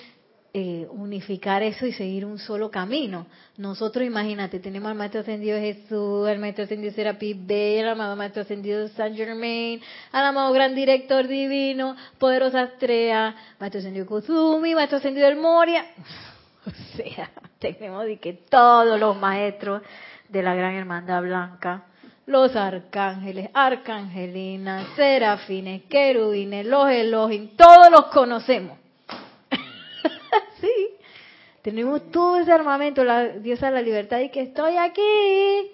eh, 0.57 0.87
unificar 0.89 1.63
eso 1.63 1.85
y 1.85 1.91
seguir 1.91 2.23
un 2.23 2.39
solo 2.39 2.71
camino. 2.71 3.27
Nosotros, 3.57 4.05
imagínate, 4.05 4.61
tenemos 4.61 4.89
al 4.89 4.95
Maestro 4.95 5.19
Ascendido 5.19 5.59
Jesús, 5.59 6.25
al 6.29 6.39
Maestro 6.39 6.63
Ascendido 6.63 6.93
Serapis 6.93 7.35
Bey, 7.45 7.81
al 7.81 7.89
amado 7.89 8.15
Maestro 8.15 8.43
Ascendido 8.43 8.87
San 8.87 9.17
Germain, 9.17 9.81
al 10.13 10.25
amado 10.27 10.53
Gran 10.53 10.73
Director 10.73 11.27
Divino, 11.27 11.97
Poderosa 12.17 12.61
Astrea, 12.61 13.35
Maestro 13.59 13.79
Ascendido 13.79 14.05
Kusumi, 14.05 14.73
Maestro 14.73 14.99
Ascendido 14.99 15.27
El 15.27 15.35
Moria. 15.35 15.87
O 16.67 16.97
sea, 16.97 17.29
tenemos 17.59 18.05
de 18.05 18.17
que 18.17 18.33
todos 18.33 18.97
los 18.97 19.15
maestros 19.17 19.83
de 20.29 20.41
la 20.41 20.55
Gran 20.55 20.73
Hermandad 20.73 21.21
Blanca 21.21 21.83
los 22.27 22.55
arcángeles, 22.55 23.49
arcangelinas, 23.53 24.87
serafines, 24.95 25.83
querubines, 25.83 26.65
los 26.65 26.89
Elohim, 26.89 27.55
todos 27.55 27.91
los 27.91 28.05
conocemos. 28.05 28.84
sí, 30.61 30.89
tenemos 31.61 32.11
todo 32.11 32.37
ese 32.37 32.51
armamento, 32.51 33.03
la 33.03 33.29
diosa 33.29 33.67
de 33.67 33.73
la 33.73 33.81
libertad 33.81 34.19
y 34.19 34.29
que 34.29 34.41
estoy 34.41 34.77
aquí. 34.77 35.71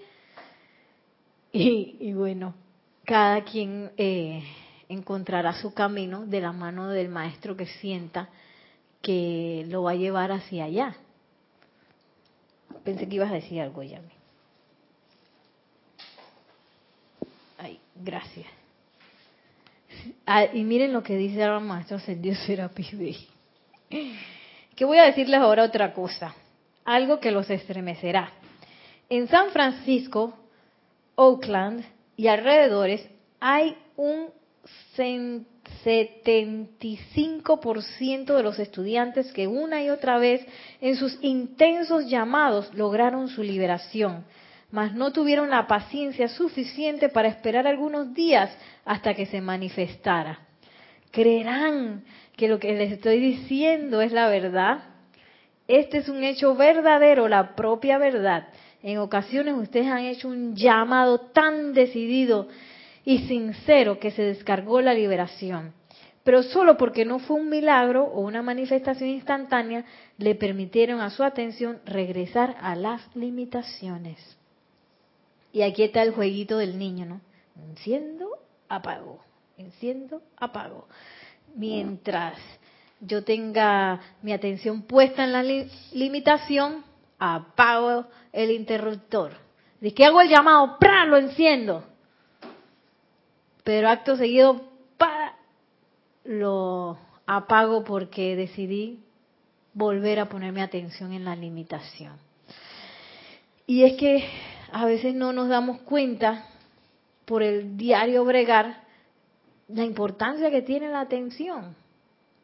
Y, 1.53 2.13
bueno, 2.13 2.53
cada 3.03 3.43
quien 3.43 3.91
eh, 3.97 4.41
encontrará 4.87 5.53
su 5.53 5.73
camino 5.73 6.25
de 6.25 6.39
la 6.39 6.53
mano 6.53 6.89
del 6.89 7.09
maestro 7.09 7.57
que 7.57 7.65
sienta 7.65 8.29
que 9.01 9.65
lo 9.67 9.83
va 9.83 9.91
a 9.91 9.95
llevar 9.95 10.31
hacia 10.31 10.65
allá. 10.65 10.95
Pensé 12.85 13.09
que 13.09 13.15
ibas 13.15 13.31
a 13.31 13.35
decir 13.35 13.59
algo, 13.59 13.83
Yami. 13.83 14.21
Gracias. 18.03 18.47
Ah, 20.25 20.45
y 20.45 20.63
miren 20.63 20.93
lo 20.93 21.03
que 21.03 21.15
dice 21.15 21.43
el 21.43 21.61
maestro 21.61 21.97
Ascendido 21.97 22.35
Serapis. 22.35 23.27
Que 24.81 24.85
voy 24.85 24.97
a 24.97 25.03
decirles 25.03 25.39
ahora 25.39 25.63
otra 25.63 25.93
cosa, 25.93 26.33
algo 26.85 27.19
que 27.19 27.29
los 27.29 27.47
estremecerá. 27.51 28.31
En 29.09 29.27
San 29.27 29.51
Francisco, 29.51 30.33
Oakland 31.13 31.85
y 32.17 32.25
alrededores 32.25 33.07
hay 33.39 33.77
un 33.95 34.29
75% 35.85 38.35
de 38.35 38.41
los 38.41 38.57
estudiantes 38.57 39.31
que 39.33 39.45
una 39.45 39.83
y 39.83 39.91
otra 39.91 40.17
vez 40.17 40.43
en 40.81 40.95
sus 40.95 41.15
intensos 41.21 42.09
llamados 42.09 42.73
lograron 42.73 43.27
su 43.27 43.43
liberación 43.43 44.25
mas 44.71 44.95
no 44.95 45.11
tuvieron 45.11 45.51
la 45.51 45.67
paciencia 45.67 46.27
suficiente 46.27 47.09
para 47.09 47.27
esperar 47.27 47.67
algunos 47.67 48.15
días 48.15 48.49
hasta 48.83 49.13
que 49.13 49.27
se 49.27 49.41
manifestara. 49.41 50.39
¿Creerán 51.11 52.03
que 52.37 52.47
lo 52.47 52.59
que 52.59 52.73
les 52.73 52.93
estoy 52.93 53.19
diciendo 53.19 54.01
es 54.01 54.11
la 54.11 54.29
verdad? 54.29 54.83
Este 55.67 55.99
es 55.99 56.09
un 56.09 56.23
hecho 56.23 56.55
verdadero, 56.55 57.27
la 57.27 57.55
propia 57.55 57.97
verdad. 57.97 58.47
En 58.81 58.97
ocasiones 58.97 59.55
ustedes 59.55 59.87
han 59.87 60.05
hecho 60.05 60.27
un 60.27 60.55
llamado 60.55 61.19
tan 61.19 61.73
decidido 61.73 62.47
y 63.05 63.19
sincero 63.27 63.99
que 63.99 64.11
se 64.11 64.23
descargó 64.23 64.81
la 64.81 64.93
liberación. 64.93 65.73
Pero 66.23 66.43
solo 66.43 66.77
porque 66.77 67.03
no 67.03 67.19
fue 67.19 67.37
un 67.37 67.49
milagro 67.49 68.03
o 68.03 68.21
una 68.21 68.41
manifestación 68.41 69.09
instantánea, 69.09 69.85
le 70.17 70.35
permitieron 70.35 71.01
a 71.01 71.09
su 71.09 71.23
atención 71.23 71.79
regresar 71.85 72.55
a 72.61 72.75
las 72.75 73.01
limitaciones. 73.15 74.37
Y 75.51 75.63
aquí 75.63 75.83
está 75.83 76.03
el 76.03 76.11
jueguito 76.11 76.57
del 76.57 76.77
niño, 76.77 77.05
¿no? 77.05 77.21
Enciendo, 77.69 78.29
apago, 78.69 79.19
enciendo, 79.61 80.21
apago. 80.37 80.87
Mientras 81.55 82.37
yo 82.99 83.23
tenga 83.23 83.99
mi 84.21 84.33
atención 84.33 84.83
puesta 84.83 85.23
en 85.23 85.31
la 85.31 85.43
limitación, 85.43 86.83
apago 87.17 88.05
el 88.31 88.51
interruptor. 88.51 89.31
¿De 89.79 89.93
qué 89.93 90.05
hago 90.05 90.21
el 90.21 90.29
llamado? 90.29 90.77
¡Pra! 90.79 91.05
Lo 91.05 91.17
enciendo. 91.17 91.83
Pero 93.63 93.89
acto 93.89 94.15
seguido, 94.15 94.61
¡pa! 94.97 95.35
Lo 96.23 96.97
apago 97.25 97.83
porque 97.83 98.35
decidí 98.35 98.99
volver 99.73 100.19
a 100.19 100.29
poner 100.29 100.51
mi 100.51 100.61
atención 100.61 101.13
en 101.13 101.25
la 101.25 101.35
limitación. 101.35 102.17
Y 103.65 103.83
es 103.83 103.93
que 103.93 104.27
a 104.71 104.85
veces 104.85 105.15
no 105.15 105.33
nos 105.33 105.47
damos 105.47 105.79
cuenta 105.81 106.45
por 107.25 107.41
el 107.43 107.77
diario 107.77 108.25
bregar 108.25 108.83
la 109.73 109.83
importancia 109.83 110.49
que 110.51 110.61
tiene 110.61 110.89
la 110.89 111.01
atención. 111.01 111.75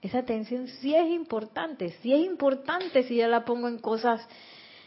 Esa 0.01 0.19
atención 0.19 0.67
sí 0.67 0.95
es 0.95 1.09
importante, 1.09 1.95
sí 2.01 2.13
es 2.13 2.25
importante 2.25 3.03
si 3.03 3.15
ya 3.17 3.27
la 3.27 3.45
pongo 3.45 3.67
en 3.67 3.79
cosas 3.79 4.21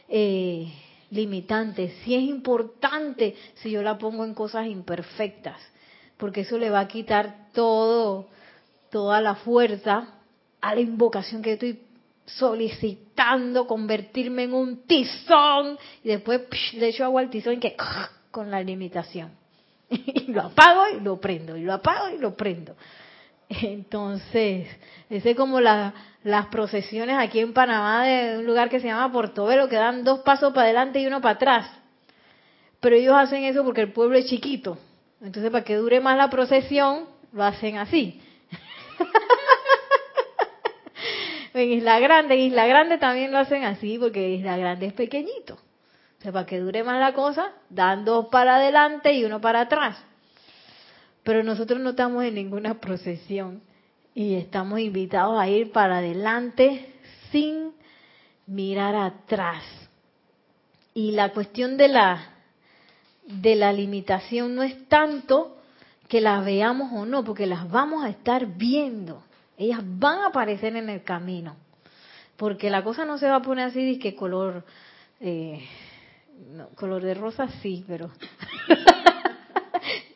eh, 0.08 0.72
limitantes, 1.10 1.92
sí 2.04 2.14
es 2.14 2.22
importante 2.22 3.34
si 3.54 3.70
yo 3.70 3.82
la 3.82 3.98
pongo 3.98 4.24
en 4.24 4.34
cosas 4.34 4.66
imperfectas, 4.66 5.60
porque 6.16 6.42
eso 6.42 6.58
le 6.58 6.70
va 6.70 6.80
a 6.80 6.88
quitar 6.88 7.48
todo, 7.52 8.28
toda 8.90 9.20
la 9.20 9.34
fuerza 9.34 10.14
a 10.60 10.74
la 10.74 10.80
invocación 10.80 11.42
que 11.42 11.54
estoy 11.54 11.80
solicitando 12.24 13.66
convertirme 13.66 14.44
en 14.44 14.54
un 14.54 14.82
tizón 14.86 15.76
y 16.04 16.08
después 16.08 16.42
le 16.74 16.88
echo 16.88 17.04
agua 17.04 17.22
al 17.22 17.30
tizón 17.30 17.54
y 17.54 17.58
que 17.58 17.76
con 18.30 18.50
la 18.50 18.62
limitación. 18.62 19.39
Y 19.90 20.26
lo 20.32 20.42
apago 20.42 20.96
y 20.96 21.00
lo 21.00 21.20
prendo, 21.20 21.56
y 21.56 21.62
lo 21.62 21.74
apago 21.74 22.10
y 22.10 22.18
lo 22.18 22.34
prendo. 22.34 22.76
Entonces, 23.48 24.68
ese 25.10 25.30
es 25.30 25.36
como 25.36 25.60
las 25.60 26.46
procesiones 26.52 27.16
aquí 27.18 27.40
en 27.40 27.52
Panamá 27.52 28.04
de 28.04 28.38
un 28.38 28.46
lugar 28.46 28.70
que 28.70 28.78
se 28.78 28.86
llama 28.86 29.12
Portobelo, 29.12 29.68
que 29.68 29.76
dan 29.76 30.04
dos 30.04 30.20
pasos 30.20 30.54
para 30.54 30.66
adelante 30.66 31.00
y 31.00 31.06
uno 31.06 31.20
para 31.20 31.34
atrás. 31.34 31.70
Pero 32.78 32.94
ellos 32.94 33.14
hacen 33.16 33.44
eso 33.44 33.64
porque 33.64 33.80
el 33.80 33.92
pueblo 33.92 34.16
es 34.16 34.26
chiquito. 34.26 34.78
Entonces, 35.20 35.50
para 35.50 35.64
que 35.64 35.74
dure 35.74 36.00
más 36.00 36.16
la 36.16 36.30
procesión, 36.30 37.06
lo 37.32 37.42
hacen 37.42 37.76
así. 37.76 38.22
en 41.54 41.72
Isla 41.72 41.98
Grande, 41.98 42.34
en 42.34 42.40
Isla 42.40 42.66
Grande 42.66 42.98
también 42.98 43.32
lo 43.32 43.38
hacen 43.38 43.64
así 43.64 43.98
porque 43.98 44.30
Isla 44.30 44.56
Grande 44.56 44.86
es 44.86 44.92
pequeñito. 44.92 45.58
O 46.20 46.22
sea, 46.22 46.32
para 46.32 46.46
que 46.46 46.60
dure 46.60 46.84
más 46.84 47.00
la 47.00 47.14
cosa, 47.14 47.52
dan 47.70 48.04
dos 48.04 48.26
para 48.26 48.56
adelante 48.56 49.12
y 49.14 49.24
uno 49.24 49.40
para 49.40 49.62
atrás. 49.62 49.96
Pero 51.22 51.42
nosotros 51.42 51.80
no 51.80 51.90
estamos 51.90 52.24
en 52.24 52.34
ninguna 52.34 52.78
procesión 52.78 53.62
y 54.14 54.34
estamos 54.34 54.80
invitados 54.80 55.40
a 55.40 55.48
ir 55.48 55.72
para 55.72 55.98
adelante 55.98 56.94
sin 57.32 57.72
mirar 58.46 58.94
atrás. 58.94 59.64
Y 60.92 61.12
la 61.12 61.30
cuestión 61.32 61.76
de 61.76 61.88
la 61.88 62.34
de 63.24 63.54
la 63.54 63.72
limitación 63.72 64.54
no 64.54 64.62
es 64.62 64.88
tanto 64.88 65.56
que 66.08 66.20
las 66.20 66.44
veamos 66.44 66.92
o 66.92 67.06
no, 67.06 67.24
porque 67.24 67.46
las 67.46 67.70
vamos 67.70 68.04
a 68.04 68.08
estar 68.08 68.46
viendo. 68.46 69.22
Ellas 69.56 69.80
van 69.82 70.18
a 70.18 70.26
aparecer 70.26 70.74
en 70.74 70.88
el 70.88 71.04
camino. 71.04 71.56
Porque 72.36 72.70
la 72.70 72.82
cosa 72.82 73.04
no 73.04 73.18
se 73.18 73.28
va 73.28 73.36
a 73.36 73.42
poner 73.42 73.66
así 73.66 73.92
de 73.92 73.98
que 73.98 74.16
color, 74.16 74.64
eh, 75.20 75.64
color 76.74 77.02
de 77.02 77.14
rosa 77.14 77.48
sí, 77.62 77.84
pero 77.86 78.10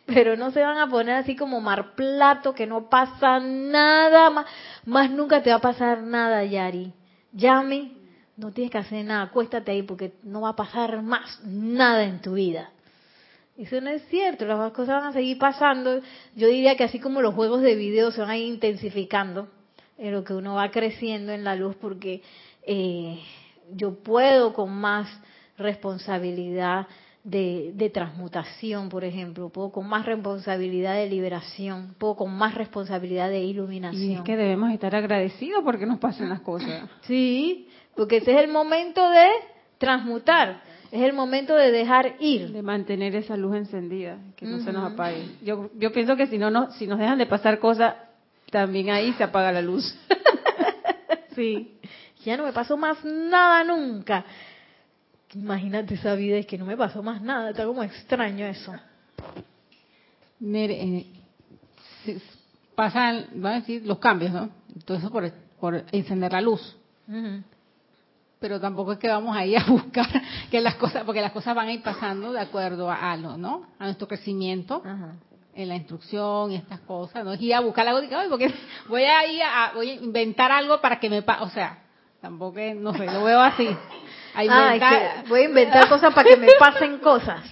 pero 0.06 0.36
no 0.36 0.50
se 0.52 0.60
van 0.60 0.78
a 0.78 0.88
poner 0.88 1.16
así 1.16 1.34
como 1.34 1.60
mar 1.60 1.94
plato, 1.94 2.54
que 2.54 2.66
no 2.66 2.88
pasa 2.88 3.40
nada, 3.40 4.30
más, 4.30 4.46
más 4.84 5.10
nunca 5.10 5.42
te 5.42 5.50
va 5.50 5.56
a 5.56 5.60
pasar 5.60 6.02
nada, 6.02 6.44
Yari. 6.44 6.92
Llame, 7.32 7.92
no 8.36 8.52
tienes 8.52 8.70
que 8.70 8.78
hacer 8.78 9.04
nada, 9.04 9.22
acuéstate 9.22 9.72
ahí 9.72 9.82
porque 9.82 10.14
no 10.22 10.42
va 10.42 10.50
a 10.50 10.56
pasar 10.56 11.02
más 11.02 11.40
nada 11.44 12.04
en 12.04 12.20
tu 12.20 12.34
vida. 12.34 12.70
Eso 13.56 13.80
no 13.80 13.90
es 13.90 14.02
cierto, 14.08 14.46
las 14.46 14.72
cosas 14.72 15.00
van 15.00 15.10
a 15.10 15.12
seguir 15.12 15.38
pasando. 15.38 16.00
Yo 16.34 16.48
diría 16.48 16.76
que 16.76 16.84
así 16.84 16.98
como 16.98 17.22
los 17.22 17.34
juegos 17.34 17.62
de 17.62 17.74
video 17.76 18.10
se 18.10 18.20
van 18.20 18.30
a 18.30 18.36
ir 18.36 18.52
intensificando 18.52 19.48
en 19.96 20.12
lo 20.12 20.24
que 20.24 20.34
uno 20.34 20.54
va 20.54 20.70
creciendo 20.70 21.32
en 21.32 21.44
la 21.44 21.54
luz, 21.54 21.76
porque 21.76 22.22
eh, 22.66 23.20
yo 23.72 23.94
puedo 24.02 24.52
con 24.52 24.72
más 24.72 25.08
responsabilidad 25.58 26.86
de, 27.24 27.90
transmutación, 27.92 28.90
por 28.90 29.02
ejemplo, 29.02 29.48
puedo 29.48 29.72
con 29.72 29.88
más 29.88 30.04
responsabilidad 30.04 30.94
de 30.94 31.08
liberación, 31.08 31.94
puedo 31.98 32.16
con 32.16 32.34
más 32.34 32.54
responsabilidad 32.54 33.30
de 33.30 33.40
iluminación. 33.40 34.02
Y 34.02 34.14
es 34.14 34.20
que 34.20 34.36
debemos 34.36 34.72
estar 34.72 34.94
agradecidos 34.94 35.62
porque 35.64 35.86
nos 35.86 35.98
pasan 35.98 36.28
las 36.28 36.40
cosas. 36.40 36.88
Sí, 37.02 37.68
porque 37.96 38.18
ese 38.18 38.32
es 38.32 38.44
el 38.44 38.48
momento 38.48 39.08
de 39.08 39.26
transmutar, 39.78 40.62
es 40.92 41.00
el 41.00 41.14
momento 41.14 41.56
de 41.56 41.72
dejar 41.72 42.16
ir. 42.20 42.52
De 42.52 42.62
mantener 42.62 43.16
esa 43.16 43.36
luz 43.36 43.56
encendida, 43.56 44.18
que 44.36 44.44
no 44.44 44.60
se 44.60 44.72
nos 44.72 44.92
apague. 44.92 45.24
Yo, 45.42 45.70
yo 45.78 45.92
pienso 45.92 46.16
que 46.16 46.26
si 46.26 46.36
no, 46.36 46.50
no, 46.50 46.70
si 46.72 46.86
nos 46.86 46.98
dejan 46.98 47.18
de 47.18 47.26
pasar 47.26 47.58
cosas, 47.58 47.94
también 48.50 48.90
ahí 48.90 49.12
se 49.14 49.24
apaga 49.24 49.50
la 49.50 49.62
luz. 49.62 49.98
sí, 51.34 51.78
ya 52.22 52.36
no 52.36 52.44
me 52.44 52.52
pasó 52.52 52.76
más 52.76 53.02
nada 53.02 53.64
nunca. 53.64 54.24
Imagínate 55.34 55.94
esa 55.94 56.14
vida, 56.14 56.36
es 56.36 56.46
que 56.46 56.56
no 56.56 56.64
me 56.64 56.76
pasó 56.76 57.02
más 57.02 57.20
nada, 57.20 57.50
está 57.50 57.66
como 57.66 57.82
extraño 57.82 58.46
eso. 58.46 58.72
Mire, 60.38 61.06
eh, 62.06 62.20
pasan, 62.74 63.26
van 63.34 63.52
a 63.52 63.60
decir, 63.60 63.84
los 63.84 63.98
cambios, 63.98 64.32
¿no? 64.32 64.50
Todo 64.84 64.98
eso 64.98 65.10
por, 65.10 65.30
por 65.58 65.84
encender 65.90 66.32
la 66.32 66.40
luz. 66.40 66.76
Pero 68.38 68.60
tampoco 68.60 68.92
es 68.92 68.98
que 68.98 69.08
vamos 69.08 69.36
a 69.36 69.44
ir 69.44 69.58
a 69.60 69.64
buscar 69.64 70.06
que 70.50 70.60
las 70.60 70.76
cosas, 70.76 71.04
porque 71.04 71.20
las 71.20 71.32
cosas 71.32 71.54
van 71.54 71.68
a 71.68 71.72
ir 71.72 71.82
pasando 71.82 72.32
de 72.32 72.40
acuerdo 72.40 72.90
a, 72.90 73.16
lo, 73.16 73.36
¿no? 73.36 73.66
A 73.78 73.84
nuestro 73.84 74.06
crecimiento. 74.06 74.82
en 75.56 75.68
la 75.68 75.76
instrucción 75.76 76.50
y 76.50 76.56
estas 76.56 76.80
cosas, 76.80 77.24
no 77.24 77.32
es 77.32 77.40
ir 77.40 77.54
a 77.54 77.60
buscar 77.60 77.86
algo, 77.86 78.00
porque 78.28 78.52
voy 78.88 79.04
a 79.04 79.24
ir 79.26 79.40
a, 79.40 79.72
voy 79.72 79.90
a 79.90 79.94
inventar 79.94 80.50
algo 80.50 80.80
para 80.80 80.98
que 80.98 81.08
me 81.08 81.22
pase, 81.22 81.44
o 81.44 81.48
sea, 81.50 81.78
tampoco, 82.20 82.58
no 82.74 82.92
sé, 82.92 83.06
lo 83.06 83.22
veo 83.22 83.40
así 83.40 83.68
voy 85.28 85.40
a 85.40 85.44
inventar 85.44 85.88
cosas 85.88 86.12
para 86.12 86.28
que 86.28 86.36
me 86.36 86.48
pasen 86.58 86.98
cosas. 86.98 87.42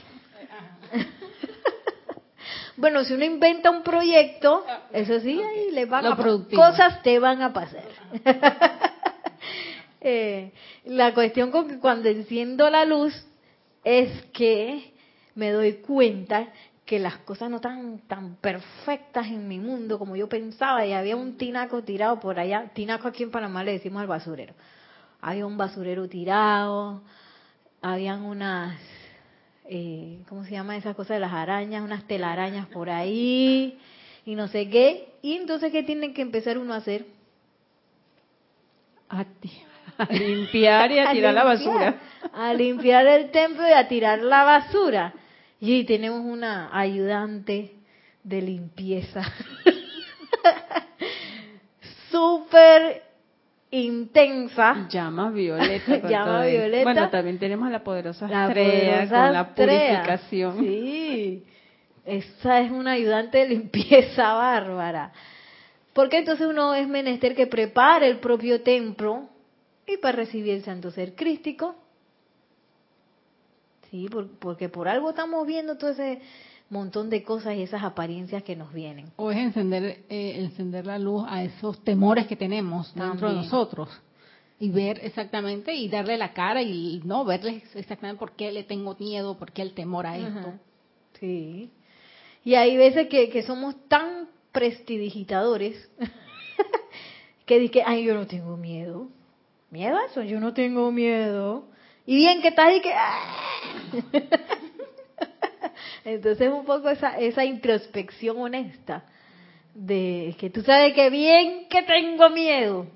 bueno, 2.77 3.05
si 3.05 3.15
uno 3.15 3.25
inventa 3.25 3.71
un 3.71 3.83
proyecto, 3.83 4.65
eso 4.93 5.21
sí, 5.21 5.41
ahí 5.41 5.71
le 5.71 5.87
van 5.87 6.07
a 6.07 6.17
cosas 6.17 7.03
te 7.03 7.19
van 7.19 7.43
a 7.43 7.53
pasar. 7.53 7.85
Eh, 10.05 10.51
la 10.85 11.15
cuestión 11.15 11.53
con 11.53 11.69
que 11.69 11.79
cuando 11.79 12.09
enciendo 12.09 12.69
la 12.69 12.85
luz 12.85 13.15
es 13.85 14.11
que 14.33 14.93
me 15.37 15.53
doy 15.53 15.75
cuenta 15.75 16.49
que 16.85 16.99
las 16.99 17.19
cosas 17.19 17.49
no 17.51 17.57
están 17.57 18.01
tan 18.09 18.35
perfectas 18.35 19.29
en 19.29 19.47
mi 19.47 19.61
mundo 19.61 20.01
como 20.01 20.17
yo 20.17 20.29
pensaba 20.29 20.85
y 20.85 20.93
había 20.93 21.15
un 21.15 21.37
tinaco 21.37 21.85
tirado 21.85 22.19
por 22.19 22.41
allá. 22.41 22.73
Tinaco 22.75 23.07
aquí 23.07 23.23
en 23.23 23.31
Panamá 23.31 23.63
le 23.63 23.75
decimos 23.75 24.01
al 24.01 24.09
basurero 24.09 24.55
había 25.23 25.47
un 25.47 25.57
basurero 25.57 26.09
tirado, 26.09 27.01
habían 27.81 28.23
unas, 28.23 28.77
eh, 29.67 30.19
¿cómo 30.29 30.45
se 30.45 30.51
llama 30.51 30.77
esa 30.77 30.95
cosa 30.95 31.15
de 31.15 31.21
las 31.21 31.33
arañas? 31.33 31.83
Unas 31.83 32.07
telarañas 32.09 32.67
por 32.67 32.91
ahí 32.91 33.79
y 34.27 34.35
no 34.35 34.49
sé 34.49 34.69
qué. 34.69 35.15
Y 35.23 35.35
entonces, 35.35 35.71
¿qué 35.71 35.85
tiene 35.85 36.13
que 36.13 36.23
empezar 36.23 36.59
uno 36.59 36.75
a 36.75 36.79
hacer? 36.79 37.07
A, 39.09 39.25
limpiar 40.11 40.91
y 40.91 40.99
a, 40.99 41.11
tirar 41.13 41.35
la 41.35 41.45
basura. 41.45 42.01
A 42.33 42.53
limpiar 42.53 43.07
el 43.07 43.31
templo 43.31 43.67
y 43.67 43.73
a 43.73 43.87
tirar 43.87 44.19
la 44.19 44.43
basura. 44.43 45.15
Y 45.61 45.85
tenemos 45.85 46.21
una 46.21 46.77
ayudante 46.77 47.75
de 48.25 48.43
limpieza. 48.43 49.23
Súper 52.11 53.12
intensa. 53.73 54.87
Llama 54.89 55.31
violeta. 55.31 55.97
Llama 56.09 56.45
violeta. 56.45 56.85
Bueno, 56.85 57.11
también 57.11 57.39
tenemos 57.39 57.71
la 57.71 57.83
poderosa 57.83 58.27
estrella 58.27 59.09
con 59.09 59.33
la 59.33 59.55
purificación. 59.55 60.59
Sí. 60.59 61.45
Esa 62.05 62.61
es 62.61 62.71
una 62.71 62.93
ayudante 62.93 63.39
de 63.39 63.49
limpieza 63.49 64.33
bárbara. 64.35 65.13
Porque 65.93 66.19
entonces 66.19 66.47
uno 66.47 66.75
es 66.75 66.87
menester 66.87 67.35
que 67.35 67.47
prepare 67.47 68.09
el 68.09 68.19
propio 68.19 68.63
templo 68.63 69.29
y 69.87 69.97
para 69.97 70.17
recibir 70.17 70.55
el 70.55 70.65
santo 70.65 70.91
ser 70.91 71.15
crístico. 71.15 71.75
Sí, 73.91 74.09
porque 74.39 74.69
por 74.69 74.89
algo 74.89 75.11
estamos 75.11 75.47
viendo 75.47 75.77
todo 75.77 75.91
ese 75.91 76.21
montón 76.73 77.11
de 77.11 77.23
cosas 77.23 77.57
y 77.57 77.63
esas 77.63 77.83
apariencias 77.83 78.43
que 78.43 78.57
nos 78.57 78.73
vienen. 78.73 79.07
O 79.17 79.31
es 79.31 79.39
encender, 79.39 80.05
eh, 80.09 80.35
encender 80.39 80.87
la 80.87 80.99
luz 80.99 81.25
a 81.29 81.45
esos 81.45 81.83
temores 81.85 82.27
que 82.27 82.37
tenemos 82.37 82.93
dentro 82.95 83.29
de 83.29 83.37
nosotros 83.37 83.89
y 84.59 84.71
ver 84.71 85.01
exactamente 85.03 85.75
y 85.75 85.89
darle 85.89 86.17
la 86.17 86.33
cara 86.33 86.63
y 86.63 87.01
no 87.05 87.25
verles 87.25 87.65
exactamente 87.75 88.19
por 88.19 88.33
qué 88.33 88.51
le 88.53 88.65
tengo 88.65 88.97
miedo, 88.99 89.37
por 89.37 89.53
qué 89.53 89.63
el 89.63 89.75
temor 89.75 90.07
a 90.07 90.17
esto. 90.17 90.55
Sí. 91.21 91.71
Y 92.45 92.55
hay 92.55 92.77
veces 92.77 93.09
que, 93.09 93.29
que 93.29 93.43
somos 93.43 93.75
tan 93.89 94.29
prestidigitadores 94.53 95.91
que 97.47 97.59
dije, 97.59 97.83
ay, 97.85 98.05
yo 98.05 98.15
no 98.15 98.27
tengo 98.27 98.57
miedo. 98.57 99.09
¿Miedo 99.71 99.97
a 99.97 100.07
eso? 100.07 100.23
Yo 100.23 100.39
no 100.39 100.53
tengo 100.53 100.93
miedo. 100.93 101.65
Y 102.07 102.17
bien 102.17 102.41
que 102.41 102.49
estás 102.49 102.73
y 102.77 102.81
que... 102.81 102.93
Entonces 106.05 106.51
un 106.51 106.65
poco 106.65 106.89
esa, 106.91 107.19
esa 107.19 107.45
introspección 107.45 108.39
honesta 108.39 109.05
de 109.75 110.35
que 110.39 110.51
tú 110.51 110.63
sabes 110.63 110.95
que 110.95 111.11
bien 111.11 111.69
que 111.69 111.83
tengo 111.83 112.29
miedo, 112.31 112.87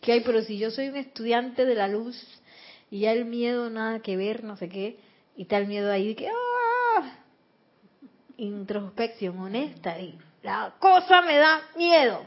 que 0.00 0.12
hay, 0.12 0.20
pero 0.20 0.42
si 0.42 0.58
yo 0.58 0.70
soy 0.70 0.88
un 0.88 0.96
estudiante 0.96 1.64
de 1.64 1.74
la 1.74 1.88
luz 1.88 2.16
y 2.90 3.00
ya 3.00 3.12
el 3.12 3.24
miedo 3.24 3.70
nada 3.70 4.00
que 4.00 4.16
ver, 4.16 4.44
no 4.44 4.56
sé 4.56 4.68
qué, 4.68 4.98
y 5.36 5.42
está 5.42 5.58
el 5.58 5.66
miedo 5.66 5.90
ahí 5.90 6.08
de 6.08 6.16
que 6.16 6.28
¡ah! 6.28 7.18
introspección 8.36 9.38
honesta 9.38 9.98
y 9.98 10.18
la 10.42 10.74
cosa 10.78 11.22
me 11.22 11.36
da 11.36 11.62
miedo. 11.76 12.24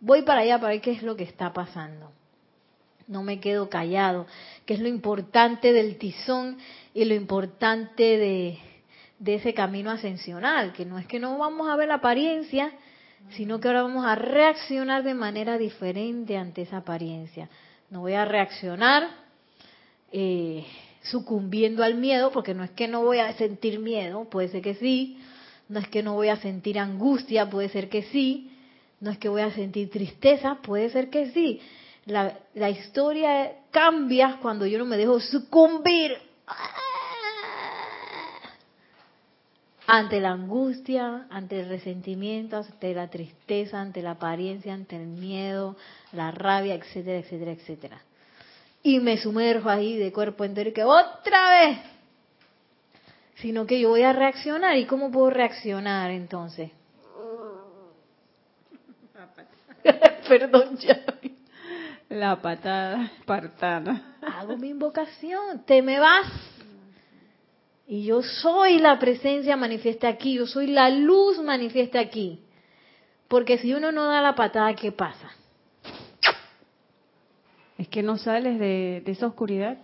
Voy 0.00 0.22
para 0.22 0.42
allá 0.42 0.58
para 0.58 0.72
ver 0.72 0.80
qué 0.80 0.92
es 0.92 1.02
lo 1.02 1.16
que 1.16 1.24
está 1.24 1.52
pasando. 1.52 2.12
No 3.06 3.22
me 3.22 3.40
quedo 3.40 3.68
callado, 3.68 4.26
que 4.66 4.74
es 4.74 4.80
lo 4.80 4.88
importante 4.88 5.72
del 5.72 5.96
tizón 5.96 6.58
y 6.92 7.04
lo 7.06 7.14
importante 7.14 8.18
de, 8.18 8.58
de 9.18 9.34
ese 9.34 9.54
camino 9.54 9.90
ascensional, 9.90 10.72
que 10.72 10.84
no 10.84 10.98
es 10.98 11.06
que 11.06 11.18
no 11.18 11.38
vamos 11.38 11.68
a 11.68 11.76
ver 11.76 11.88
la 11.88 11.94
apariencia, 11.94 12.72
sino 13.30 13.60
que 13.60 13.68
ahora 13.68 13.82
vamos 13.82 14.06
a 14.06 14.14
reaccionar 14.14 15.02
de 15.02 15.14
manera 15.14 15.58
diferente 15.58 16.36
ante 16.36 16.62
esa 16.62 16.78
apariencia. 16.78 17.48
No 17.90 18.00
voy 18.00 18.14
a 18.14 18.24
reaccionar 18.24 19.08
eh, 20.12 20.64
sucumbiendo 21.02 21.82
al 21.82 21.94
miedo, 21.94 22.30
porque 22.30 22.54
no 22.54 22.62
es 22.62 22.70
que 22.70 22.86
no 22.86 23.02
voy 23.02 23.18
a 23.18 23.32
sentir 23.34 23.80
miedo, 23.80 24.24
puede 24.30 24.48
ser 24.48 24.62
que 24.62 24.74
sí, 24.74 25.18
no 25.68 25.80
es 25.80 25.88
que 25.88 26.02
no 26.02 26.14
voy 26.14 26.28
a 26.28 26.36
sentir 26.36 26.78
angustia, 26.78 27.50
puede 27.50 27.68
ser 27.68 27.88
que 27.88 28.02
sí, 28.04 28.52
no 29.00 29.10
es 29.10 29.18
que 29.18 29.28
voy 29.28 29.42
a 29.42 29.52
sentir 29.52 29.90
tristeza, 29.90 30.58
puede 30.62 30.90
ser 30.90 31.10
que 31.10 31.30
sí. 31.32 31.60
La, 32.06 32.38
la 32.54 32.70
historia 32.70 33.52
cambia 33.70 34.38
cuando 34.40 34.64
yo 34.64 34.78
no 34.78 34.86
me 34.86 34.96
dejo 34.96 35.20
sucumbir 35.20 36.16
ante 39.90 40.20
la 40.20 40.32
angustia, 40.32 41.26
ante 41.30 41.60
el 41.60 41.68
resentimiento, 41.70 42.58
ante 42.58 42.92
la 42.92 43.08
tristeza, 43.08 43.80
ante 43.80 44.02
la 44.02 44.12
apariencia, 44.12 44.74
ante 44.74 44.96
el 44.96 45.06
miedo, 45.06 45.76
la 46.12 46.30
rabia, 46.30 46.74
etcétera, 46.74 47.20
etcétera, 47.20 47.52
etcétera. 47.52 48.02
Y 48.82 49.00
me 49.00 49.16
sumerjo 49.16 49.70
ahí 49.70 49.96
de 49.96 50.12
cuerpo 50.12 50.44
entero 50.44 50.68
y 50.68 50.72
que 50.74 50.84
otra 50.84 51.50
vez, 51.50 51.78
sino 53.36 53.66
que 53.66 53.80
yo 53.80 53.88
voy 53.88 54.02
a 54.02 54.12
reaccionar. 54.12 54.76
¿Y 54.76 54.84
cómo 54.84 55.10
puedo 55.10 55.30
reaccionar 55.30 56.10
entonces? 56.10 56.70
Perdón. 60.28 60.78
La 62.10 62.42
patada 62.42 63.04
espartana. 63.18 64.18
Hago 64.20 64.58
mi 64.58 64.68
invocación, 64.68 65.64
te 65.64 65.80
me 65.80 65.98
vas. 65.98 66.57
Y 67.88 68.04
yo 68.04 68.22
soy 68.22 68.78
la 68.78 68.98
presencia 68.98 69.56
manifiesta 69.56 70.08
aquí, 70.08 70.34
yo 70.34 70.46
soy 70.46 70.66
la 70.66 70.90
luz 70.90 71.42
manifiesta 71.42 71.98
aquí. 71.98 72.40
Porque 73.26 73.58
si 73.58 73.74
uno 73.74 73.90
no 73.92 74.04
da 74.04 74.22
la 74.22 74.34
patada, 74.34 74.74
¿qué 74.74 74.92
pasa? 74.92 75.30
Es 77.78 77.88
que 77.88 78.02
no 78.02 78.16
sales 78.18 78.58
de, 78.58 79.02
esa 79.06 79.26
oscuridad. 79.26 79.78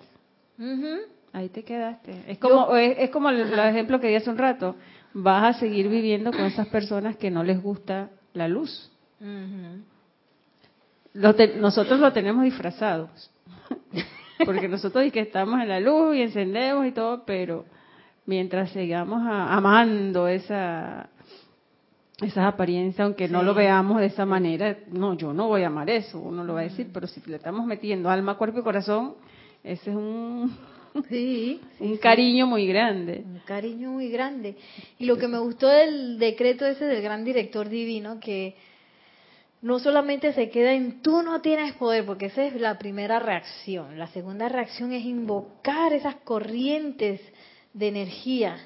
Ahí 1.33 1.49
te 1.49 1.65
quedaste. 1.65 2.25
Es 2.29 2.39
como, 2.39 2.77
es, 2.77 3.11
como 3.11 3.31
el, 3.31 3.59
ejemplo 3.59 4.01
que 4.01 4.09
di 4.09 4.15
hace 4.17 4.31
un 4.31 4.39
rato. 4.39 4.77
Vas 5.15 5.57
a 5.57 5.59
seguir 5.59 5.89
viviendo 5.89 6.31
con 6.31 6.43
esas 6.43 6.69
personas 6.69 7.17
que 7.17 7.31
no 7.31 7.43
les 7.43 7.63
gusta 7.63 8.11
la 8.35 8.49
luz 8.49 8.91
nosotros 11.15 12.01
lo 12.01 12.13
tenemos 12.13 12.45
disfrazados. 12.45 13.31
Porque 14.45 14.69
nosotros 14.69 15.11
que 15.13 15.21
estamos 15.21 15.61
en 15.61 15.69
la 15.69 15.81
luz 15.81 16.17
y 16.17 16.23
encendemos 16.23 16.87
y 16.87 16.93
todo, 16.93 17.25
pero 17.25 17.65
mientras 18.27 18.71
sigamos 18.71 19.23
amando 19.27 20.29
esa 20.29 21.09
esas 22.21 22.47
apariencias, 22.47 23.01
aunque 23.01 23.29
no 23.29 23.43
lo 23.43 23.55
veamos 23.55 24.01
de 24.01 24.07
esa 24.07 24.25
manera, 24.25 24.79
no, 24.93 25.15
yo 25.15 25.33
no 25.33 25.49
voy 25.49 25.63
a 25.63 25.67
amar 25.67 25.91
eso, 25.91 26.21
uno 26.21 26.45
lo 26.45 26.55
va 26.55 26.61
a 26.61 26.65
decir, 26.65 26.91
pero 26.93 27.07
si 27.09 27.21
le 27.27 27.37
estamos 27.37 27.67
metiendo 27.67 28.09
alma, 28.09 28.39
cuerpo 28.39 28.61
y 28.61 28.63
corazón, 28.63 29.15
ese 29.65 29.91
es 29.91 29.97
un, 29.97 30.57
sí, 31.09 31.61
un 31.81 31.97
cariño 31.97 32.47
muy 32.47 32.67
grande. 32.67 33.25
Un 33.25 33.41
cariño 33.45 33.91
muy 33.91 34.11
grande. 34.11 34.57
Y 34.99 35.07
lo 35.07 35.19
que 35.19 35.27
me 35.27 35.39
gustó 35.39 35.67
del 35.67 36.19
decreto 36.19 36.65
ese 36.65 36.85
del 36.85 37.03
gran 37.03 37.25
director 37.25 37.69
divino, 37.69 38.21
que 38.21 38.55
no 39.61 39.81
solamente 39.81 40.33
se 40.35 40.51
queda 40.51 40.73
en 40.73 41.03
tú 41.03 41.23
no 41.23 41.41
tienes 41.41 41.73
poder, 41.75 42.07
porque 42.07 42.27
esa 42.27 42.45
es 42.45 42.55
la 42.61 42.79
primera 42.79 43.19
reacción. 43.19 43.99
La 43.99 44.07
segunda 44.09 44.49
reacción 44.49 44.93
es 44.93 45.05
invocar 45.05 45.93
esas 45.93 46.17
corrientes 46.17 47.21
de 47.75 47.89
energía 47.89 48.57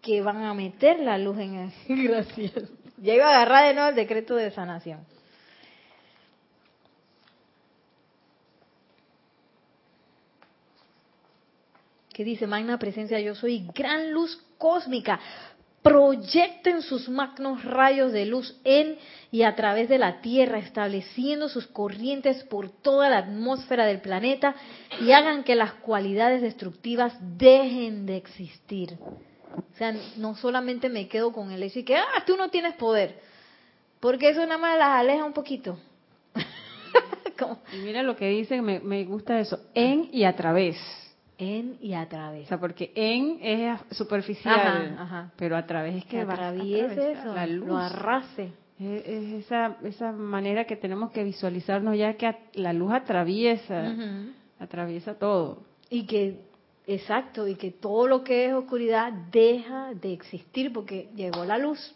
que 0.00 0.22
van 0.22 0.42
a 0.44 0.54
meter 0.54 1.00
la 1.00 1.18
luz 1.18 1.38
en 1.38 1.54
el... 1.56 1.72
Gracias. 2.08 2.70
Ya 2.96 3.14
iba 3.14 3.26
a 3.26 3.30
agarrar 3.30 3.68
de 3.68 3.74
nuevo 3.74 3.90
el 3.90 3.94
decreto 3.96 4.36
de 4.36 4.50
sanación. 4.50 5.04
¿Qué 12.12 12.24
dice? 12.24 12.46
Magna 12.46 12.78
presencia, 12.78 13.18
yo 13.20 13.34
soy 13.34 13.66
gran 13.74 14.12
luz 14.12 14.42
cósmica 14.58 15.18
proyecten 15.82 16.82
sus 16.82 17.08
magnos 17.08 17.64
rayos 17.64 18.12
de 18.12 18.26
luz 18.26 18.58
en 18.64 18.98
y 19.30 19.42
a 19.42 19.54
través 19.54 19.88
de 19.88 19.98
la 19.98 20.20
Tierra, 20.20 20.58
estableciendo 20.58 21.48
sus 21.48 21.66
corrientes 21.66 22.42
por 22.44 22.68
toda 22.68 23.08
la 23.08 23.18
atmósfera 23.18 23.86
del 23.86 24.00
planeta 24.00 24.54
y 25.00 25.12
hagan 25.12 25.44
que 25.44 25.54
las 25.54 25.74
cualidades 25.74 26.42
destructivas 26.42 27.16
dejen 27.38 28.06
de 28.06 28.16
existir. 28.16 28.98
O 29.00 29.76
sea, 29.76 29.94
no 30.16 30.36
solamente 30.36 30.88
me 30.88 31.08
quedo 31.08 31.32
con 31.32 31.50
el 31.50 31.62
hecho 31.62 31.84
que, 31.84 31.96
ah, 31.96 32.24
tú 32.26 32.36
no 32.36 32.50
tienes 32.50 32.74
poder, 32.74 33.18
porque 34.00 34.30
eso 34.30 34.40
nada 34.40 34.58
más 34.58 34.78
las 34.78 35.00
aleja 35.00 35.24
un 35.24 35.32
poquito. 35.32 35.78
y 37.72 37.76
mira 37.78 38.02
lo 38.02 38.16
que 38.16 38.28
dice, 38.28 38.60
me 38.60 39.04
gusta 39.04 39.40
eso, 39.40 39.60
en 39.74 40.10
y 40.12 40.24
a 40.24 40.36
través 40.36 40.76
en 41.40 41.78
y 41.80 41.94
a 41.94 42.08
través. 42.08 42.44
O 42.44 42.48
sea, 42.48 42.60
porque 42.60 42.92
en 42.94 43.38
es 43.40 43.80
superficial, 43.90 45.30
pero 45.36 45.56
a 45.56 45.66
través 45.66 45.96
es 45.96 46.04
que 46.04 46.20
atraviese 46.20 47.12
eso, 47.12 47.34
la 47.34 47.46
luz. 47.46 47.66
lo 47.66 47.78
arrase. 47.78 48.52
Es, 48.78 49.44
esa, 49.44 49.76
esa 49.82 50.12
manera 50.12 50.64
que 50.64 50.76
tenemos 50.76 51.10
que 51.10 51.24
visualizarnos 51.24 51.96
ya 51.96 52.14
que 52.14 52.34
la 52.54 52.72
luz 52.72 52.92
atraviesa, 52.92 53.94
atraviesa 54.58 55.18
todo. 55.18 55.64
Y 55.90 56.06
que, 56.06 56.40
exacto, 56.86 57.48
y 57.48 57.56
que 57.56 57.72
todo 57.72 58.06
lo 58.06 58.22
que 58.22 58.46
es 58.46 58.54
oscuridad 58.54 59.12
deja 59.32 59.94
de 59.94 60.12
existir 60.12 60.72
porque 60.72 61.08
llegó 61.14 61.44
la 61.44 61.58
luz. 61.58 61.94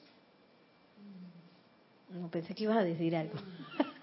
No 2.10 2.28
pensé 2.28 2.54
que 2.54 2.64
ibas 2.64 2.78
a 2.78 2.84
decir 2.84 3.16
algo. 3.16 3.34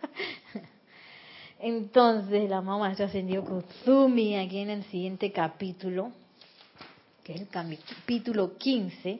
Entonces, 1.64 2.49
la 2.49 2.59
mamá 2.62 2.80
maestra 2.80 3.05
ascendió 3.05 3.43
Kuzumi 3.45 4.36
aquí 4.36 4.57
en 4.57 4.72
el 4.72 4.84
siguiente 4.86 5.32
capítulo, 5.32 6.12
que 7.24 7.36
es 7.36 7.41
el 7.41 7.49
capítulo 7.49 8.57
15. 8.57 9.20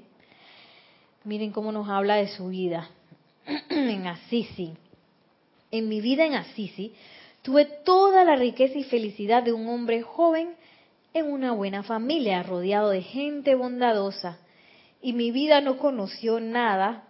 Miren 1.26 1.52
cómo 1.52 1.72
nos 1.72 1.88
habla 1.88 2.16
de 2.16 2.30
su 2.30 2.48
vida 2.48 2.90
en 3.70 4.08
Assisi. 4.08 4.74
En 5.70 5.88
mi 5.88 6.02
vida 6.02 6.26
en 6.26 6.34
Assisi 6.34 6.96
tuve 7.44 7.66
toda 7.66 8.24
la 8.24 8.36
riqueza 8.36 8.80
y 8.80 8.86
felicidad 8.86 9.44
de 9.44 9.54
un 9.54 9.68
hombre 9.70 10.02
joven 10.02 10.56
en 11.14 11.32
una 11.32 11.52
buena 11.52 11.84
familia, 11.84 12.42
rodeado 12.42 12.90
de 12.90 13.04
gente 13.04 13.54
bondadosa. 13.54 14.40
Y 15.00 15.14
mi 15.14 15.30
vida 15.30 15.62
no 15.62 15.78
conoció 15.78 16.40
nada 16.40 17.04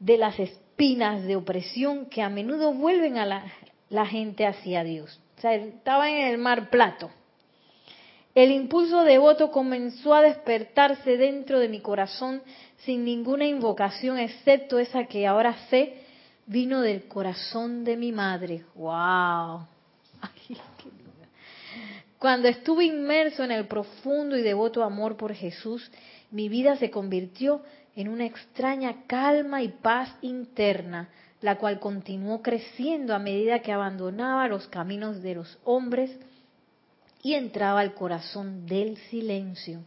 de 0.00 0.18
las 0.18 0.40
espinas 0.40 1.22
de 1.22 1.36
opresión 1.36 2.06
que 2.06 2.20
a 2.20 2.28
menudo 2.28 2.72
vuelven 2.72 3.16
a 3.16 3.24
la, 3.24 3.44
la 3.90 4.06
gente 4.06 4.46
hacia 4.46 4.84
Dios. 4.84 5.20
O 5.36 5.40
sea, 5.40 5.54
estaba 5.54 6.10
en 6.10 6.26
el 6.26 6.38
mar 6.38 6.70
plato. 6.70 7.10
El 8.34 8.50
impulso 8.52 9.02
devoto 9.02 9.50
comenzó 9.50 10.14
a 10.14 10.22
despertarse 10.22 11.16
dentro 11.16 11.58
de 11.58 11.68
mi 11.68 11.80
corazón 11.80 12.42
sin 12.78 13.04
ninguna 13.04 13.46
invocación, 13.46 14.18
excepto 14.18 14.78
esa 14.78 15.06
que 15.06 15.26
ahora 15.26 15.56
sé 15.70 15.94
vino 16.46 16.80
del 16.80 17.08
corazón 17.08 17.84
de 17.84 17.96
mi 17.96 18.12
madre. 18.12 18.64
¡Wow! 18.74 19.66
Cuando 22.18 22.48
estuve 22.48 22.84
inmerso 22.84 23.44
en 23.44 23.52
el 23.52 23.66
profundo 23.66 24.36
y 24.36 24.42
devoto 24.42 24.82
amor 24.82 25.16
por 25.16 25.34
Jesús, 25.34 25.90
mi 26.30 26.48
vida 26.48 26.76
se 26.76 26.90
convirtió 26.90 27.62
en 27.94 28.08
una 28.08 28.26
extraña 28.26 29.04
calma 29.06 29.62
y 29.62 29.68
paz 29.68 30.14
interna, 30.22 31.08
la 31.40 31.56
cual 31.56 31.78
continuó 31.78 32.42
creciendo 32.42 33.14
a 33.14 33.18
medida 33.18 33.60
que 33.60 33.72
abandonaba 33.72 34.48
los 34.48 34.66
caminos 34.68 35.22
de 35.22 35.36
los 35.36 35.58
hombres 35.64 36.10
y 37.22 37.34
entraba 37.34 37.80
al 37.80 37.94
corazón 37.94 38.66
del 38.66 38.96
silencio. 39.10 39.80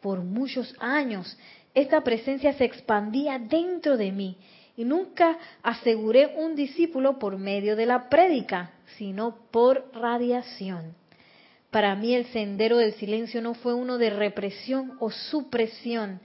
Por 0.00 0.20
muchos 0.20 0.74
años 0.78 1.36
esta 1.74 2.02
presencia 2.02 2.54
se 2.54 2.64
expandía 2.64 3.38
dentro 3.38 3.96
de 3.96 4.12
mí 4.12 4.38
y 4.76 4.84
nunca 4.84 5.38
aseguré 5.62 6.34
un 6.36 6.54
discípulo 6.54 7.18
por 7.18 7.38
medio 7.38 7.76
de 7.76 7.86
la 7.86 8.08
prédica, 8.08 8.72
sino 8.96 9.36
por 9.50 9.90
radiación. 9.94 10.94
Para 11.70 11.94
mí 11.94 12.14
el 12.14 12.26
sendero 12.26 12.78
del 12.78 12.94
silencio 12.94 13.42
no 13.42 13.54
fue 13.54 13.74
uno 13.74 13.98
de 13.98 14.10
represión 14.10 14.96
o 15.00 15.10
supresión, 15.10 16.20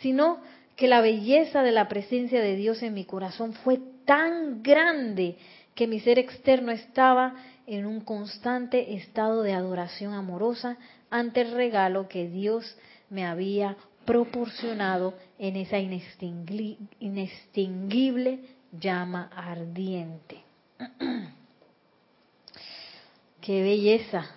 sino 0.00 0.40
que 0.80 0.88
la 0.88 1.02
belleza 1.02 1.62
de 1.62 1.70
la 1.72 1.88
presencia 1.88 2.40
de 2.40 2.56
Dios 2.56 2.82
en 2.82 2.94
mi 2.94 3.04
corazón 3.04 3.52
fue 3.52 3.78
tan 4.06 4.62
grande 4.62 5.36
que 5.74 5.86
mi 5.86 6.00
ser 6.00 6.18
externo 6.18 6.72
estaba 6.72 7.34
en 7.66 7.84
un 7.84 8.00
constante 8.00 8.94
estado 8.94 9.42
de 9.42 9.52
adoración 9.52 10.14
amorosa 10.14 10.78
ante 11.10 11.42
el 11.42 11.52
regalo 11.52 12.08
que 12.08 12.30
Dios 12.30 12.78
me 13.10 13.26
había 13.26 13.76
proporcionado 14.06 15.12
en 15.38 15.56
esa 15.56 15.78
inextinguible 15.78 18.38
llama 18.72 19.30
ardiente. 19.36 20.40
¡Qué 23.42 23.62
belleza! 23.62 24.30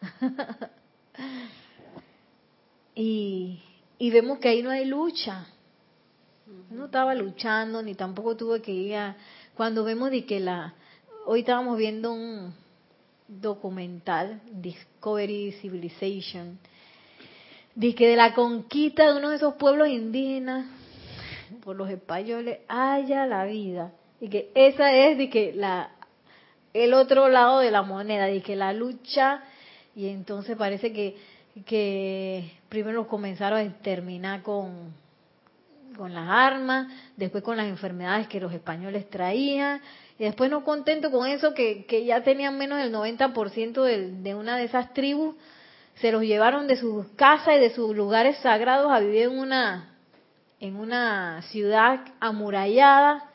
y, 2.96 3.62
y 3.98 4.10
vemos 4.10 4.40
que 4.40 4.48
ahí 4.48 4.64
no 4.64 4.70
hay 4.70 4.84
lucha, 4.84 5.46
no 6.70 6.86
estaba 6.86 7.14
luchando, 7.14 7.82
ni 7.82 7.94
tampoco 7.94 8.36
tuve 8.36 8.62
que 8.62 8.72
ir 8.72 8.96
a... 8.96 9.16
Cuando 9.54 9.84
vemos 9.84 10.10
de 10.10 10.24
que 10.24 10.40
la... 10.40 10.74
Hoy 11.26 11.40
estábamos 11.40 11.76
viendo 11.76 12.12
un 12.12 12.54
documental, 13.28 14.40
Discovery 14.50 15.52
Civilization, 15.60 16.58
de 17.74 17.94
que 17.94 18.08
de 18.08 18.16
la 18.16 18.34
conquista 18.34 19.06
de 19.06 19.18
uno 19.18 19.30
de 19.30 19.36
esos 19.36 19.54
pueblos 19.54 19.88
indígenas 19.88 20.66
por 21.62 21.76
los 21.76 21.90
españoles 21.90 22.60
haya 22.68 23.26
la 23.26 23.44
vida. 23.44 23.92
Y 24.20 24.28
que 24.28 24.50
esa 24.54 24.94
es 24.94 25.18
de 25.18 25.30
que 25.30 25.52
la 25.52 25.90
el 26.72 26.94
otro 26.94 27.28
lado 27.28 27.58
de 27.58 27.70
la 27.70 27.82
moneda, 27.82 28.26
de 28.26 28.42
que 28.42 28.54
la 28.54 28.72
lucha, 28.72 29.42
y 29.96 30.06
entonces 30.06 30.56
parece 30.56 30.92
que 30.92 31.16
que 31.66 32.52
primero 32.68 33.08
comenzaron 33.08 33.58
a 33.58 33.72
terminar 33.82 34.42
con, 34.42 34.94
con 35.96 36.14
las 36.14 36.28
armas, 36.28 36.88
después 37.16 37.42
con 37.42 37.56
las 37.56 37.66
enfermedades 37.66 38.28
que 38.28 38.40
los 38.40 38.52
españoles 38.52 39.08
traían, 39.10 39.80
y 40.18 40.24
después 40.24 40.50
no 40.50 40.64
contento 40.64 41.10
con 41.10 41.26
eso, 41.26 41.54
que, 41.54 41.86
que 41.86 42.04
ya 42.04 42.22
tenían 42.22 42.58
menos 42.58 42.78
del 42.78 42.92
90% 42.92 43.82
de, 43.82 44.10
de 44.10 44.34
una 44.34 44.56
de 44.56 44.64
esas 44.64 44.92
tribus, 44.92 45.34
se 45.96 46.12
los 46.12 46.22
llevaron 46.22 46.66
de 46.66 46.76
sus 46.76 47.06
casas 47.16 47.56
y 47.56 47.60
de 47.60 47.70
sus 47.70 47.94
lugares 47.94 48.38
sagrados 48.38 48.90
a 48.90 49.00
vivir 49.00 49.22
en 49.24 49.38
una, 49.38 49.94
en 50.58 50.76
una 50.76 51.42
ciudad 51.42 52.00
amurallada, 52.20 53.30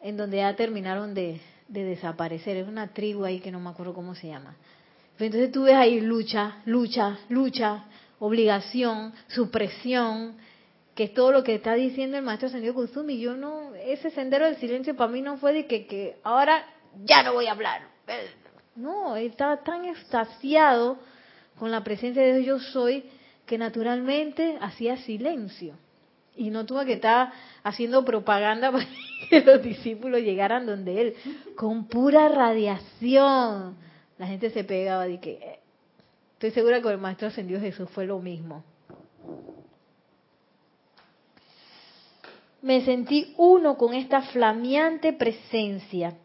en 0.00 0.16
donde 0.16 0.38
ya 0.38 0.54
terminaron 0.56 1.14
de, 1.14 1.40
de 1.68 1.84
desaparecer. 1.84 2.56
Es 2.56 2.68
una 2.68 2.88
tribu 2.88 3.24
ahí 3.24 3.40
que 3.40 3.50
no 3.50 3.60
me 3.60 3.70
acuerdo 3.70 3.94
cómo 3.94 4.14
se 4.14 4.28
llama. 4.28 4.56
Entonces 5.18 5.50
tú 5.50 5.64
ves 5.64 5.74
ahí 5.74 6.00
lucha, 6.00 6.58
lucha, 6.66 7.18
lucha, 7.28 7.84
obligación, 8.18 9.12
supresión, 9.28 10.36
que 10.96 11.04
es 11.04 11.14
todo 11.14 11.30
lo 11.30 11.44
que 11.44 11.54
está 11.54 11.74
diciendo 11.74 12.16
el 12.16 12.24
maestro 12.24 12.48
Ascendido 12.48 12.72
Kusumi. 12.72 13.20
Yo 13.20 13.36
no, 13.36 13.74
ese 13.74 14.10
sendero 14.10 14.46
del 14.46 14.56
silencio 14.56 14.96
para 14.96 15.12
mí 15.12 15.20
no 15.20 15.36
fue 15.36 15.52
de 15.52 15.66
que, 15.66 15.86
que 15.86 16.16
ahora 16.24 16.64
ya 17.04 17.22
no 17.22 17.34
voy 17.34 17.46
a 17.46 17.52
hablar. 17.52 17.82
No, 18.74 19.14
él 19.14 19.26
estaba 19.26 19.58
tan 19.58 19.84
extasiado 19.84 20.98
con 21.58 21.70
la 21.70 21.84
presencia 21.84 22.22
de 22.22 22.38
Dios 22.38 22.62
yo 22.62 22.70
soy 22.72 23.04
que 23.44 23.58
naturalmente 23.58 24.56
hacía 24.60 24.96
silencio 24.96 25.74
y 26.34 26.48
no 26.48 26.64
tuvo 26.64 26.84
que 26.84 26.94
estar 26.94 27.30
haciendo 27.62 28.02
propaganda 28.04 28.72
para 28.72 28.86
que 29.28 29.42
los 29.42 29.62
discípulos 29.62 30.22
llegaran 30.22 30.64
donde 30.64 31.00
él, 31.02 31.14
con 31.56 31.88
pura 31.88 32.28
radiación. 32.30 33.76
La 34.16 34.26
gente 34.26 34.48
se 34.48 34.64
pegaba 34.64 35.06
de 35.06 35.20
que 35.20 35.32
eh, 35.32 35.58
estoy 36.34 36.52
segura 36.52 36.80
que 36.80 36.88
el 36.88 36.98
maestro 36.98 37.28
ascendido 37.28 37.60
Jesús 37.60 37.88
fue 37.90 38.06
lo 38.06 38.18
mismo. 38.18 38.64
Me 42.66 42.84
sentí 42.84 43.32
uno 43.36 43.78
con 43.78 43.94
esta 43.94 44.22
flameante 44.22 45.12
presencia. 45.12 46.16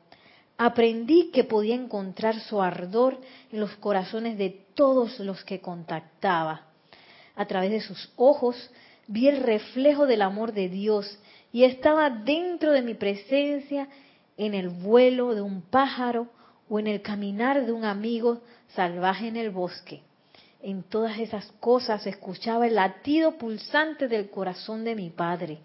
Aprendí 0.57 1.29
que 1.29 1.43
podía 1.43 1.75
encontrar 1.75 2.39
su 2.39 2.63
ardor 2.63 3.19
en 3.51 3.59
los 3.59 3.75
corazones 3.75 4.39
de 4.39 4.49
todos 4.73 5.19
los 5.19 5.43
que 5.43 5.61
contactaba. 5.61 6.63
A 7.35 7.45
través 7.45 7.69
de 7.69 7.79
sus 7.79 8.11
ojos 8.15 8.71
vi 9.05 9.27
el 9.27 9.43
reflejo 9.43 10.07
del 10.07 10.23
amor 10.23 10.51
de 10.51 10.67
Dios 10.67 11.19
y 11.53 11.63
estaba 11.63 12.09
dentro 12.09 12.71
de 12.71 12.81
mi 12.81 12.95
presencia 12.95 13.87
en 14.35 14.55
el 14.55 14.69
vuelo 14.69 15.35
de 15.35 15.43
un 15.43 15.61
pájaro 15.61 16.27
o 16.67 16.79
en 16.79 16.87
el 16.87 17.03
caminar 17.03 17.67
de 17.67 17.71
un 17.71 17.85
amigo 17.85 18.41
salvaje 18.69 19.27
en 19.27 19.37
el 19.37 19.51
bosque. 19.51 20.01
En 20.63 20.81
todas 20.81 21.19
esas 21.19 21.51
cosas 21.59 22.07
escuchaba 22.07 22.65
el 22.65 22.73
latido 22.73 23.37
pulsante 23.37 24.07
del 24.07 24.31
corazón 24.31 24.83
de 24.83 24.95
mi 24.95 25.11
Padre. 25.11 25.59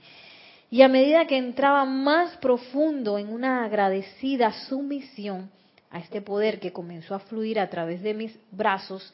Y 0.76 0.82
a 0.82 0.88
medida 0.88 1.26
que 1.26 1.38
entraba 1.38 1.86
más 1.86 2.36
profundo 2.36 3.16
en 3.16 3.32
una 3.32 3.64
agradecida 3.64 4.52
sumisión 4.68 5.50
a 5.88 6.00
este 6.00 6.20
poder 6.20 6.60
que 6.60 6.70
comenzó 6.70 7.14
a 7.14 7.18
fluir 7.18 7.58
a 7.58 7.70
través 7.70 8.02
de 8.02 8.12
mis 8.12 8.38
brazos 8.50 9.10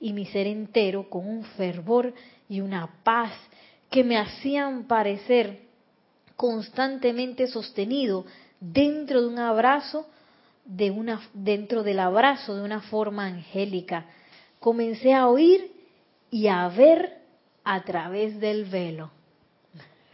y 0.00 0.14
mi 0.14 0.24
ser 0.24 0.46
entero 0.46 1.10
con 1.10 1.28
un 1.28 1.44
fervor 1.44 2.14
y 2.48 2.62
una 2.62 2.88
paz 3.04 3.30
que 3.90 4.02
me 4.02 4.16
hacían 4.16 4.84
parecer 4.84 5.60
constantemente 6.34 7.46
sostenido 7.46 8.24
dentro 8.58 9.20
de 9.20 9.28
un 9.28 9.38
abrazo 9.38 10.06
de 10.64 10.90
una 10.90 11.20
dentro 11.34 11.82
del 11.82 11.98
abrazo 11.98 12.56
de 12.56 12.62
una 12.62 12.80
forma 12.80 13.26
angélica. 13.26 14.06
Comencé 14.60 15.12
a 15.12 15.28
oír 15.28 15.72
y 16.30 16.46
a 16.46 16.66
ver 16.68 17.18
a 17.64 17.84
través 17.84 18.40
del 18.40 18.64
velo 18.64 19.10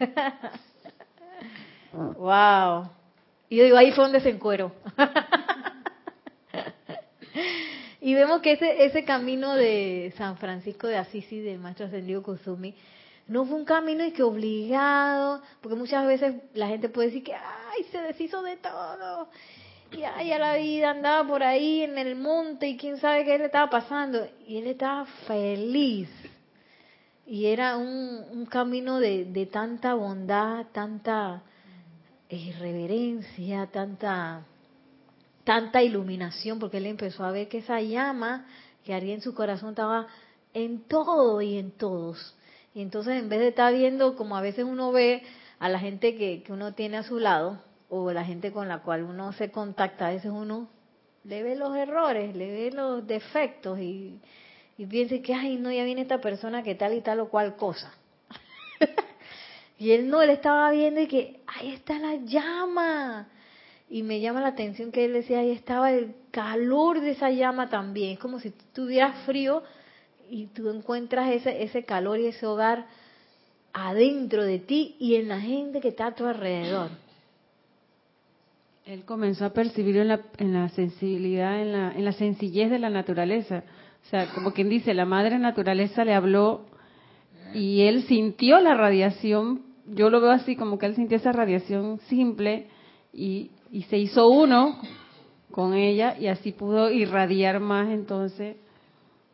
wow 1.92 2.90
y 3.48 3.56
yo 3.56 3.64
digo 3.64 3.76
ahí 3.76 3.92
fue 3.92 4.04
donde 4.04 4.20
se 4.20 4.30
encuero 4.30 4.72
y 8.00 8.14
vemos 8.14 8.40
que 8.40 8.52
ese 8.52 8.84
ese 8.84 9.04
camino 9.04 9.54
de 9.54 10.12
San 10.16 10.36
Francisco 10.36 10.86
de 10.86 10.96
Asís 10.96 11.30
y 11.32 11.40
del 11.40 11.58
maestro 11.58 11.86
ascendido 11.86 12.22
Kusumi 12.22 12.74
no 13.28 13.44
fue 13.44 13.56
un 13.56 13.66
camino 13.66 14.04
y 14.04 14.12
que 14.12 14.22
obligado, 14.22 15.42
porque 15.60 15.76
muchas 15.76 16.06
veces 16.06 16.36
la 16.54 16.66
gente 16.66 16.88
puede 16.88 17.08
decir 17.08 17.24
que, 17.24 17.34
ay, 17.34 17.84
se 17.92 18.00
deshizo 18.00 18.42
de 18.42 18.56
todo, 18.56 19.28
y 19.92 20.02
ay, 20.02 20.32
a 20.32 20.38
la 20.38 20.56
vida 20.56 20.90
andaba 20.90 21.28
por 21.28 21.42
ahí 21.42 21.82
en 21.82 21.96
el 21.98 22.16
monte 22.16 22.68
y 22.68 22.76
quién 22.76 22.98
sabe 22.98 23.24
qué 23.24 23.38
le 23.38 23.46
estaba 23.46 23.70
pasando. 23.70 24.26
Y 24.46 24.58
él 24.58 24.66
estaba 24.66 25.06
feliz. 25.26 26.10
Y 27.26 27.46
era 27.46 27.76
un, 27.76 28.24
un 28.30 28.46
camino 28.46 29.00
de, 29.00 29.24
de 29.24 29.46
tanta 29.46 29.94
bondad, 29.94 30.66
tanta 30.72 31.42
irreverencia, 32.36 33.66
tanta, 33.66 34.42
tanta 35.44 35.82
iluminación, 35.82 36.58
porque 36.58 36.78
él 36.78 36.86
empezó 36.86 37.24
a 37.24 37.30
ver 37.30 37.48
que 37.48 37.58
esa 37.58 37.80
llama 37.80 38.46
que 38.84 38.94
ardía 38.94 39.14
en 39.14 39.22
su 39.22 39.34
corazón 39.34 39.70
estaba 39.70 40.06
en 40.54 40.80
todo 40.80 41.40
y 41.40 41.58
en 41.58 41.70
todos. 41.70 42.36
Y 42.74 42.82
entonces 42.82 43.20
en 43.20 43.28
vez 43.28 43.40
de 43.40 43.48
estar 43.48 43.72
viendo 43.72 44.16
como 44.16 44.36
a 44.36 44.40
veces 44.40 44.64
uno 44.64 44.92
ve 44.92 45.22
a 45.58 45.68
la 45.68 45.78
gente 45.78 46.16
que, 46.16 46.42
que 46.42 46.52
uno 46.52 46.74
tiene 46.74 46.98
a 46.98 47.02
su 47.02 47.18
lado, 47.18 47.60
o 47.90 48.12
la 48.12 48.24
gente 48.24 48.52
con 48.52 48.68
la 48.68 48.82
cual 48.82 49.02
uno 49.02 49.32
se 49.32 49.50
contacta, 49.50 50.08
a 50.08 50.10
veces 50.10 50.30
uno 50.30 50.68
le 51.24 51.42
ve 51.42 51.56
los 51.56 51.74
errores, 51.76 52.34
le 52.36 52.50
ve 52.50 52.70
los 52.70 53.06
defectos 53.06 53.78
y, 53.78 54.20
y 54.76 54.86
piensa 54.86 55.18
que, 55.22 55.34
ay, 55.34 55.56
no, 55.56 55.72
ya 55.72 55.84
viene 55.84 56.02
esta 56.02 56.20
persona 56.20 56.62
que 56.62 56.74
tal 56.74 56.94
y 56.94 57.00
tal 57.00 57.20
o 57.20 57.28
cual 57.28 57.56
cosa. 57.56 57.92
y 59.78 59.92
él 59.92 60.08
no, 60.08 60.22
él 60.22 60.30
estaba 60.30 60.70
viendo 60.70 61.00
y 61.00 61.06
que, 61.06 61.40
ahí 61.46 61.70
está 61.70 61.98
la 61.98 62.16
llama. 62.16 63.28
Y 63.88 64.02
me 64.02 64.20
llama 64.20 64.40
la 64.40 64.48
atención 64.48 64.92
que 64.92 65.04
él 65.04 65.14
decía, 65.14 65.38
ahí 65.40 65.50
estaba 65.50 65.92
el 65.92 66.14
calor 66.30 67.00
de 67.00 67.12
esa 67.12 67.30
llama 67.30 67.70
también. 67.70 68.12
Es 68.12 68.18
como 68.18 68.38
si 68.40 68.52
tuvieras 68.72 69.24
frío, 69.24 69.62
y 70.30 70.46
tú 70.46 70.68
encuentras 70.70 71.30
ese, 71.30 71.62
ese 71.62 71.84
calor 71.84 72.18
y 72.20 72.26
ese 72.26 72.46
hogar 72.46 72.86
adentro 73.72 74.44
de 74.44 74.58
ti 74.58 74.96
y 74.98 75.16
en 75.16 75.28
la 75.28 75.40
gente 75.40 75.80
que 75.80 75.88
está 75.88 76.06
a 76.06 76.14
tu 76.14 76.26
alrededor. 76.26 76.90
Él 78.84 79.04
comenzó 79.04 79.44
a 79.44 79.52
percibirlo 79.52 80.02
en 80.02 80.08
la, 80.08 80.20
en 80.38 80.54
la 80.54 80.68
sensibilidad, 80.70 81.60
en 81.60 81.72
la, 81.72 81.92
en 81.92 82.04
la 82.04 82.12
sencillez 82.12 82.70
de 82.70 82.78
la 82.78 82.90
naturaleza. 82.90 83.64
O 84.06 84.08
sea, 84.08 84.32
como 84.34 84.52
quien 84.52 84.68
dice, 84.68 84.94
la 84.94 85.04
madre 85.04 85.38
naturaleza 85.38 86.04
le 86.04 86.14
habló 86.14 86.64
y 87.54 87.82
él 87.82 88.04
sintió 88.04 88.60
la 88.60 88.74
radiación. 88.74 89.62
Yo 89.94 90.10
lo 90.10 90.20
veo 90.20 90.30
así, 90.30 90.56
como 90.56 90.78
que 90.78 90.86
él 90.86 90.94
sintió 90.94 91.16
esa 91.16 91.32
radiación 91.32 92.00
simple 92.08 92.66
y, 93.12 93.50
y 93.70 93.82
se 93.82 93.98
hizo 93.98 94.28
uno 94.28 94.80
con 95.50 95.74
ella 95.74 96.16
y 96.18 96.26
así 96.26 96.52
pudo 96.52 96.90
irradiar 96.90 97.60
más 97.60 97.88
entonces 97.88 98.56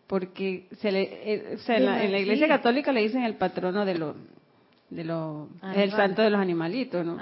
porque 0.06 0.68
se 0.80 0.92
le, 0.92 1.02
eh, 1.02 1.58
en, 1.68 1.84
la, 1.84 2.20
Iglesia 2.20 2.46
Católica 2.46 2.92
le 2.92 3.02
dicen 3.02 3.22
el 3.22 3.36
patrono 3.36 3.84
de 3.84 3.98
los 3.98 4.16
de 4.90 5.04
lo 5.04 5.48
es 5.72 5.78
el 5.78 5.90
santo 5.90 6.22
de 6.22 6.30
los 6.30 6.40
animalitos, 6.40 7.04
¿no? 7.04 7.18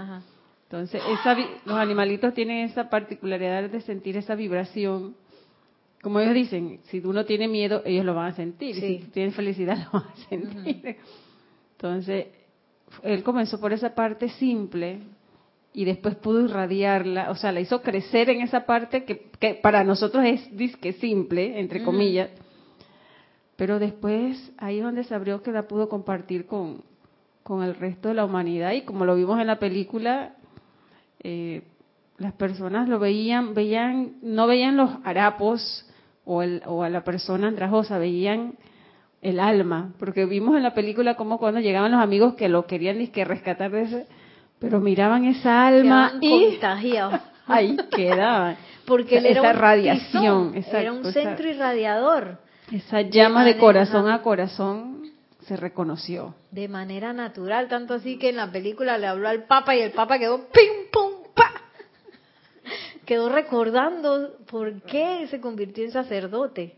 Entonces, 0.65 1.03
esa, 1.21 1.37
los 1.67 1.77
animalitos 1.77 2.33
tienen 2.35 2.65
esa 2.65 2.89
particularidad 2.89 3.69
de 3.69 3.81
sentir 3.83 4.17
esa 4.17 4.35
vibración. 4.35 5.15
Como 6.03 6.19
ellos 6.19 6.35
dicen, 6.35 6.81
si 6.85 6.99
uno 7.01 7.25
tiene 7.25 7.47
miedo, 7.47 7.83
ellos 7.85 8.05
lo 8.05 8.15
van 8.15 8.33
a 8.33 8.35
sentir. 8.35 8.75
Si 8.77 8.99
tienen 9.13 9.33
felicidad, 9.33 9.77
lo 9.93 10.01
van 10.01 10.09
a 10.09 10.17
sentir. 10.29 10.97
Entonces, 11.73 12.27
él 13.03 13.23
comenzó 13.23 13.61
por 13.61 13.73
esa 13.73 13.95
parte 13.95 14.29
simple 14.31 15.01
y 15.73 15.85
después 15.85 16.17
pudo 16.17 16.43
irradiarla, 16.43 17.31
o 17.31 17.35
sea, 17.35 17.53
la 17.53 17.61
hizo 17.61 17.81
crecer 17.83 18.29
en 18.31 18.43
esa 18.43 18.67
parte 18.67 19.05
que, 19.05 19.31
que 19.39 19.55
para 19.55 19.85
nosotros 19.85 20.25
es 20.25 20.55
disque 20.57 20.93
simple, 20.95 21.59
entre 21.59 21.83
comillas, 21.83 22.31
pero 23.57 23.79
después 23.79 24.53
ahí 24.59 24.79
es 24.79 24.85
donde 24.85 25.05
se 25.05 25.15
abrió 25.15 25.43
que 25.43 25.51
la 25.51 25.69
pudo 25.69 25.89
compartir 25.89 26.47
con, 26.47 26.83
con 27.43 27.63
el 27.63 27.75
resto 27.75 28.09
de 28.09 28.15
la 28.15 28.25
humanidad 28.25 28.73
y 28.73 28.83
como 28.83 29.05
lo 29.05 29.15
vimos 29.15 29.41
en 29.41 29.47
la 29.47 29.59
película, 29.59 30.35
eh, 31.21 31.63
las 32.19 32.33
personas 32.35 32.89
lo 32.89 32.99
veían, 32.99 33.55
veían, 33.55 34.17
no 34.23 34.47
veían 34.47 34.77
los 34.77 34.91
harapos 35.05 35.87
o, 36.25 36.43
el, 36.43 36.63
o 36.67 36.83
a 36.83 36.89
la 36.89 37.03
persona 37.03 37.49
andrajosa, 37.49 37.99
veían 37.99 38.55
el 39.23 39.39
alma, 39.39 39.93
porque 39.99 40.27
vimos 40.27 40.57
en 40.57 40.65
la 40.65 40.75
película 40.75 41.15
como 41.15 41.39
cuando 41.39 41.61
llegaban 41.61 41.93
los 41.93 42.03
amigos 42.03 42.35
que 42.35 42.49
lo 42.49 42.67
querían 42.67 43.07
que 43.07 43.25
rescatar 43.25 43.71
de 43.71 43.83
ese, 43.83 44.07
pero 44.59 44.81
miraban 44.81 45.25
esa 45.25 45.67
alma 45.67 46.15
y 46.21 46.59
ahí 47.47 47.77
quedaban. 47.95 48.57
Porque 48.85 49.19
él 49.19 49.27
era 49.27 49.41
esa 49.41 49.53
radiación, 49.53 50.55
era 50.55 50.93
un 50.93 51.05
centro 51.13 51.49
irradiador. 51.49 52.39
Esa 52.73 53.03
llama 53.03 53.45
de, 53.45 53.59
corazón 53.59 54.11
a 54.11 54.23
corazón 54.23 55.13
se 55.47 55.57
reconoció. 55.57 56.35
De 56.51 56.67
manera 56.67 57.13
natural, 57.13 57.69
tanto 57.69 57.95
así 57.95 58.19
que 58.19 58.31
en 58.31 58.37
la 58.37 58.51
película 58.51 58.99
le 58.99 59.07
habló 59.07 59.29
al 59.29 59.45
Papa 59.45 59.77
y 59.77 59.83
el 59.83 59.93
Papa 59.93 60.19
quedó 60.19 60.49
pim, 60.49 60.91
pum, 60.93 61.33
pa. 61.35 61.53
Quedó 63.07 63.29
recordando 63.29 64.37
por 64.51 64.83
qué 64.83 65.27
se 65.29 65.41
convirtió 65.41 65.85
en 65.85 65.93
sacerdote. 65.93 66.77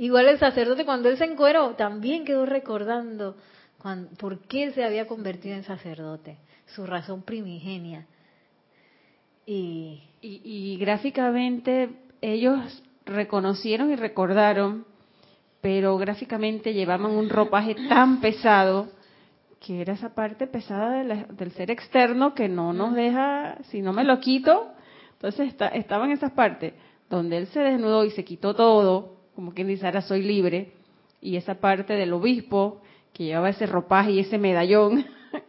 Igual 0.00 0.28
el 0.28 0.38
sacerdote 0.38 0.86
cuando 0.86 1.10
él 1.10 1.18
se 1.18 1.26
encueró 1.26 1.74
también 1.74 2.24
quedó 2.24 2.46
recordando 2.46 3.36
por 4.18 4.38
qué 4.46 4.72
se 4.72 4.82
había 4.82 5.06
convertido 5.06 5.56
en 5.56 5.62
sacerdote, 5.62 6.38
su 6.74 6.86
razón 6.86 7.20
primigenia. 7.20 8.06
Y, 9.44 10.02
y, 10.22 10.78
gráficamente 10.78 11.90
ellos 12.22 12.82
reconocieron 13.04 13.90
y 13.90 13.96
recordaron, 13.96 14.86
pero 15.60 15.98
gráficamente 15.98 16.72
llevaban 16.72 17.10
un 17.10 17.28
ropaje 17.28 17.74
tan 17.90 18.22
pesado 18.22 18.88
que 19.60 19.82
era 19.82 19.92
esa 19.92 20.14
parte 20.14 20.46
pesada 20.46 21.04
del 21.26 21.52
ser 21.52 21.70
externo 21.70 22.34
que 22.34 22.48
no 22.48 22.72
nos 22.72 22.94
deja, 22.94 23.58
si 23.64 23.82
no 23.82 23.92
me 23.92 24.04
lo 24.04 24.18
quito, 24.18 24.72
entonces 25.12 25.48
está, 25.48 25.68
estaban 25.68 26.10
esas 26.10 26.32
partes 26.32 26.72
donde 27.10 27.36
él 27.36 27.48
se 27.48 27.60
desnudó 27.60 28.06
y 28.06 28.10
se 28.12 28.24
quitó 28.24 28.54
todo, 28.54 29.19
como 29.40 29.54
quien 29.54 29.68
dice, 29.68 29.86
ahora 29.86 30.02
soy 30.02 30.20
libre, 30.20 30.70
y 31.22 31.36
esa 31.36 31.54
parte 31.54 31.94
del 31.94 32.12
obispo 32.12 32.82
que 33.14 33.24
llevaba 33.24 33.48
ese 33.48 33.64
ropaje 33.64 34.10
y 34.10 34.20
ese 34.20 34.36
medallón, 34.36 35.06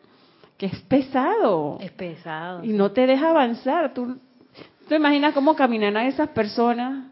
que 0.58 0.68
es 0.68 0.80
pesado. 0.84 1.78
Es 1.82 1.92
pesado. 1.92 2.64
Y 2.64 2.70
no 2.70 2.92
te 2.92 3.06
deja 3.06 3.32
avanzar. 3.32 3.94
Tú, 3.94 4.18
te 4.88 4.96
imaginas 4.96 5.34
cómo 5.34 5.58
caminarán 5.58 6.06
esas 6.06 6.30
personas 6.30 7.12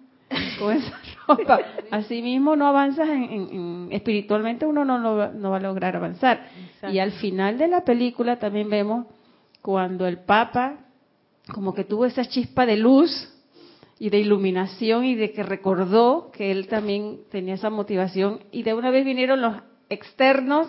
con 0.58 0.74
esa 0.74 0.98
ropa. 1.28 1.60
Así 1.92 2.22
mismo 2.22 2.56
no 2.56 2.66
avanzas 2.66 3.10
en, 3.10 3.90
espiritualmente, 3.92 4.66
uno 4.66 4.86
no, 4.86 4.98
no, 5.00 5.50
va 5.50 5.58
a 5.58 5.60
lograr 5.60 5.98
avanzar. 5.98 6.46
Y 6.90 7.00
al 7.00 7.12
final 7.12 7.58
de 7.58 7.68
la 7.68 7.84
película 7.84 8.40
también 8.40 8.70
vemos 8.70 9.06
cuando 9.62 10.08
el 10.08 10.20
Papa 10.20 10.78
como 11.54 11.74
que 11.74 11.84
tuvo 11.84 12.06
esa 12.06 12.24
chispa 12.24 12.66
de 12.66 12.78
luz 12.78 13.12
y 14.00 14.10
de 14.10 14.20
iluminación 14.20 15.04
y 15.04 15.16
de 15.16 15.34
que 15.34 15.44
recordó 15.44 16.32
que 16.32 16.52
él 16.52 16.68
también 16.68 17.20
tenía 17.30 17.56
esa 17.56 17.70
motivación 17.70 18.40
y 18.52 18.64
de 18.64 18.74
una 18.74 18.90
vez 18.90 19.04
vinieron 19.04 19.42
los 19.42 19.58
externos 19.90 20.68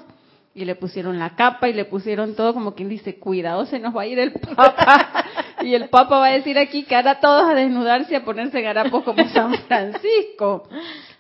y 0.53 0.65
le 0.65 0.75
pusieron 0.75 1.19
la 1.21 1.37
capa 1.37 1.69
y 1.69 1.73
le 1.73 1.85
pusieron 1.85 2.35
todo 2.35 2.53
como 2.53 2.75
quien 2.75 2.89
dice, 2.89 3.21
cuidado, 3.21 3.67
se 3.67 3.79
nos 3.79 3.97
va 3.97 4.03
a 4.03 4.07
ir 4.07 4.19
el 4.19 4.33
Papa. 4.33 5.25
y 5.63 5.75
el 5.75 5.89
Papa 5.89 6.19
va 6.19 6.27
a 6.27 6.33
decir 6.33 6.59
aquí 6.59 6.83
que 6.83 6.97
ahora 6.97 7.21
todos 7.21 7.49
a 7.49 7.55
desnudarse 7.55 8.13
y 8.13 8.17
a 8.17 8.25
ponerse 8.25 8.61
garapos 8.61 9.05
como 9.05 9.29
San 9.29 9.55
Francisco. 9.69 10.69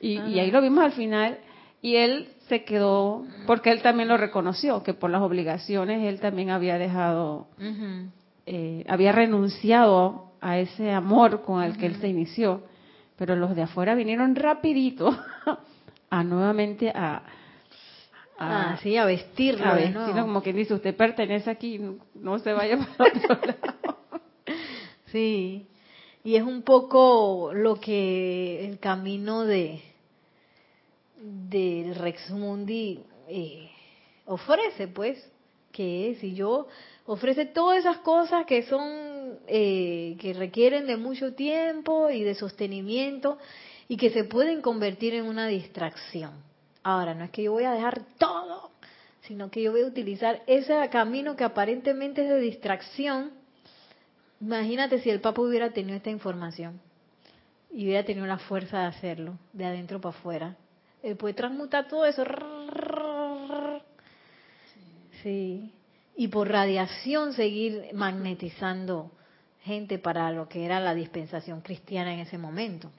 Y, 0.00 0.18
ahí 0.18 0.50
lo 0.50 0.60
vimos 0.60 0.82
al 0.82 0.92
final. 0.92 1.38
Y 1.80 1.94
él 1.94 2.28
se 2.48 2.64
quedó, 2.64 3.24
porque 3.46 3.70
él 3.70 3.82
también 3.82 4.08
lo 4.08 4.16
reconoció, 4.16 4.82
que 4.82 4.94
por 4.94 5.10
las 5.10 5.22
obligaciones 5.22 6.04
él 6.04 6.18
también 6.18 6.50
había 6.50 6.76
dejado, 6.76 7.46
eh, 8.46 8.84
había 8.88 9.12
renunciado 9.12 10.29
a 10.40 10.58
ese 10.58 10.90
amor 10.92 11.42
con 11.42 11.62
el 11.62 11.76
que 11.76 11.86
él 11.86 11.96
se 12.00 12.08
inició. 12.08 12.62
Pero 13.16 13.36
los 13.36 13.54
de 13.54 13.62
afuera 13.62 13.94
vinieron 13.94 14.34
rapidito 14.34 15.16
a 16.10 16.24
nuevamente 16.24 16.90
a, 16.90 17.22
Ah, 18.42 18.78
sí, 18.82 18.96
a 18.96 19.04
vestirlo. 19.04 19.66
A 19.66 19.74
vestirlo, 19.74 20.22
como 20.22 20.42
quien 20.42 20.56
dice, 20.56 20.72
usted 20.72 20.96
pertenece 20.96 21.50
aquí, 21.50 21.78
no, 22.14 22.38
se 22.38 22.54
vaya 22.54 22.78
para 22.78 23.10
otro 23.10 23.46
lado. 23.46 23.98
Sí, 25.12 25.66
y 26.24 26.36
es 26.36 26.42
un 26.42 26.62
poco 26.62 27.50
lo 27.52 27.78
que 27.78 28.66
el 28.66 28.78
camino 28.78 29.44
de 29.44 29.82
del 31.20 31.94
Rex 31.96 32.30
Mundi 32.30 33.00
eh, 33.28 33.68
ofrece, 34.24 34.88
pues, 34.88 35.30
que 35.70 36.16
si 36.18 36.34
yo 36.34 36.66
ofrece 37.06 37.46
todas 37.46 37.78
esas 37.78 37.98
cosas 37.98 38.46
que 38.46 38.62
son 38.64 39.38
eh, 39.46 40.16
que 40.20 40.32
requieren 40.34 40.86
de 40.86 40.96
mucho 40.96 41.34
tiempo 41.34 42.10
y 42.10 42.22
de 42.22 42.34
sostenimiento 42.34 43.38
y 43.88 43.96
que 43.96 44.10
se 44.10 44.24
pueden 44.24 44.60
convertir 44.60 45.14
en 45.14 45.26
una 45.26 45.46
distracción 45.46 46.50
Ahora, 46.82 47.14
no 47.14 47.24
es 47.24 47.30
que 47.30 47.42
yo 47.42 47.52
voy 47.52 47.64
a 47.64 47.72
dejar 47.72 48.02
todo, 48.18 48.70
sino 49.22 49.50
que 49.50 49.62
yo 49.62 49.72
voy 49.72 49.82
a 49.82 49.86
utilizar 49.86 50.42
ese 50.46 50.88
camino 50.90 51.36
que 51.36 51.44
aparentemente 51.44 52.22
es 52.22 52.30
de 52.30 52.40
distracción. 52.40 53.32
Imagínate 54.40 55.00
si 55.00 55.10
el 55.10 55.20
Papa 55.20 55.42
hubiera 55.42 55.72
tenido 55.72 55.96
esta 55.96 56.10
información 56.10 56.80
y 57.70 57.84
hubiera 57.84 58.04
tenido 58.04 58.26
la 58.26 58.38
fuerza 58.38 58.80
de 58.80 58.86
hacerlo, 58.86 59.38
de 59.52 59.66
adentro 59.66 60.00
para 60.00 60.16
afuera. 60.16 60.56
Él 61.02 61.16
puede 61.16 61.34
transmutar 61.34 61.86
todo 61.88 62.06
eso. 62.06 62.24
Sí. 65.22 65.72
Y 66.20 66.28
por 66.28 66.50
radiación 66.50 67.32
seguir 67.32 67.94
magnetizando 67.94 69.10
gente 69.62 69.98
para 69.98 70.30
lo 70.32 70.50
que 70.50 70.66
era 70.66 70.78
la 70.78 70.94
dispensación 70.94 71.62
cristiana 71.62 72.12
en 72.12 72.20
ese 72.20 72.36
momento. 72.36 72.90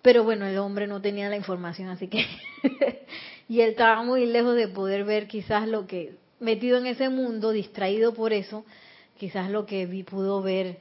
Pero 0.00 0.22
bueno, 0.22 0.46
el 0.46 0.56
hombre 0.58 0.86
no 0.86 1.00
tenía 1.00 1.28
la 1.28 1.34
información, 1.34 1.88
así 1.88 2.06
que... 2.06 2.24
y 3.48 3.60
él 3.60 3.70
estaba 3.70 4.04
muy 4.04 4.24
lejos 4.26 4.54
de 4.54 4.68
poder 4.68 5.02
ver 5.04 5.26
quizás 5.26 5.66
lo 5.66 5.88
que, 5.88 6.14
metido 6.38 6.78
en 6.78 6.86
ese 6.86 7.08
mundo, 7.08 7.50
distraído 7.50 8.14
por 8.14 8.32
eso, 8.32 8.64
quizás 9.18 9.50
lo 9.50 9.66
que 9.66 9.86
vi, 9.86 10.04
pudo 10.04 10.42
ver 10.42 10.78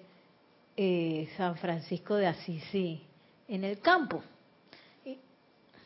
eh, 0.77 1.27
San 1.37 1.57
Francisco 1.57 2.17
de 2.17 2.27
Asís 2.27 3.01
en 3.47 3.63
el 3.63 3.79
campo. 3.79 4.21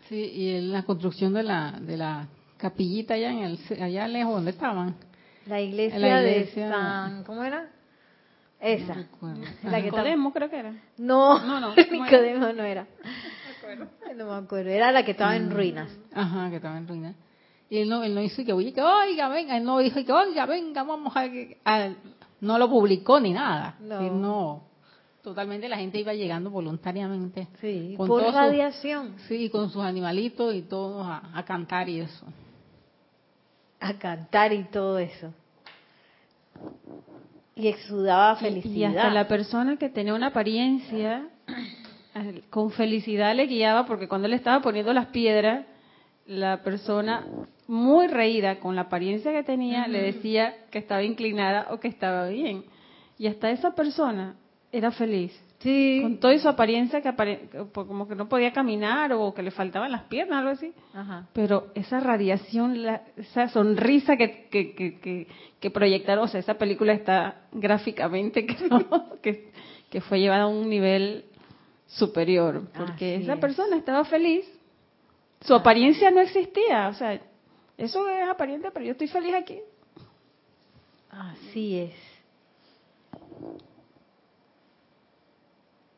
Sí, 0.10 0.16
y 0.16 0.60
la 0.60 0.84
construcción 0.84 1.34
de 1.34 1.44
la, 1.44 1.80
de 1.80 1.96
la 1.96 2.28
capillita 2.58 3.14
allá, 3.14 3.32
en 3.32 3.38
el, 3.38 3.82
allá 3.82 4.06
lejos, 4.10 4.34
¿dónde 4.34 4.52
estaban? 4.52 5.13
La 5.46 5.62
iglesia, 5.62 6.18
de 6.18 6.48
San... 6.54 7.24
¿Cómo 7.24 7.44
era? 7.44 7.70
Esa. 8.60 8.96
No 9.22 9.36
la 9.64 9.78
que 9.78 9.84
Nicodemo 9.84 10.32
creo 10.32 10.50
que 10.50 10.60
era. 10.60 10.74
No, 10.98 11.40
no, 11.40 11.60
no. 11.60 11.76
Nicodemo 11.76 12.54
no 12.54 12.64
era. 12.64 12.88
No 14.16 14.26
me 14.26 14.46
acuerdo. 14.46 14.70
Era 14.70 14.92
la 14.92 15.04
que 15.04 15.12
estaba 15.12 15.36
en 15.36 15.50
mm. 15.50 15.52
ruinas. 15.52 16.00
Ajá, 16.14 16.50
que 16.50 16.58
estaba 16.58 16.78
en 16.78 16.88
ruinas. 16.88 17.16
Y 17.70 17.80
él 17.80 17.90
no, 17.90 18.04
él 18.04 18.14
no 18.14 18.22
hizo 18.22 18.44
que, 18.46 18.54
oye, 18.54 18.72
que 18.72 18.82
oiga, 18.82 19.28
venga. 19.30 19.58
Él 19.58 19.64
no 19.64 19.80
dijo 19.80 20.04
que, 20.06 20.12
oiga, 20.12 20.46
venga, 20.46 20.84
vamos 20.84 21.14
a... 21.16 21.26
a 21.66 21.94
no 22.40 22.58
lo 22.58 22.70
publicó 22.70 23.20
ni 23.20 23.32
nada. 23.32 23.76
No. 23.80 24.02
no. 24.12 24.64
Totalmente 25.24 25.70
la 25.70 25.78
gente 25.78 26.00
iba 26.00 26.14
llegando 26.14 26.50
voluntariamente. 26.50 27.48
Sí, 27.62 27.96
con 27.98 28.08
por 28.08 28.22
radiación. 28.22 29.16
sí, 29.30 29.50
con 29.50 29.70
sus 29.70 29.82
animalitos 29.82 30.54
y 30.54 30.64
todos 30.64 31.08
a, 31.08 31.38
a 31.38 31.46
cantar 31.46 31.88
y 31.88 32.02
eso. 32.02 32.26
A 33.84 33.94
cantar 34.00 34.54
y 34.54 34.64
todo 34.64 34.98
eso 34.98 35.34
y 37.56 37.68
exudaba 37.68 38.36
felicidad. 38.36 38.76
Y 38.76 38.86
hasta 38.86 39.10
la 39.12 39.28
persona 39.28 39.78
que 39.78 39.90
tenía 39.90 40.14
una 40.14 40.28
apariencia 40.28 41.28
con 42.50 42.72
felicidad 42.72 43.36
le 43.36 43.48
guiaba 43.48 43.86
porque 43.86 44.08
cuando 44.08 44.28
le 44.28 44.36
estaba 44.36 44.62
poniendo 44.62 44.94
las 44.94 45.08
piedras, 45.08 45.66
la 46.26 46.64
persona 46.64 47.26
muy 47.68 48.08
reída 48.08 48.60
con 48.60 48.76
la 48.76 48.84
apariencia 48.84 49.32
que 49.32 49.44
tenía 49.44 49.88
le 49.88 50.02
decía 50.02 50.56
que 50.72 50.80
estaba 50.80 51.04
inclinada 51.04 51.68
o 51.72 51.80
que 51.80 51.88
estaba 51.88 52.28
bien. 52.28 52.66
Y 53.18 53.28
hasta 53.28 53.52
esa 53.52 53.76
persona 53.76 54.36
era 54.72 54.92
feliz. 54.92 55.32
Sí. 55.64 56.00
Con 56.02 56.20
toda 56.20 56.38
su 56.40 56.50
apariencia 56.50 57.02
que 57.02 57.40
como 57.72 58.06
que 58.06 58.16
no 58.16 58.28
podía 58.28 58.52
caminar 58.52 59.14
o 59.14 59.34
que 59.34 59.42
le 59.42 59.50
faltaban 59.50 59.94
las 59.94 60.04
piernas, 60.04 60.40
algo 60.40 60.52
así. 60.52 60.74
Pero 61.32 61.72
esa 61.74 62.02
radiación, 62.02 62.86
esa 63.16 63.48
sonrisa 63.48 64.18
que, 64.18 64.50
que, 64.50 65.28
que, 65.62 65.72
proyectaron, 65.72 66.26
o 66.26 66.28
sea, 66.28 66.42
esa 66.42 66.56
película 66.56 66.92
está 66.92 67.44
gráficamente 67.54 68.46
que, 69.22 69.52
que 69.90 70.02
fue 70.02 70.20
llevada 70.20 70.44
a 70.44 70.48
un 70.48 70.70
nivel 70.70 71.24
superior, 71.88 72.68
porque 72.76 73.16
esa 73.16 73.38
persona 73.38 73.78
estaba 73.78 74.04
feliz, 74.04 74.46
su 75.40 75.54
apariencia 75.56 76.12
no 76.12 76.20
existía, 76.20 76.90
o 76.90 76.94
sea, 76.94 77.22
eso 77.78 78.10
es 78.10 78.28
aparente, 78.28 78.70
pero 78.74 78.86
yo 78.86 78.92
estoy 78.92 79.08
feliz 79.08 79.34
aquí. 79.34 79.60
Así 81.10 81.80
es. 81.80 81.94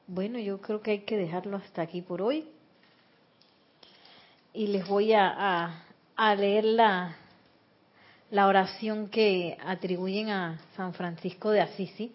Bueno, 0.07 0.37
yo 0.37 0.61
creo 0.61 0.81
que 0.81 0.91
hay 0.91 0.99
que 0.99 1.17
dejarlo 1.17 1.57
hasta 1.57 1.81
aquí 1.81 2.01
por 2.01 2.21
hoy. 2.21 2.47
Y 4.53 4.67
les 4.67 4.87
voy 4.87 5.13
a, 5.13 5.81
a, 6.15 6.35
leer 6.35 6.63
la, 6.63 7.15
la 8.29 8.47
oración 8.47 9.09
que 9.09 9.57
atribuyen 9.65 10.29
a 10.29 10.59
San 10.77 10.93
Francisco 10.93 11.49
de 11.49 11.61
Asisi, 11.61 12.11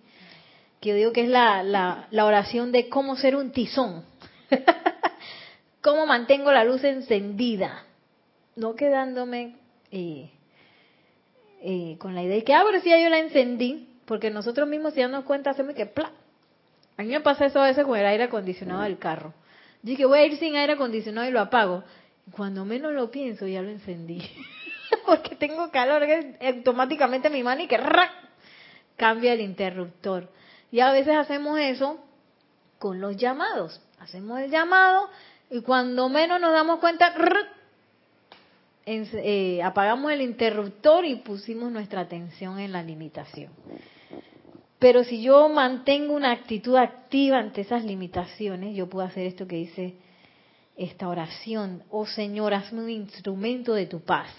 que 0.80 0.90
yo 0.90 0.94
digo 0.94 1.12
que 1.12 1.22
es 1.22 1.28
la, 1.28 1.64
la, 1.64 2.06
la 2.12 2.24
oración 2.26 2.70
de 2.70 2.88
cómo 2.88 3.16
ser 3.16 3.34
un 3.34 3.50
tizón. 3.50 4.04
cómo 5.82 6.06
mantengo 6.06 6.52
la 6.52 6.62
luz 6.62 6.84
encendida, 6.84 7.84
no 8.54 8.76
quedándome 8.76 9.56
eh, 9.90 10.30
eh, 11.62 11.96
con 11.98 12.14
la 12.14 12.22
idea 12.22 12.36
de 12.36 12.44
que, 12.44 12.54
ah, 12.54 12.62
pero 12.64 12.80
si 12.80 12.88
ya 12.88 13.00
yo 13.00 13.08
la 13.08 13.18
encendí, 13.18 13.88
porque 14.04 14.30
nosotros 14.30 14.68
mismos 14.68 14.94
si 14.94 15.00
damos 15.00 15.24
cuenta 15.24 15.50
hacemos 15.50 15.74
que, 15.74 15.86
¡pla! 15.86 16.12
A 17.00 17.02
mí 17.02 17.08
me 17.08 17.22
pasa 17.22 17.46
eso 17.46 17.58
a 17.62 17.64
veces 17.64 17.86
con 17.86 17.98
el 17.98 18.04
aire 18.04 18.24
acondicionado 18.24 18.82
del 18.82 18.98
carro. 18.98 19.32
Dije, 19.80 20.04
voy 20.04 20.18
a 20.18 20.26
ir 20.26 20.36
sin 20.36 20.54
aire 20.54 20.74
acondicionado 20.74 21.26
y 21.26 21.30
lo 21.30 21.40
apago. 21.40 21.82
Cuando 22.30 22.66
menos 22.66 22.92
lo 22.92 23.10
pienso, 23.10 23.46
ya 23.46 23.62
lo 23.62 23.70
encendí. 23.70 24.20
Porque 25.06 25.34
tengo 25.34 25.70
calor, 25.70 26.02
automáticamente 26.42 27.30
mi 27.30 27.42
mano 27.42 27.62
y 27.62 27.68
que 27.68 27.80
cambia 28.98 29.32
el 29.32 29.40
interruptor. 29.40 30.28
Y 30.70 30.80
a 30.80 30.92
veces 30.92 31.16
hacemos 31.16 31.58
eso 31.58 31.98
con 32.78 33.00
los 33.00 33.16
llamados. 33.16 33.80
Hacemos 33.98 34.38
el 34.40 34.50
llamado, 34.50 35.08
Y 35.48 35.62
cuando 35.62 36.10
menos 36.10 36.38
nos 36.38 36.52
damos 36.52 36.80
cuenta, 36.80 37.14
eh, 38.84 39.62
apagamos 39.62 40.12
el 40.12 40.20
interruptor 40.20 41.06
y 41.06 41.16
pusimos 41.16 41.72
nuestra 41.72 42.02
atención 42.02 42.58
en 42.58 42.72
la 42.72 42.82
limitación. 42.82 43.50
Pero 44.80 45.04
si 45.04 45.20
yo 45.20 45.46
mantengo 45.50 46.14
una 46.14 46.32
actitud 46.32 46.74
activa 46.76 47.38
ante 47.38 47.60
esas 47.60 47.84
limitaciones, 47.84 48.74
yo 48.74 48.88
puedo 48.88 49.06
hacer 49.06 49.26
esto 49.26 49.46
que 49.46 49.56
dice 49.56 49.94
esta 50.74 51.06
oración. 51.06 51.82
Oh 51.90 52.06
Señor, 52.06 52.54
hazme 52.54 52.82
un 52.84 52.90
instrumento 52.90 53.74
de 53.74 53.84
tu 53.84 54.00
paz. 54.00 54.30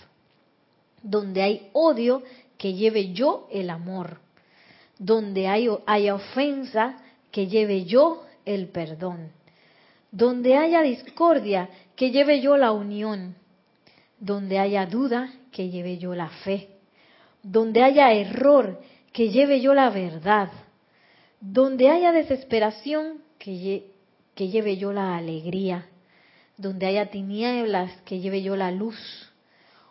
Donde 1.03 1.43
hay 1.43 1.69
odio, 1.73 2.23
que 2.57 2.73
lleve 2.73 3.13
yo 3.13 3.47
el 3.51 3.69
amor. 3.69 4.17
Donde 4.97 5.47
hay, 5.47 5.69
haya 5.85 6.15
ofensa, 6.15 6.97
que 7.31 7.45
lleve 7.45 7.85
yo 7.85 8.23
el 8.43 8.67
perdón. 8.69 9.31
Donde 10.11 10.57
haya 10.57 10.81
discordia, 10.81 11.69
que 11.95 12.09
lleve 12.09 12.41
yo 12.41 12.57
la 12.57 12.71
unión. 12.71 13.35
Donde 14.19 14.57
haya 14.57 14.87
duda, 14.87 15.31
que 15.51 15.69
lleve 15.69 15.99
yo 15.99 16.15
la 16.15 16.29
fe. 16.29 16.69
Donde 17.43 17.83
haya 17.83 18.11
error, 18.11 18.79
que 19.11 19.29
lleve 19.29 19.61
yo 19.61 19.73
la 19.73 19.89
verdad. 19.89 20.49
Donde 21.39 21.89
haya 21.89 22.11
desesperación, 22.11 23.21
que, 23.39 23.91
que 24.35 24.49
lleve 24.49 24.77
yo 24.77 24.93
la 24.93 25.17
alegría. 25.17 25.87
Donde 26.57 26.85
haya 26.85 27.09
tinieblas, 27.09 27.91
que 28.01 28.19
lleve 28.19 28.43
yo 28.43 28.55
la 28.55 28.71
luz. 28.71 28.97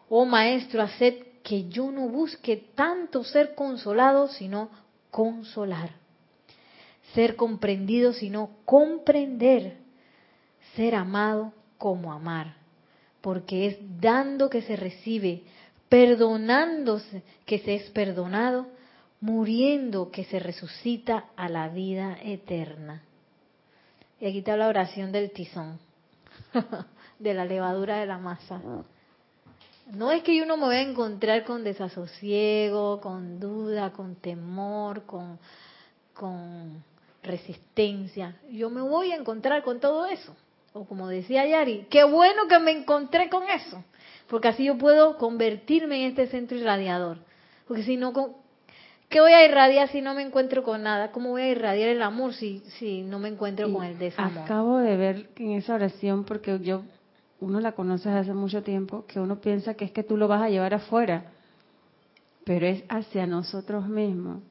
Oh 0.09 0.25
Maestro, 0.25 0.83
haced 0.83 1.25
que 1.43 1.69
yo 1.69 1.91
no 1.91 2.09
busque 2.09 2.57
tanto 2.75 3.25
ser 3.25 3.55
consolado, 3.55 4.29
sino 4.29 4.71
consolar. 5.11 5.91
Ser 7.15 7.35
comprendido, 7.35 8.13
sino 8.13 8.51
comprender. 8.65 9.79
Ser 10.77 10.95
amado 10.95 11.53
como 11.79 12.13
amar. 12.13 12.57
Porque 13.21 13.67
es 13.67 13.79
dando 14.01 14.49
que 14.49 14.63
se 14.63 14.77
recibe, 14.77 15.43
perdonándose 15.89 17.23
que 17.45 17.59
se 17.59 17.75
es 17.75 17.91
perdonado, 17.91 18.69
muriendo 19.21 20.11
que 20.11 20.25
se 20.25 20.39
resucita 20.39 21.27
a 21.37 21.49
la 21.49 21.69
vida 21.69 22.17
eterna. 22.23 23.03
Y 24.21 24.27
aquí 24.27 24.39
está 24.39 24.57
la 24.57 24.69
oración 24.69 25.13
del 25.13 25.31
tizón, 25.31 25.79
de 27.19 27.35
la 27.35 27.45
levadura 27.45 27.99
de 27.99 28.07
la 28.07 28.19
masa. 28.19 28.61
No 29.93 30.11
es 30.13 30.23
que 30.23 30.43
uno 30.43 30.57
me 30.57 30.65
voy 30.65 30.77
a 30.77 30.83
encontrar 30.83 31.45
con 31.45 31.65
desasosiego, 31.65 33.01
con 33.01 33.41
duda, 33.41 33.93
con 33.93 34.17
temor, 34.17 35.05
con, 35.05 35.39
con 36.15 36.85
resistencia. 37.23 38.37
Yo 38.51 38.71
me 38.71 38.83
voy 38.83 39.13
a 39.13 39.17
encontrar 39.17 39.63
con 39.63 39.81
todo 39.81 40.07
eso. 40.07 40.35
O 40.73 40.85
como 40.85 41.09
decía 41.09 41.47
Yari, 41.47 41.87
qué 41.91 42.05
bueno 42.05 42.47
que 42.49 42.59
me 42.61 42.71
encontré 42.71 43.29
con 43.29 43.43
eso, 43.49 43.83
porque 44.29 44.49
así 44.49 44.65
yo 44.65 44.79
puedo 44.79 45.19
convertirme 45.19 46.05
en 46.05 46.11
este 46.11 46.29
centro 46.29 46.57
irradiador. 46.57 47.19
Porque 47.67 47.83
si 47.83 47.97
no, 47.97 48.13
¿Qué 49.11 49.21
voy 49.21 49.33
a 49.33 49.45
irradiar 49.45 49.89
si 49.89 50.01
no 50.01 50.15
me 50.15 50.23
encuentro 50.23 50.63
con 50.63 50.85
nada? 50.85 51.11
¿Cómo 51.11 51.31
voy 51.31 51.43
a 51.43 51.49
irradiar 51.49 51.89
el 51.89 52.01
amor 52.01 52.33
si, 52.33 52.61
si 52.79 53.03
no 53.03 53.19
me 53.19 53.29
encuentro 53.29 53.71
con 53.73 53.85
el 53.85 53.99
desamor? 53.99 54.45
Acabo 54.45 54.79
de 54.79 54.97
ver 54.97 55.31
en 55.37 55.51
esa 55.51 55.75
oración, 55.75 56.23
porque 56.23 56.61
yo, 56.61 56.83
uno 57.41 57.59
la 57.59 57.73
conoce 57.73 58.09
desde 58.09 58.21
hace 58.21 58.35
mucho 58.35 58.63
tiempo, 58.63 59.05
que 59.09 59.19
uno 59.19 59.41
piensa 59.41 59.75
que 59.75 59.85
es 59.85 59.91
que 59.91 60.05
tú 60.05 60.17
lo 60.17 60.29
vas 60.29 60.43
a 60.43 60.49
llevar 60.49 60.75
afuera, 60.75 61.25
pero 62.45 62.67
es 62.67 62.85
hacia 62.89 63.27
nosotros 63.27 63.89
mismos. 63.89 64.45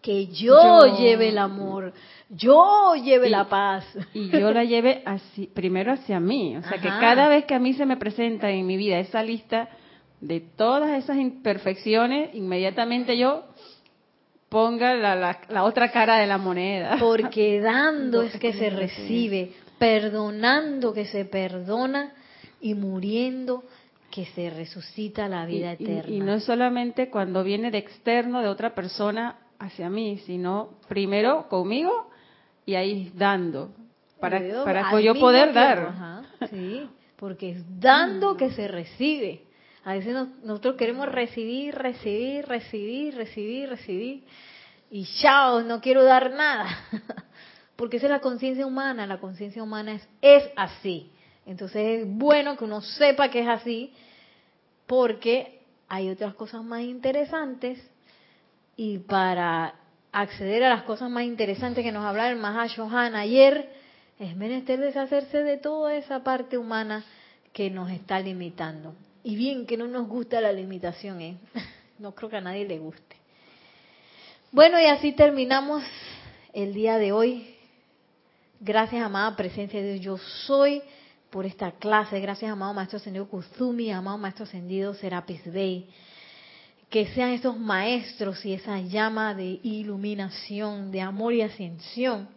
Que 0.00 0.26
yo, 0.26 0.96
lleve 0.98 1.28
el 1.28 1.38
amor, 1.38 1.92
yo 2.28 2.96
lleve 2.96 3.30
la 3.30 3.48
paz. 3.48 3.86
Y 4.14 4.30
yo 4.30 4.52
la 4.52 4.64
lleve 4.64 5.02
así, 5.06 5.46
primero 5.46 5.92
hacia 5.92 6.18
mí. 6.18 6.56
O 6.56 6.62
sea, 6.64 6.80
que 6.80 6.88
cada 6.88 7.28
vez 7.28 7.44
que 7.44 7.54
a 7.54 7.60
mí 7.60 7.72
se 7.74 7.86
me 7.86 7.96
presenta 7.96 8.50
en 8.50 8.66
mi 8.66 8.76
vida 8.76 8.98
esa 8.98 9.22
lista 9.22 9.68
de 10.20 10.40
todas 10.40 10.90
esas 10.90 11.18
imperfecciones, 11.18 12.34
inmediatamente 12.34 13.16
yo 13.16 13.44
ponga 14.52 14.94
la, 14.94 15.64
otra 15.64 15.90
cara 15.90 16.18
de 16.18 16.26
la 16.26 16.36
moneda. 16.36 16.96
Porque 17.00 17.60
dando 17.60 18.22
es 18.22 18.38
que 18.38 18.52
se 18.52 18.68
recibe, 18.68 19.52
perdonando 19.78 20.92
que 20.92 21.06
se 21.06 21.24
perdona 21.24 22.12
y 22.60 22.74
muriendo 22.74 23.64
que 24.10 24.26
se 24.26 24.50
resucita 24.50 25.26
la 25.26 25.46
vida 25.46 25.72
eterna. 25.72 26.14
Y, 26.14 26.20
no 26.20 26.34
es 26.34 26.44
solamente 26.44 27.08
cuando 27.08 27.42
viene 27.42 27.70
de 27.70 27.78
externo, 27.78 28.42
de 28.42 28.48
otra 28.48 28.74
persona 28.74 29.36
hacia 29.58 29.88
mí, 29.88 30.18
sino 30.26 30.74
primero 30.86 31.48
conmigo 31.48 32.10
y 32.66 32.74
ahí 32.74 33.10
dando, 33.14 33.70
para, 34.20 34.38
para 34.64 35.00
yo 35.00 35.14
poder 35.14 35.54
dar. 35.54 36.24
sí, 36.50 36.88
porque 37.16 37.52
es 37.52 37.80
dando 37.80 38.36
que 38.36 38.50
se 38.50 38.68
recibe. 38.68 39.44
A 39.84 39.94
veces 39.94 40.14
nosotros 40.44 40.76
queremos 40.76 41.08
recibir, 41.08 41.74
recibir, 41.74 42.46
recibir, 42.46 43.16
recibir, 43.16 43.68
recibir. 43.68 44.24
Y 44.90 45.06
chao, 45.20 45.62
no 45.62 45.80
quiero 45.80 46.04
dar 46.04 46.30
nada. 46.30 46.68
Porque 47.76 47.96
esa 47.96 48.06
es 48.06 48.12
la 48.12 48.20
conciencia 48.20 48.64
humana. 48.64 49.06
La 49.06 49.18
conciencia 49.18 49.62
humana 49.62 49.98
es, 50.20 50.44
así. 50.54 51.10
Entonces 51.46 52.02
es 52.02 52.06
bueno 52.06 52.56
que 52.56 52.64
uno 52.64 52.80
sepa 52.80 53.28
que 53.28 53.40
es 53.40 53.48
así. 53.48 53.92
Porque 54.86 55.60
hay 55.88 56.10
otras 56.10 56.34
cosas 56.34 56.62
más 56.62 56.82
interesantes. 56.82 57.82
Y 58.76 58.98
para 58.98 59.74
acceder 60.12 60.62
a 60.62 60.68
las 60.68 60.82
cosas 60.84 61.10
más 61.10 61.24
interesantes 61.24 61.82
que 61.82 61.90
nos 61.90 62.04
hablaba 62.04 62.30
el 62.30 62.36
Mahashohan 62.36 63.16
ayer, 63.16 63.68
es 64.18 64.36
menester 64.36 64.78
deshacerse 64.78 65.42
de 65.42 65.56
toda 65.56 65.96
esa 65.96 66.22
parte 66.22 66.56
humana 66.56 67.04
que 67.52 67.70
nos 67.70 67.90
está 67.90 68.20
limitando. 68.20 68.94
Y 69.24 69.36
bien 69.36 69.66
que 69.66 69.76
no 69.76 69.86
nos 69.86 70.08
gusta 70.08 70.40
la 70.40 70.52
limitación, 70.52 71.20
¿eh? 71.20 71.36
No 71.98 72.14
creo 72.14 72.28
que 72.28 72.36
a 72.36 72.40
nadie 72.40 72.66
le 72.66 72.78
guste. 72.78 73.16
Bueno, 74.50 74.80
y 74.80 74.86
así 74.86 75.12
terminamos 75.12 75.84
el 76.52 76.74
día 76.74 76.98
de 76.98 77.12
hoy. 77.12 77.54
Gracias, 78.58 79.02
amada 79.02 79.36
presencia 79.36 79.80
de 79.80 79.94
Dios. 79.94 80.04
Yo 80.04 80.18
soy 80.18 80.82
por 81.30 81.46
esta 81.46 81.70
clase. 81.72 82.18
Gracias, 82.20 82.50
amado 82.50 82.74
Maestro 82.74 82.96
Ascendido 82.96 83.28
Kuzumi, 83.28 83.92
amado 83.92 84.18
Maestro 84.18 84.44
Ascendido 84.44 84.94
Serapis 84.94 85.40
Bey. 85.52 85.88
Que 86.90 87.06
sean 87.06 87.30
esos 87.30 87.56
maestros 87.56 88.44
y 88.44 88.52
esa 88.52 88.80
llama 88.80 89.34
de 89.34 89.60
iluminación, 89.62 90.90
de 90.90 91.00
amor 91.00 91.34
y 91.34 91.42
ascensión, 91.42 92.28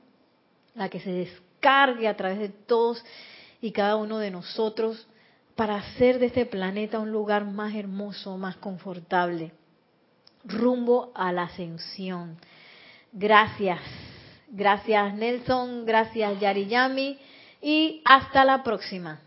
la 0.76 0.90
que 0.90 1.00
se 1.00 1.12
descargue 1.12 2.08
a 2.08 2.16
través 2.16 2.38
de 2.38 2.50
todos 2.50 3.04
y 3.62 3.72
cada 3.72 3.96
uno 3.96 4.20
de 4.20 4.30
nosotros 4.30 5.08
para 5.56 5.78
hacer 5.78 6.20
de 6.20 6.28
este 6.28 6.46
planeta 6.46 7.00
un 7.00 7.12
lugar 7.12 7.46
más 7.46 7.74
hermoso, 7.76 8.38
más 8.38 8.58
confortable, 8.58 9.52
rumbo 10.44 11.12
a 11.16 11.32
la 11.32 11.44
ascensión. 11.44 12.38
Gracias, 13.12 13.80
gracias 14.50 15.14
Nelson, 15.14 15.86
gracias 15.86 16.40
Yariyami 16.40 17.18
y 17.62 18.02
hasta 18.06 18.44
la 18.44 18.64
próxima. 18.64 19.20